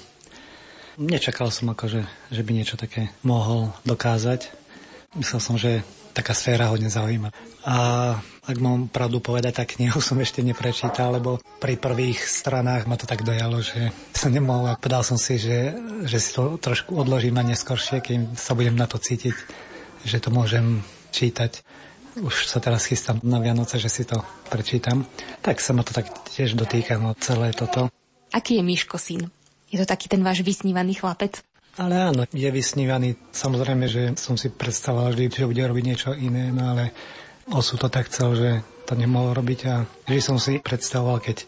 nečakal 1.01 1.49
som 1.49 1.73
akože, 1.73 2.05
že 2.29 2.41
by 2.45 2.51
niečo 2.53 2.77
také 2.77 3.09
mohol 3.25 3.73
dokázať. 3.85 4.53
Myslel 5.17 5.41
som, 5.41 5.55
že 5.57 5.81
taká 6.13 6.33
sféra 6.33 6.73
hodne 6.73 6.89
zaujíma. 6.89 7.29
A 7.69 7.77
ak 8.49 8.57
mám 8.57 8.89
pravdu 8.89 9.21
povedať, 9.21 9.61
tak 9.61 9.77
knihu 9.77 10.01
som 10.01 10.17
ešte 10.17 10.41
neprečítal, 10.41 11.13
lebo 11.13 11.37
pri 11.61 11.77
prvých 11.77 12.25
stranách 12.25 12.89
ma 12.89 12.97
to 12.97 13.05
tak 13.05 13.21
dojalo, 13.21 13.61
že 13.61 13.93
som 14.17 14.33
nemohol 14.33 14.73
a 14.73 14.79
povedal 14.81 15.05
som 15.05 15.21
si, 15.21 15.37
že, 15.37 15.77
že 16.09 16.17
si 16.17 16.33
to 16.33 16.57
trošku 16.57 16.97
odložím 16.97 17.37
a 17.37 17.45
neskôršie, 17.45 18.01
keď 18.01 18.33
sa 18.33 18.57
budem 18.57 18.73
na 18.73 18.89
to 18.89 18.97
cítiť, 18.97 19.35
že 20.09 20.17
to 20.17 20.33
môžem 20.33 20.81
čítať. 21.11 21.51
Už 22.17 22.49
sa 22.49 22.57
teraz 22.57 22.89
chystám 22.89 23.21
na 23.21 23.37
Vianoce, 23.37 23.77
že 23.77 23.93
si 23.93 24.01
to 24.01 24.17
prečítam. 24.49 25.05
Tak 25.45 25.61
sa 25.61 25.77
ma 25.77 25.85
to 25.85 25.93
tak 25.93 26.09
tiež 26.33 26.57
dotýka, 26.57 26.97
no 26.97 27.13
celé 27.21 27.53
toto. 27.53 27.93
Aký 28.33 28.57
je 28.57 28.63
Miško 28.65 28.97
syn? 28.97 29.29
Je 29.69 29.77
to 29.77 29.85
taký 29.85 30.09
ten 30.09 30.25
váš 30.25 30.41
vysnívaný 30.41 30.97
chlapec? 30.97 31.43
Ale 31.77 32.09
áno, 32.09 32.25
je 32.33 32.49
vysnívaný. 32.49 33.21
Samozrejme, 33.29 33.85
že 33.85 34.17
som 34.17 34.33
si 34.33 34.49
predstavoval 34.49 35.13
vždy, 35.13 35.29
že 35.29 35.45
bude 35.45 35.61
robiť 35.61 35.83
niečo 35.85 36.09
iné, 36.17 36.49
no 36.49 36.73
ale 36.73 36.89
osud 37.53 37.77
to 37.77 37.87
tak 37.91 38.09
chcel, 38.09 38.33
že 38.33 38.49
to 38.89 38.97
nemohol 38.97 39.37
robiť 39.37 39.59
a 39.69 39.85
vždy 40.09 40.21
som 40.23 40.41
si 40.41 40.57
predstavoval, 40.57 41.21
keď 41.21 41.45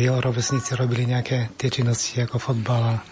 jeho 0.00 0.18
rovesníci 0.18 0.74
robili 0.74 1.06
nejaké 1.06 1.54
tie 1.54 1.68
činnosti 1.70 2.18
ako 2.18 2.40
fotbal 2.40 2.98
a 2.98 3.02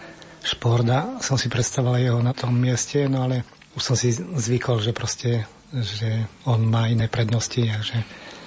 šport 0.43 0.83
a 0.89 1.21
som 1.21 1.37
si 1.37 1.47
predstavoval 1.47 2.01
jeho 2.01 2.19
na 2.19 2.33
tom 2.33 2.57
mieste, 2.57 3.07
no 3.07 3.29
ale 3.29 3.45
už 3.77 3.81
som 3.85 3.95
si 3.95 4.11
zvykol, 4.17 4.81
že 4.81 4.91
proste 4.91 5.45
že 5.73 6.25
on 6.49 6.65
má 6.65 6.89
iné 6.89 7.05
prednosti 7.05 7.61
a 7.69 7.81
že, 7.85 8.01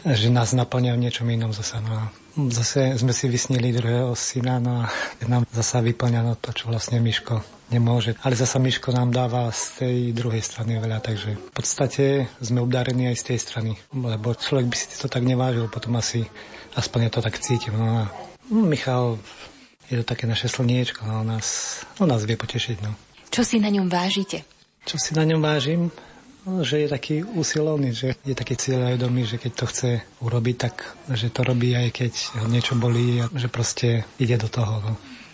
že 0.06 0.28
nás 0.30 0.54
naplňa 0.54 0.98
v 0.98 1.02
niečom 1.06 1.26
inom 1.30 1.54
zase. 1.54 1.78
No 1.78 1.92
a 1.94 2.04
zase 2.50 2.98
sme 2.98 3.14
si 3.14 3.30
vysnili 3.30 3.70
druhého 3.70 4.16
syna 4.18 4.58
no 4.58 4.82
a 4.82 4.90
nám 5.28 5.46
zase 5.54 5.78
vyplňa 5.92 6.20
no 6.26 6.34
to, 6.34 6.50
čo 6.50 6.72
vlastne 6.72 6.98
Miško 6.98 7.44
nemôže. 7.70 8.18
Ale 8.26 8.34
zasa 8.34 8.58
Miško 8.58 8.90
nám 8.92 9.14
dáva 9.14 9.48
z 9.54 9.62
tej 9.78 9.96
druhej 10.12 10.42
strany 10.42 10.76
veľa, 10.82 10.98
takže 11.00 11.38
v 11.38 11.52
podstate 11.54 12.04
sme 12.42 12.60
obdarení 12.60 13.08
aj 13.08 13.16
z 13.22 13.24
tej 13.32 13.38
strany, 13.38 13.72
lebo 13.94 14.34
človek 14.34 14.66
by 14.68 14.76
si 14.76 14.86
to 14.98 15.08
tak 15.08 15.22
nevážil, 15.22 15.70
potom 15.70 15.96
asi 15.96 16.26
aspoň 16.76 17.08
ja 17.08 17.10
to 17.10 17.20
tak 17.24 17.38
cítim. 17.38 17.76
No 17.76 18.04
a 18.04 18.12
no, 18.50 18.66
Michal 18.66 19.16
je 19.88 20.00
to 20.00 20.04
také 20.04 20.24
naše 20.24 20.48
slniečko, 20.48 21.04
no, 21.04 21.22
nás, 21.24 21.80
no, 22.00 22.08
nás 22.08 22.24
vie 22.24 22.36
potešiť. 22.36 22.76
No. 22.80 22.92
Čo 23.32 23.44
si 23.44 23.56
na 23.60 23.72
ňom 23.72 23.88
vážite? 23.88 24.44
Čo 24.84 24.96
si 24.98 25.14
na 25.14 25.24
ňom 25.24 25.40
vážim? 25.40 25.92
Že 26.42 26.76
je 26.82 26.88
taký 26.90 27.16
usilovný, 27.22 27.94
že 27.94 28.18
je 28.26 28.34
taký 28.34 28.58
cieľavedomý, 28.58 29.30
že 29.30 29.38
keď 29.38 29.52
to 29.54 29.64
chce 29.70 29.90
urobiť, 30.18 30.56
tak 30.58 30.74
že 31.14 31.30
to 31.30 31.46
robí 31.46 31.70
aj 31.78 31.94
keď 31.94 32.12
ho 32.42 32.46
niečo 32.50 32.74
bolí 32.74 33.22
a 33.22 33.30
že 33.30 33.46
proste 33.46 34.02
ide 34.18 34.34
do 34.34 34.50
toho. 34.50 34.82
No. 34.82 34.92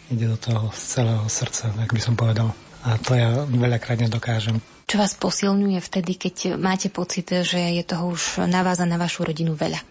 Ide 0.08 0.24
do 0.24 0.38
toho 0.40 0.72
z 0.72 1.00
celého 1.00 1.24
srdca, 1.28 1.68
tak 1.72 1.92
by 1.92 2.00
som 2.00 2.16
povedal. 2.16 2.52
A 2.84 2.96
to 2.96 3.12
ja 3.16 3.44
veľakrát 3.44 4.00
nedokážem. 4.00 4.60
Čo 4.88 4.96
vás 4.96 5.12
posilňuje 5.12 5.80
vtedy, 5.84 6.16
keď 6.16 6.56
máte 6.56 6.88
pocit, 6.88 7.28
že 7.44 7.60
je 7.60 7.84
toho 7.84 8.16
už 8.16 8.48
na 8.48 8.64
vás 8.64 8.80
a 8.80 8.88
na 8.88 8.96
vašu 8.96 9.28
rodinu 9.28 9.52
veľa? 9.52 9.84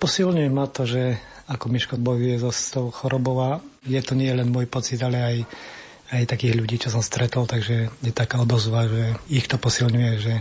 Posilňuje 0.00 0.48
ma 0.48 0.64
to, 0.64 0.88
že 0.88 1.20
ako 1.44 1.68
Miško 1.68 2.00
bojuje 2.00 2.40
so 2.40 2.48
s 2.48 2.72
tou 2.72 2.88
chorobou 2.88 3.36
a 3.44 3.60
je 3.84 4.00
to 4.00 4.16
nie 4.16 4.32
len 4.32 4.48
môj 4.48 4.64
pocit, 4.64 4.96
ale 5.04 5.20
aj 5.20 5.36
aj 6.14 6.30
takých 6.30 6.54
ľudí, 6.54 6.76
čo 6.78 6.94
som 6.94 7.02
stretol, 7.02 7.50
takže 7.50 7.90
je 7.90 8.12
taká 8.14 8.38
odozva, 8.38 8.86
že 8.86 9.18
ich 9.26 9.50
to 9.50 9.58
posilňuje, 9.58 10.12
že 10.22 10.34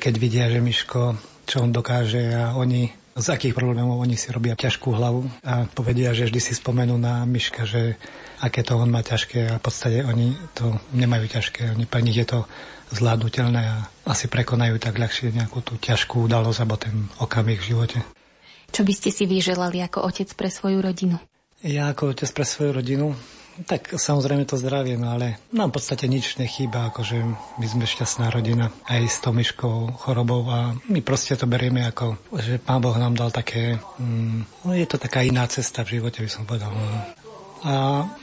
keď 0.00 0.14
vidia, 0.16 0.46
že 0.48 0.64
Miško, 0.64 1.20
čo 1.44 1.64
on 1.64 1.70
dokáže 1.72 2.32
a 2.32 2.56
oni 2.56 2.92
z 3.18 3.34
akých 3.34 3.54
problémov 3.58 3.98
oni 3.98 4.14
si 4.14 4.30
robia 4.30 4.54
ťažkú 4.54 4.94
hlavu 4.94 5.26
a 5.42 5.66
povedia, 5.66 6.14
že 6.14 6.30
vždy 6.30 6.38
si 6.38 6.54
spomenú 6.54 6.94
na 6.94 7.26
Miška, 7.26 7.66
že 7.66 7.98
aké 8.38 8.62
to 8.62 8.78
on 8.78 8.94
má 8.94 9.02
ťažké 9.02 9.50
a 9.50 9.58
v 9.58 9.62
podstate 9.62 10.06
oni 10.06 10.38
to 10.54 10.78
nemajú 10.94 11.26
ťažké. 11.26 11.74
Oni 11.74 11.84
pre 11.90 11.98
nich 12.06 12.14
je 12.14 12.30
to 12.30 12.46
zvládnutelné 12.94 13.58
a 13.58 13.76
asi 14.06 14.30
prekonajú 14.30 14.78
tak 14.78 15.02
ľahšie 15.02 15.34
nejakú 15.34 15.60
tú 15.66 15.74
ťažkú 15.82 16.30
udalosť 16.30 16.58
alebo 16.62 16.76
ten 16.78 17.10
okamih 17.18 17.58
v 17.58 17.68
živote. 17.74 17.98
Čo 18.70 18.86
by 18.86 18.94
ste 18.94 19.10
si 19.10 19.26
vyželali 19.26 19.82
ako 19.82 20.06
otec 20.06 20.30
pre 20.38 20.46
svoju 20.46 20.78
rodinu? 20.78 21.18
Ja 21.66 21.90
ako 21.90 22.14
otec 22.14 22.30
pre 22.30 22.46
svoju 22.46 22.70
rodinu 22.70 23.18
tak 23.66 23.98
samozrejme 23.98 24.46
to 24.46 24.60
zdravie, 24.60 24.94
no 24.94 25.10
ale 25.16 25.42
nám 25.50 25.72
v 25.72 25.80
podstate 25.80 26.06
nič 26.06 26.38
nechýba, 26.38 26.92
akože 26.92 27.16
my 27.58 27.66
sme 27.66 27.84
šťastná 27.88 28.30
rodina 28.30 28.70
aj 28.86 29.02
s 29.08 29.18
tou 29.18 29.34
myškou 29.34 29.98
chorobou 29.98 30.46
a 30.46 30.76
my 30.86 31.00
proste 31.02 31.34
to 31.34 31.50
berieme 31.50 31.82
ako, 31.82 32.20
že 32.38 32.62
Pán 32.62 32.84
Boh 32.84 32.94
nám 32.94 33.18
dal 33.18 33.34
také, 33.34 33.80
mm, 33.98 34.68
no 34.68 34.70
je 34.76 34.86
to 34.86 35.00
taká 35.00 35.26
iná 35.26 35.48
cesta 35.50 35.82
v 35.82 35.98
živote, 35.98 36.22
by 36.22 36.30
som 36.30 36.46
povedal. 36.46 36.70
No. 36.70 36.86
A 37.66 37.74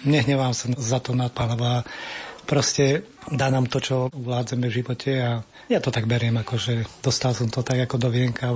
nehnevám 0.07 0.55
sa 0.55 0.71
za 0.79 1.03
to 1.03 1.11
na 1.11 1.27
Pána 1.27 1.83
proste 2.45 3.03
dá 3.27 3.49
nám 3.49 3.65
to, 3.65 3.81
čo 3.81 3.95
vládzeme 4.13 4.69
v 4.69 4.75
živote 4.79 5.11
a 5.17 5.41
ja 5.65 5.81
to 5.81 5.89
tak 5.89 6.05
beriem, 6.05 6.37
akože 6.37 7.01
dostal 7.01 7.33
som 7.33 7.49
to 7.49 7.65
tak 7.65 7.81
ako 7.89 7.97
do 7.97 8.09
vienka 8.13 8.53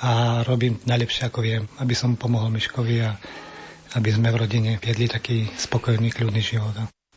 a 0.00 0.42
robím 0.42 0.80
najlepšie, 0.88 1.28
ako 1.28 1.40
viem, 1.44 1.62
aby 1.78 1.92
som 1.92 2.16
pomohol 2.16 2.50
Miškovi 2.50 2.96
a 3.04 3.14
aby 3.94 4.10
sme 4.10 4.34
v 4.34 4.40
rodine 4.46 4.70
viedli 4.82 5.06
taký 5.06 5.46
spokojný, 5.54 6.10
kľudný 6.10 6.42
život. 6.42 6.74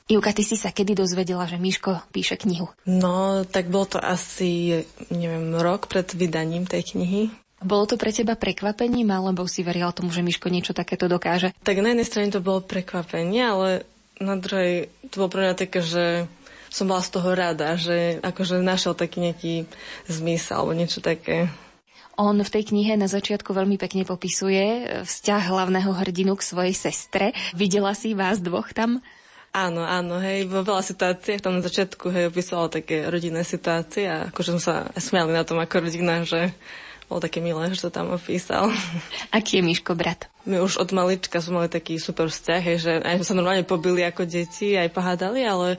Juka, 0.07 0.31
ty 0.31 0.39
si 0.47 0.55
sa 0.55 0.71
kedy 0.71 0.95
dozvedela, 0.95 1.43
že 1.43 1.59
Miško 1.59 1.99
píše 2.15 2.39
knihu? 2.39 2.71
No, 2.87 3.43
tak 3.43 3.67
bol 3.67 3.83
to 3.83 3.99
asi, 3.99 4.85
neviem, 5.11 5.51
rok 5.59 5.91
pred 5.91 6.07
vydaním 6.15 6.63
tej 6.63 6.95
knihy. 6.95 7.27
Bolo 7.59 7.89
to 7.89 7.99
pre 7.99 8.15
teba 8.15 8.39
prekvapením, 8.39 9.09
alebo 9.11 9.43
si 9.49 9.67
verila 9.67 9.91
tomu, 9.91 10.13
že 10.15 10.23
Miško 10.23 10.47
niečo 10.47 10.71
takéto 10.71 11.11
dokáže? 11.11 11.51
Tak 11.59 11.83
na 11.83 11.91
jednej 11.91 12.07
strane 12.07 12.31
to 12.31 12.39
bolo 12.39 12.63
prekvapenie, 12.63 13.43
ale 13.43 13.69
na 14.23 14.39
druhej 14.39 14.87
to 15.11 15.25
bolo 15.25 15.29
pre 15.33 15.41
mňa 15.43 15.55
také, 15.59 15.83
že 15.83 16.31
som 16.71 16.87
bola 16.87 17.03
z 17.03 17.11
toho 17.11 17.29
rada, 17.35 17.75
že 17.75 18.23
akože 18.23 18.63
našiel 18.63 18.93
taký 18.95 19.27
nejaký 19.27 19.53
zmysel 20.07 20.63
alebo 20.63 20.71
niečo 20.77 21.03
také. 21.03 21.51
On 22.17 22.33
v 22.33 22.49
tej 22.49 22.73
knihe 22.73 22.97
na 22.97 23.05
začiatku 23.05 23.53
veľmi 23.53 23.77
pekne 23.77 24.01
popisuje 24.01 24.89
vzťah 25.05 25.41
hlavného 25.53 25.93
hrdinu 25.93 26.33
k 26.33 26.41
svojej 26.41 26.73
sestre. 26.73 27.29
Videla 27.53 27.93
si 27.93 28.17
vás 28.17 28.41
dvoch 28.41 28.73
tam? 28.73 29.05
Áno, 29.53 29.85
áno, 29.85 30.17
hej, 30.21 30.49
vo 30.49 30.65
veľa 30.65 30.81
situáciách 30.81 31.41
tam 31.45 31.57
na 31.57 31.63
začiatku, 31.65 32.09
hej, 32.13 32.29
opisovala 32.29 32.73
také 32.73 33.05
rodinné 33.09 33.41
situácie 33.41 34.05
a 34.05 34.29
akože 34.29 34.57
sme 34.57 34.61
sa 34.61 34.75
smiali 34.97 35.33
na 35.33 35.45
tom 35.45 35.57
ako 35.57 35.87
rodina, 35.87 36.21
že 36.25 36.53
bolo 37.07 37.23
také 37.23 37.39
milé, 37.39 37.71
že 37.71 37.87
to 37.87 37.91
tam 37.93 38.11
opísal. 38.13 38.69
Aký 39.37 39.61
je 39.61 39.65
Miško 39.65 39.95
brat? 39.95 40.27
My 40.43 40.61
už 40.61 40.77
od 40.81 40.89
malička 40.91 41.39
sme 41.39 41.63
mali 41.63 41.69
taký 41.71 41.97
super 41.97 42.27
vzťah, 42.27 42.61
hej, 42.65 42.77
že 42.81 42.91
aj 43.01 43.23
sme 43.23 43.25
sa 43.25 43.37
normálne 43.37 43.65
pobili 43.65 44.03
ako 44.03 44.27
deti, 44.27 44.75
aj 44.75 44.91
pohádali, 44.91 45.41
ale 45.41 45.77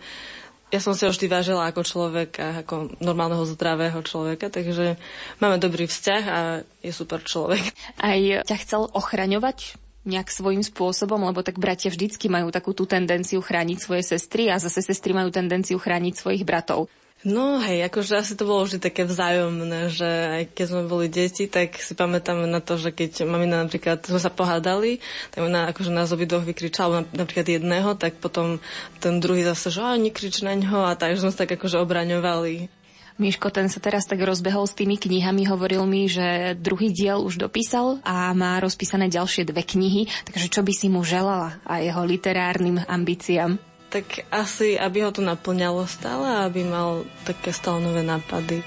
ja 0.69 0.81
som 0.85 0.93
si 0.93 1.09
ho 1.09 1.11
vždy 1.13 1.27
vážila 1.33 1.69
ako 1.69 1.81
človeka, 1.81 2.65
ako 2.65 3.01
normálneho 3.01 3.45
zdravého 3.49 4.01
človeka, 4.05 4.53
takže 4.53 5.01
máme 5.41 5.57
dobrý 5.57 5.89
vzťah 5.89 6.23
a 6.29 6.39
je 6.85 6.93
super 6.93 7.25
človek. 7.25 7.73
Aj 7.97 8.21
ťa 8.45 8.57
chcel 8.65 8.83
ochraňovať 8.93 9.81
nejak 10.09 10.33
svojím 10.33 10.65
spôsobom, 10.65 11.21
lebo 11.21 11.45
tak 11.45 11.61
bratia 11.61 11.93
vždycky 11.93 12.33
majú 12.33 12.49
takú 12.49 12.73
tú 12.73 12.89
tendenciu 12.89 13.45
chrániť 13.45 13.79
svoje 13.81 14.03
sestry 14.05 14.49
a 14.49 14.57
zase 14.57 14.81
sestry 14.81 15.13
majú 15.13 15.29
tendenciu 15.29 15.77
chrániť 15.77 16.15
svojich 16.17 16.45
bratov. 16.49 16.89
No 17.27 17.59
hej, 17.59 17.83
akože 17.91 18.15
asi 18.15 18.39
to 18.39 18.47
bolo 18.47 18.63
vždy 18.63 18.79
také 18.79 19.03
vzájomné, 19.03 19.91
že 19.91 20.07
aj 20.07 20.43
keď 20.55 20.67
sme 20.71 20.83
boli 20.87 21.11
deti, 21.11 21.51
tak 21.51 21.75
si 21.83 21.99
pamätáme 21.99 22.47
na 22.47 22.63
to, 22.63 22.79
že 22.79 22.95
keď 22.95 23.27
mamina 23.27 23.67
napríklad 23.67 24.07
sme 24.07 24.23
sa 24.23 24.31
pohádali, 24.31 25.03
tak 25.35 25.43
ona 25.43 25.67
akože 25.67 25.91
nás 25.91 26.15
obidvoch 26.15 26.47
vykričala 26.47 27.11
napríklad 27.11 27.59
jedného, 27.59 27.99
tak 27.99 28.23
potom 28.23 28.63
ten 29.03 29.19
druhý 29.19 29.43
zase, 29.43 29.75
že 29.75 29.83
nekrič 29.83 30.47
na 30.47 30.55
ňo 30.55 30.87
a 30.87 30.95
tak, 30.95 31.19
že 31.19 31.27
sme 31.27 31.35
sa 31.35 31.43
tak 31.43 31.59
akože 31.59 31.83
obraňovali. 31.83 32.71
Miško, 33.19 33.51
ten 33.51 33.67
sa 33.67 33.83
teraz 33.83 34.07
tak 34.07 34.23
rozbehol 34.23 34.71
s 34.71 34.79
tými 34.79 34.95
knihami, 34.95 35.43
hovoril 35.51 35.83
mi, 35.91 36.07
že 36.07 36.55
druhý 36.55 36.95
diel 36.95 37.19
už 37.19 37.43
dopísal 37.43 37.99
a 38.07 38.31
má 38.31 38.63
rozpísané 38.63 39.11
ďalšie 39.11 39.43
dve 39.43 39.67
knihy, 39.67 40.07
takže 40.23 40.47
čo 40.47 40.63
by 40.63 40.71
si 40.71 40.87
mu 40.87 41.03
želala 41.03 41.59
a 41.67 41.83
jeho 41.83 41.99
literárnym 42.07 42.79
ambíciám? 42.87 43.68
Tak 43.89 44.29
asi, 44.29 44.77
aby 44.77 45.01
ho 45.01 45.11
to 45.11 45.25
naplňalo 45.25 45.89
stále, 45.89 46.45
aby 46.45 46.65
mal 46.65 47.09
také 47.25 47.57
stále 47.57 47.81
nové 47.81 48.05
nápady. 48.05 48.61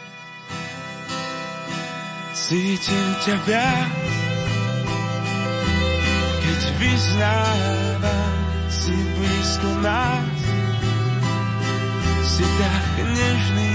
Cítim 2.34 3.08
ťa 3.22 3.36
viac, 3.46 3.94
keď 6.42 6.62
vyznávam 6.82 8.34
si 8.68 8.96
blízko 8.98 9.70
nás. 9.86 10.42
Si 12.26 12.46
tak 12.58 12.94
nežný 13.06 13.74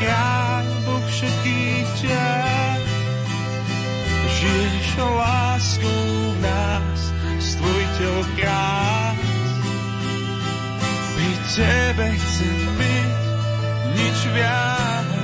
kráľ 0.00 0.66
vo 0.88 0.96
všetkých 1.04 1.88
ťah. 2.00 2.80
Žiješ 4.38 4.88
láskou 5.02 6.06
v 6.32 6.36
nás, 6.40 7.00
stvojiteľ 7.42 8.16
krás 8.38 9.27
tebe 11.48 12.06
chcem 12.12 12.58
byť 12.76 13.12
nič 13.96 14.18
viac. 14.36 15.17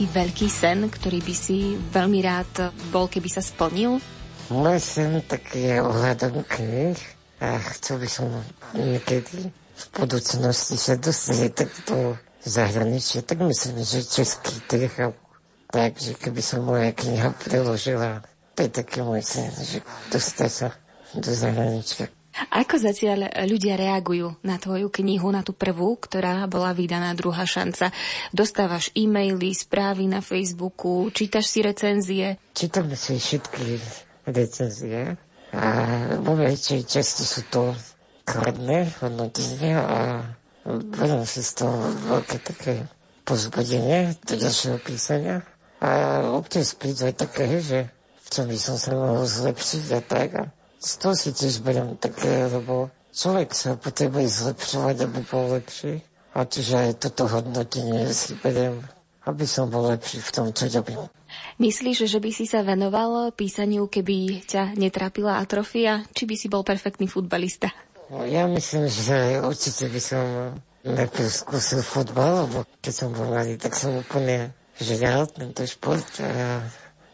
Nejaký 0.00 0.16
veľký 0.16 0.48
sen, 0.48 0.88
ktorý 0.88 1.20
by 1.20 1.34
si 1.36 1.76
veľmi 1.76 2.24
rád 2.24 2.72
bol, 2.88 3.04
keby 3.04 3.28
sa 3.28 3.44
splnil? 3.44 4.00
Môj 4.48 4.80
sen 4.80 5.20
taký 5.28 5.60
je 5.60 5.76
ohľadom 5.76 6.40
knih 6.40 6.96
a 7.44 7.60
chcel 7.76 8.00
by 8.00 8.08
som 8.08 8.32
niekedy 8.72 9.52
v 9.52 9.84
budúcnosti 9.92 10.80
sa 10.80 10.96
dostať 10.96 11.52
tak 11.52 11.68
do 11.84 12.16
zahraničia, 12.40 13.20
tak 13.20 13.44
myslím, 13.44 13.84
že 13.84 14.00
český 14.08 14.56
trh, 14.72 15.12
takže 15.68 16.16
keby 16.16 16.40
som 16.40 16.64
moja 16.64 16.96
kniha 16.96 17.36
preložila, 17.36 18.24
to 18.56 18.64
je 18.64 18.72
taký 18.72 19.04
môj 19.04 19.20
sen, 19.20 19.52
že 19.52 19.84
dostať 20.08 20.48
sa 20.48 20.72
do 21.12 21.28
zahraničia. 21.28 22.08
Ako 22.30 22.78
zatiaľ 22.78 23.26
ľudia 23.46 23.74
reagujú 23.74 24.38
na 24.46 24.54
tvoju 24.54 24.86
knihu, 25.02 25.34
na 25.34 25.42
tú 25.42 25.50
prvú, 25.50 25.98
ktorá 25.98 26.46
bola 26.46 26.70
vydaná 26.70 27.10
druhá 27.18 27.42
šanca? 27.42 27.90
Dostávaš 28.30 28.94
e-maily, 28.94 29.50
správy 29.50 30.06
na 30.06 30.22
Facebooku, 30.22 31.10
čítaš 31.10 31.50
si 31.50 31.58
recenzie? 31.60 32.38
Čítam 32.54 32.86
si 32.94 33.18
všetky 33.18 33.82
recenzie 34.30 35.18
a 35.50 35.68
vo 36.22 36.38
väčšej 36.38 36.86
časti 36.86 37.26
sú 37.26 37.42
to 37.50 37.74
kladné 38.22 38.86
hodnotenie 39.02 39.74
a 39.74 40.22
beriem 40.62 41.26
si 41.26 41.42
z 41.42 41.66
toho 41.66 41.74
veľké 42.06 42.36
také 42.46 42.74
pozbudenie 43.26 44.14
do 44.22 44.34
ďalšieho 44.38 44.78
písania. 44.78 45.42
A 45.82 46.22
občas 46.30 46.78
príde 46.78 47.10
aj 47.10 47.26
také, 47.26 47.58
že 47.58 47.90
v 48.30 48.46
by 48.46 48.58
som 48.60 48.78
sa 48.78 48.94
mohol 48.94 49.26
zlepšiť 49.26 49.84
a 49.96 50.00
tak. 50.04 50.28
A 50.38 50.44
z 50.80 50.92
toho 50.96 51.12
si 51.12 51.30
tiež 51.36 51.60
beriem 51.60 52.00
také, 52.00 52.48
lebo 52.48 52.88
človek 53.12 53.52
sa 53.52 53.76
potrebuje 53.76 54.26
zlepšovať, 54.32 54.96
aby 55.04 55.20
bol 55.28 55.60
lepší. 55.60 56.00
A 56.32 56.48
čiže 56.48 56.74
aj 56.78 56.90
toto 57.04 57.28
hodnotenie 57.28 58.08
si 58.16 58.32
beriem, 58.40 58.80
aby 59.28 59.44
som 59.44 59.68
bol 59.68 59.92
lepší 59.92 60.24
v 60.24 60.30
tom, 60.32 60.46
čo 60.56 60.72
robím. 60.72 61.04
Myslíš, 61.60 62.08
že 62.08 62.18
by 62.18 62.30
si 62.32 62.48
sa 62.48 62.64
venoval 62.64 63.30
písaniu, 63.36 63.92
keby 63.92 64.48
ťa 64.48 64.74
netrapila 64.80 65.36
atrofia? 65.36 66.00
Či 66.16 66.24
by 66.24 66.34
si 66.34 66.46
bol 66.48 66.64
perfektný 66.64 67.06
futbalista? 67.06 67.68
No, 68.08 68.24
ja 68.24 68.48
myslím, 68.48 68.88
že 68.88 69.38
určite 69.44 69.86
by 69.86 70.00
som 70.00 70.24
najprv 70.82 71.28
skúsil 71.28 71.84
futbal, 71.84 72.48
lebo 72.48 72.64
keď 72.80 72.92
som 72.94 73.08
bol 73.12 73.28
mladý, 73.28 73.60
tak 73.60 73.76
som 73.76 74.00
úplne 74.00 74.56
žral 74.80 75.28
tento 75.28 75.62
šport 75.68 76.08
a 76.24 76.64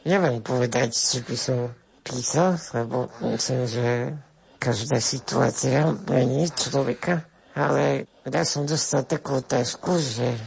neviem 0.06 0.38
povedať, 0.38 0.94
či 0.94 1.18
by 1.26 1.36
som 1.36 1.74
písal, 2.06 2.54
lebo 2.72 3.10
myslím, 3.26 3.66
že 3.66 4.14
každá 4.62 5.02
situácia 5.02 5.90
mení 6.06 6.46
človeka, 6.54 7.26
ale 7.52 8.06
ja 8.22 8.42
som 8.46 8.62
dostal 8.64 9.02
takú 9.02 9.42
otázku, 9.42 9.98
že 9.98 10.38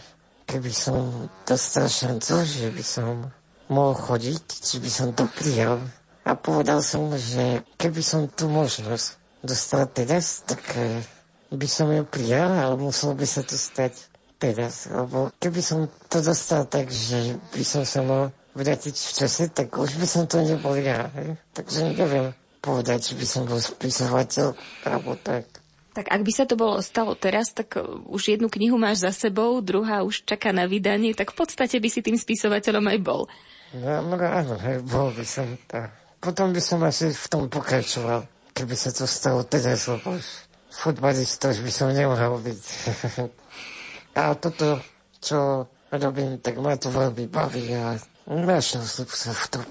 keby 0.48 0.72
som 0.72 1.30
dostal 1.44 1.92
šancu, 1.92 2.42
že 2.48 2.68
by 2.72 2.84
som 2.84 3.30
mohol 3.70 3.94
chodiť, 3.94 4.44
či 4.50 4.82
by 4.82 4.90
som 4.90 5.14
to 5.14 5.30
prijal. 5.38 5.84
A 6.26 6.34
povedal 6.34 6.82
som, 6.82 7.10
že 7.14 7.62
keby 7.78 8.02
som 8.02 8.26
tú 8.30 8.50
možnosť 8.50 9.18
dostal 9.46 9.86
teraz, 9.88 10.42
tak 10.44 10.62
eh, 10.76 11.02
by 11.54 11.68
som 11.70 11.90
ju 11.94 12.04
prijal, 12.06 12.50
ale 12.50 12.76
muselo 12.78 13.14
by 13.14 13.26
sa 13.26 13.46
to 13.46 13.58
stať 13.58 13.94
teraz. 14.42 14.90
Lebo 14.90 15.30
keby 15.38 15.62
som 15.62 15.90
to 16.10 16.22
dostal 16.22 16.66
tak, 16.66 16.90
že 16.90 17.38
by 17.54 17.64
som 17.66 17.84
sa 17.86 18.02
mohol 18.02 18.34
vrátiť 18.54 18.96
v 18.96 19.12
čase, 19.14 19.44
tak 19.52 19.74
už 19.74 19.98
by 20.00 20.08
som 20.08 20.24
to 20.26 20.42
ja. 20.80 21.10
Hej? 21.14 21.38
Takže 21.54 21.80
neviem 21.94 22.34
povedať, 22.60 23.12
či 23.12 23.14
by 23.16 23.26
som 23.26 23.44
bol 23.48 23.60
spisovateľ, 23.60 24.52
alebo 24.84 25.16
tak. 25.16 25.48
Tak 25.96 26.06
ak 26.12 26.22
by 26.22 26.32
sa 26.32 26.46
to 26.46 26.56
bolo 26.60 26.80
stalo 26.86 27.18
teraz, 27.18 27.52
tak 27.56 27.80
e, 27.80 27.84
už 28.08 28.38
jednu 28.38 28.48
knihu 28.52 28.78
máš 28.78 29.04
za 29.04 29.12
sebou, 29.12 29.58
druhá 29.64 30.06
už 30.06 30.28
čaká 30.28 30.54
na 30.54 30.70
vydanie, 30.70 31.18
tak 31.18 31.34
v 31.34 31.44
podstate 31.44 31.82
by 31.82 31.90
si 31.90 32.06
tým 32.06 32.20
spisovateľom 32.20 32.86
aj 32.94 33.00
bol. 33.02 33.26
No, 33.74 34.04
no 34.06 34.16
áno, 34.20 34.56
hej, 34.60 34.86
bol 34.86 35.10
by 35.16 35.26
som. 35.26 35.58
Tá. 35.66 35.90
Potom 36.20 36.52
by 36.52 36.62
som 36.62 36.84
asi 36.84 37.10
v 37.10 37.26
tom 37.32 37.48
pokračoval, 37.48 38.28
keby 38.54 38.76
sa 38.76 38.92
to 38.92 39.08
stalo 39.08 39.48
teraz, 39.48 39.88
lebo 39.88 40.20
futbalista 40.70 41.50
už 41.50 41.64
by 41.66 41.72
som 41.74 41.90
nemohol 41.96 42.38
byť. 42.44 42.62
a 44.20 44.36
toto, 44.36 44.84
čo 45.24 45.66
robím, 45.92 46.42
tak 46.42 46.58
ma 46.62 46.78
to 46.78 46.94
veľmi 46.94 47.26
baví 47.30 47.74
a 47.74 47.98
Našiel 48.30 48.86
som 48.86 49.10
sa 49.10 49.34
v 49.34 49.46
tom. 49.50 49.66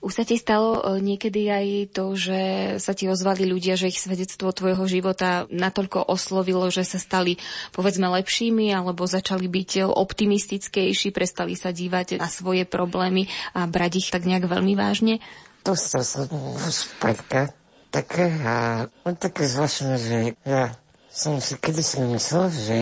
Už 0.00 0.16
sa 0.16 0.24
ti 0.24 0.40
stalo 0.40 0.80
e, 0.80 1.04
niekedy 1.04 1.44
aj 1.52 1.66
to, 1.92 2.16
že 2.16 2.40
sa 2.80 2.96
ti 2.96 3.04
ozvali 3.04 3.44
ľudia, 3.44 3.76
že 3.76 3.92
ich 3.92 4.00
svedectvo 4.00 4.48
tvojho 4.48 4.88
života 4.88 5.44
natoľko 5.52 6.08
oslovilo, 6.08 6.72
že 6.72 6.88
sa 6.88 6.96
stali 6.96 7.36
povedzme 7.76 8.08
lepšími 8.08 8.72
alebo 8.72 9.04
začali 9.04 9.44
byť 9.44 9.92
optimistickejší, 9.92 11.12
prestali 11.12 11.52
sa 11.52 11.68
dívať 11.68 12.16
na 12.16 12.32
svoje 12.32 12.64
problémy 12.64 13.28
a 13.52 13.68
brať 13.68 14.00
ich 14.00 14.08
tak 14.08 14.24
nejak 14.24 14.48
veľmi 14.48 14.72
vážne? 14.72 15.20
Dostal 15.60 16.00
som 16.00 16.32
už 16.32 16.88
párka 16.96 17.52
také 17.92 18.32
a 18.40 18.88
také 19.20 19.44
zvláštne, 19.44 20.00
že 20.00 20.18
ja 20.48 20.72
som 21.12 21.44
si 21.44 21.60
kedysi 21.60 22.00
myslel, 22.08 22.48
že 22.56 22.76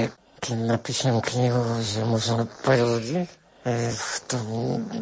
keď 0.47 0.63
napíšem 0.63 1.19
knihu, 1.19 1.83
že 1.83 2.07
možno 2.07 2.47
pár 2.63 2.79
ľudí 2.79 3.27
v 3.91 4.17
tom 4.31 4.47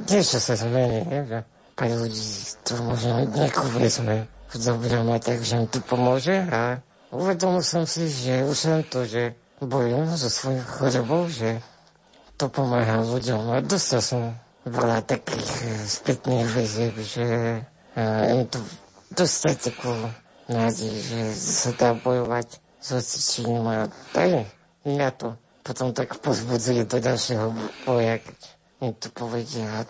niečo 0.08 0.40
sa 0.40 0.56
zmení, 0.56 1.04
že 1.04 1.44
pár 1.76 1.92
ľudí 1.92 2.24
to 2.64 2.80
možno 2.80 3.28
niekoho 3.28 3.68
vezme 3.76 4.24
v 4.24 4.54
dobrom 4.56 5.12
a 5.12 5.20
tak, 5.20 5.44
že 5.44 5.60
im 5.60 5.68
to 5.68 5.84
pomôže 5.84 6.32
a 6.48 6.80
uvedomil 7.12 7.60
som 7.60 7.84
si, 7.84 8.08
že 8.08 8.48
už 8.48 8.58
len 8.72 8.82
to, 8.88 9.04
že 9.04 9.36
bojujem 9.60 10.08
so 10.16 10.32
svojou 10.32 10.64
chorobou, 10.64 11.28
že 11.28 11.60
to 12.40 12.48
pomáha 12.48 13.04
ľuďom. 13.04 13.52
A 13.52 13.60
dostal 13.60 14.00
som 14.00 14.32
veľa 14.64 15.04
takých 15.04 15.50
eh, 15.60 15.84
spätných 15.84 16.48
väzieb, 16.48 16.94
že 17.04 17.26
uh, 17.60 18.32
im 18.32 18.48
to 18.48 18.64
dostať 19.12 19.56
takú 19.70 19.92
nádej, 20.48 20.92
že 21.04 21.20
sa 21.36 21.70
dá 21.76 21.92
bojovať 21.92 22.64
s 22.80 22.88
ocičením 22.96 23.64
a 23.68 23.76
aj 24.16 24.48
mňa 24.84 25.08
to 25.16 25.28
potom 25.64 25.96
tak 25.96 26.20
pozbudzuje 26.20 26.84
do 26.84 27.00
ďalšieho 27.00 27.46
boja, 27.88 28.20
keď 28.20 28.38
mi 28.84 28.90
to 28.92 29.08
povedia, 29.16 29.88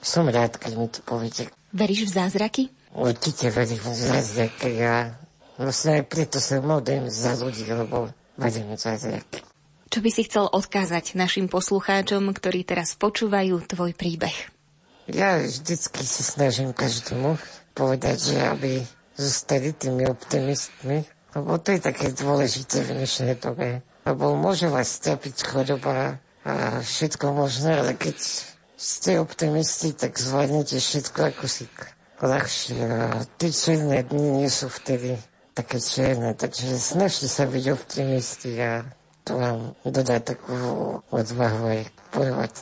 som 0.00 0.24
rád, 0.24 0.56
keď 0.56 0.72
mi 0.80 0.88
to 0.88 1.04
povedia. 1.04 1.52
Veríš 1.70 2.08
v 2.08 2.12
zázraky? 2.16 2.62
Určite 2.96 3.52
verím 3.52 3.78
v 3.78 3.94
zázraky 3.94 4.72
a 4.82 5.14
vlastne 5.60 6.00
aj 6.00 6.04
preto 6.08 6.40
sa 6.40 6.58
modlím 6.58 7.12
za 7.12 7.36
ľudí, 7.36 7.68
lebo 7.68 8.10
verím 8.40 8.74
v 8.74 8.80
zázraky. 8.80 9.38
Čo 9.90 9.98
by 10.00 10.10
si 10.10 10.22
chcel 10.26 10.46
odkázať 10.48 11.18
našim 11.18 11.50
poslucháčom, 11.50 12.30
ktorí 12.30 12.62
teraz 12.62 12.96
počúvajú 12.96 13.58
tvoj 13.68 13.92
príbeh? 13.92 14.34
Ja 15.10 15.42
vždycky 15.42 16.06
sa 16.06 16.22
snažím 16.22 16.70
každému 16.70 17.34
povedať, 17.74 18.32
že 18.32 18.38
aby 18.38 18.86
zostali 19.18 19.74
tými 19.74 20.06
optimistmi, 20.06 21.02
lebo 21.34 21.58
to 21.58 21.74
je 21.74 21.80
také 21.82 22.14
dôležité 22.14 22.86
v 22.86 23.02
dnešnej 23.02 23.34
dobe. 23.42 23.82
Lebo 24.08 24.32
môže 24.36 24.66
vás 24.72 24.96
strapiť 24.96 25.44
choroba, 25.44 26.20
a 26.40 26.80
všetko 26.80 27.36
možné, 27.36 27.84
ale 27.84 27.92
keď 27.92 28.16
ste 28.80 29.20
optimisti, 29.20 29.92
tak 29.92 30.16
zvládnete 30.16 30.80
všetko 30.80 31.36
ako 31.36 31.44
si 31.44 31.68
ľahšie. 32.20 32.80
A 32.80 33.00
tie 33.36 33.50
černé 33.52 34.00
dni 34.04 34.40
nie 34.40 34.48
sú 34.48 34.72
vtedy 34.72 35.20
také 35.52 35.76
černé, 35.84 36.32
takže 36.32 36.80
snažte 36.80 37.28
sa 37.28 37.44
byť 37.44 37.64
optimisti 37.76 38.56
a 38.56 38.88
to 39.28 39.36
vám 39.36 39.76
dodá 39.84 40.16
takú 40.24 40.56
odvahu 41.12 41.60
aj 41.68 41.80
bojovať. 42.16 42.52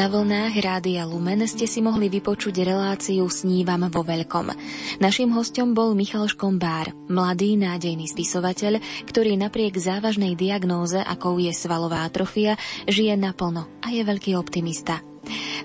Na 0.00 0.08
vlnách 0.08 0.56
Rádia 0.64 1.04
Lumen 1.04 1.44
ste 1.44 1.68
si 1.68 1.84
mohli 1.84 2.08
vypočuť 2.08 2.64
reláciu 2.64 3.28
Snívam 3.28 3.84
vo 3.92 4.00
veľkom. 4.00 4.48
Naším 4.96 5.36
hostom 5.36 5.76
bol 5.76 5.92
Michal 5.92 6.24
Škombár, 6.24 6.88
mladý 7.12 7.60
nádejný 7.60 8.08
spisovateľ, 8.08 8.80
ktorý 9.04 9.36
napriek 9.36 9.76
závažnej 9.76 10.40
diagnóze, 10.40 10.96
akou 10.96 11.36
je 11.36 11.52
svalová 11.52 12.08
atrofia, 12.08 12.56
žije 12.88 13.12
naplno 13.20 13.68
a 13.84 13.92
je 13.92 14.00
veľký 14.00 14.40
optimista. 14.40 15.04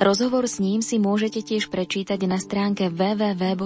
Rozhovor 0.03 0.51
s 0.51 0.59
ním 0.59 0.83
si 0.83 0.99
môžete 0.99 1.39
tiež 1.39 1.71
prečítať 1.71 2.19
na 2.27 2.35
stránke 2.35 2.91
www.lumen.sk. 2.91 3.63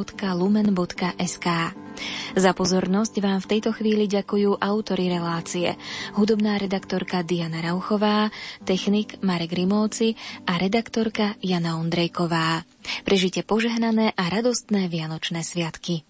Za 2.37 2.51
pozornosť 2.53 3.19
vám 3.23 3.39
v 3.41 3.49
tejto 3.57 3.73
chvíli 3.73 4.05
ďakujú 4.05 4.59
autory 4.61 5.09
relácie, 5.09 5.73
hudobná 6.13 6.59
redaktorka 6.59 7.25
Diana 7.25 7.63
Rauchová, 7.63 8.29
technik 8.67 9.17
Marek 9.25 9.55
Rimóci 9.55 10.13
a 10.45 10.59
redaktorka 10.59 11.39
Jana 11.41 11.79
Ondrejková. 11.81 12.63
Prežite 13.07 13.41
požehnané 13.41 14.13
a 14.13 14.23
radostné 14.29 14.91
Vianočné 14.91 15.41
sviatky. 15.41 16.05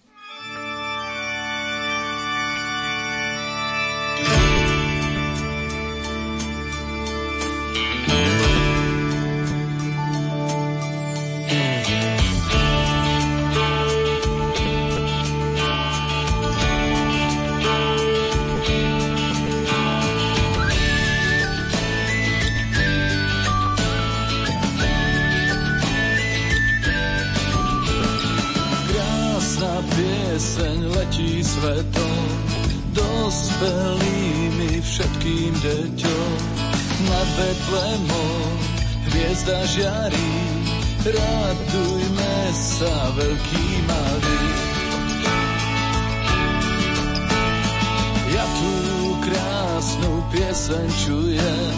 Krásnu 49.20 50.12
pieseň 50.32 50.86
čujem, 50.96 51.74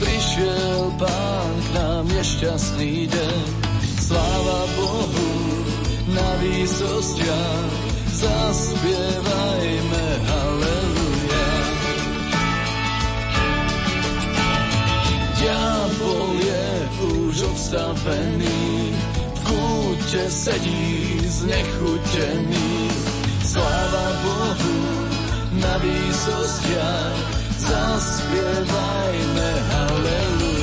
prišiel 0.00 0.92
pán 1.00 1.52
k 1.60 1.68
nám, 1.76 2.04
je 2.12 2.22
šťastný 2.24 2.94
deň. 3.08 3.44
Sláva 4.04 4.60
Bohu 4.76 5.32
na 6.12 6.30
výsostiach, 6.44 7.72
zaspievajme 8.12 10.06
haleluja. 10.28 11.48
Diabol 15.40 16.28
je 16.40 16.68
už 17.04 17.36
odstavený, 17.48 18.92
v 19.16 19.40
kúte 19.48 20.24
sedí 20.28 21.20
znechutený. 21.24 22.92
Sláva 23.44 24.06
Bohu 24.24 25.03
na 25.64 25.78
výsostiach, 25.78 27.16
zaspievajme 27.58 29.50
haleluja. 29.72 30.53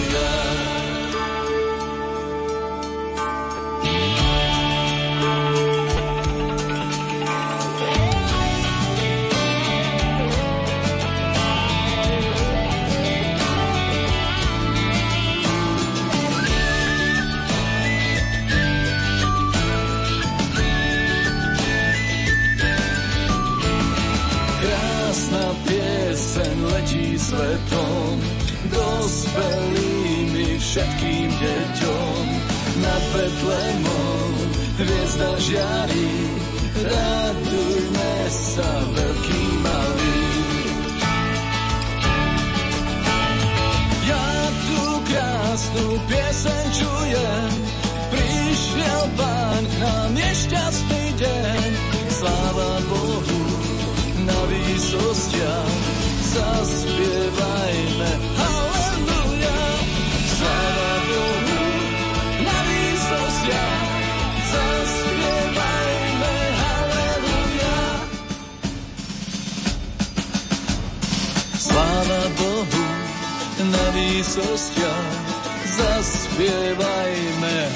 Svetom, 27.32 28.20
dospelými 28.68 30.60
všetkým 30.60 31.30
deťom. 31.32 32.24
Nad 32.84 33.04
Betlemom 33.16 34.32
hviezda 34.76 35.32
žiari, 35.40 36.12
radujme 36.76 38.14
sa 38.28 38.72
veľký 38.92 39.44
malý. 39.64 40.24
Ja 44.12 44.28
tú 44.52 44.84
krásnu 45.08 45.88
pieseň 46.12 46.64
čujem, 46.76 47.52
prišiel 48.12 49.04
pán 49.16 49.64
k 49.64 49.74
nám, 49.80 50.12
je 50.20 50.32
šťastný 50.36 51.06
deň. 51.16 51.70
Sláva 52.12 52.72
Bohu 52.92 53.44
na 54.28 54.40
výsostiach, 54.52 56.01
zaspievajme. 56.34 58.10
Halleluja, 58.40 59.60
sláva 60.36 60.94
Bohu, 61.10 61.60
na 62.46 62.58
výsostiach, 62.68 63.84
zaspievajme. 64.52 66.36
Halleluja. 66.62 67.80
Sláva 71.60 72.22
Bohu, 72.40 72.86
na 73.72 73.86
výsostiach, 73.96 75.12
zaspievajme. 75.78 77.72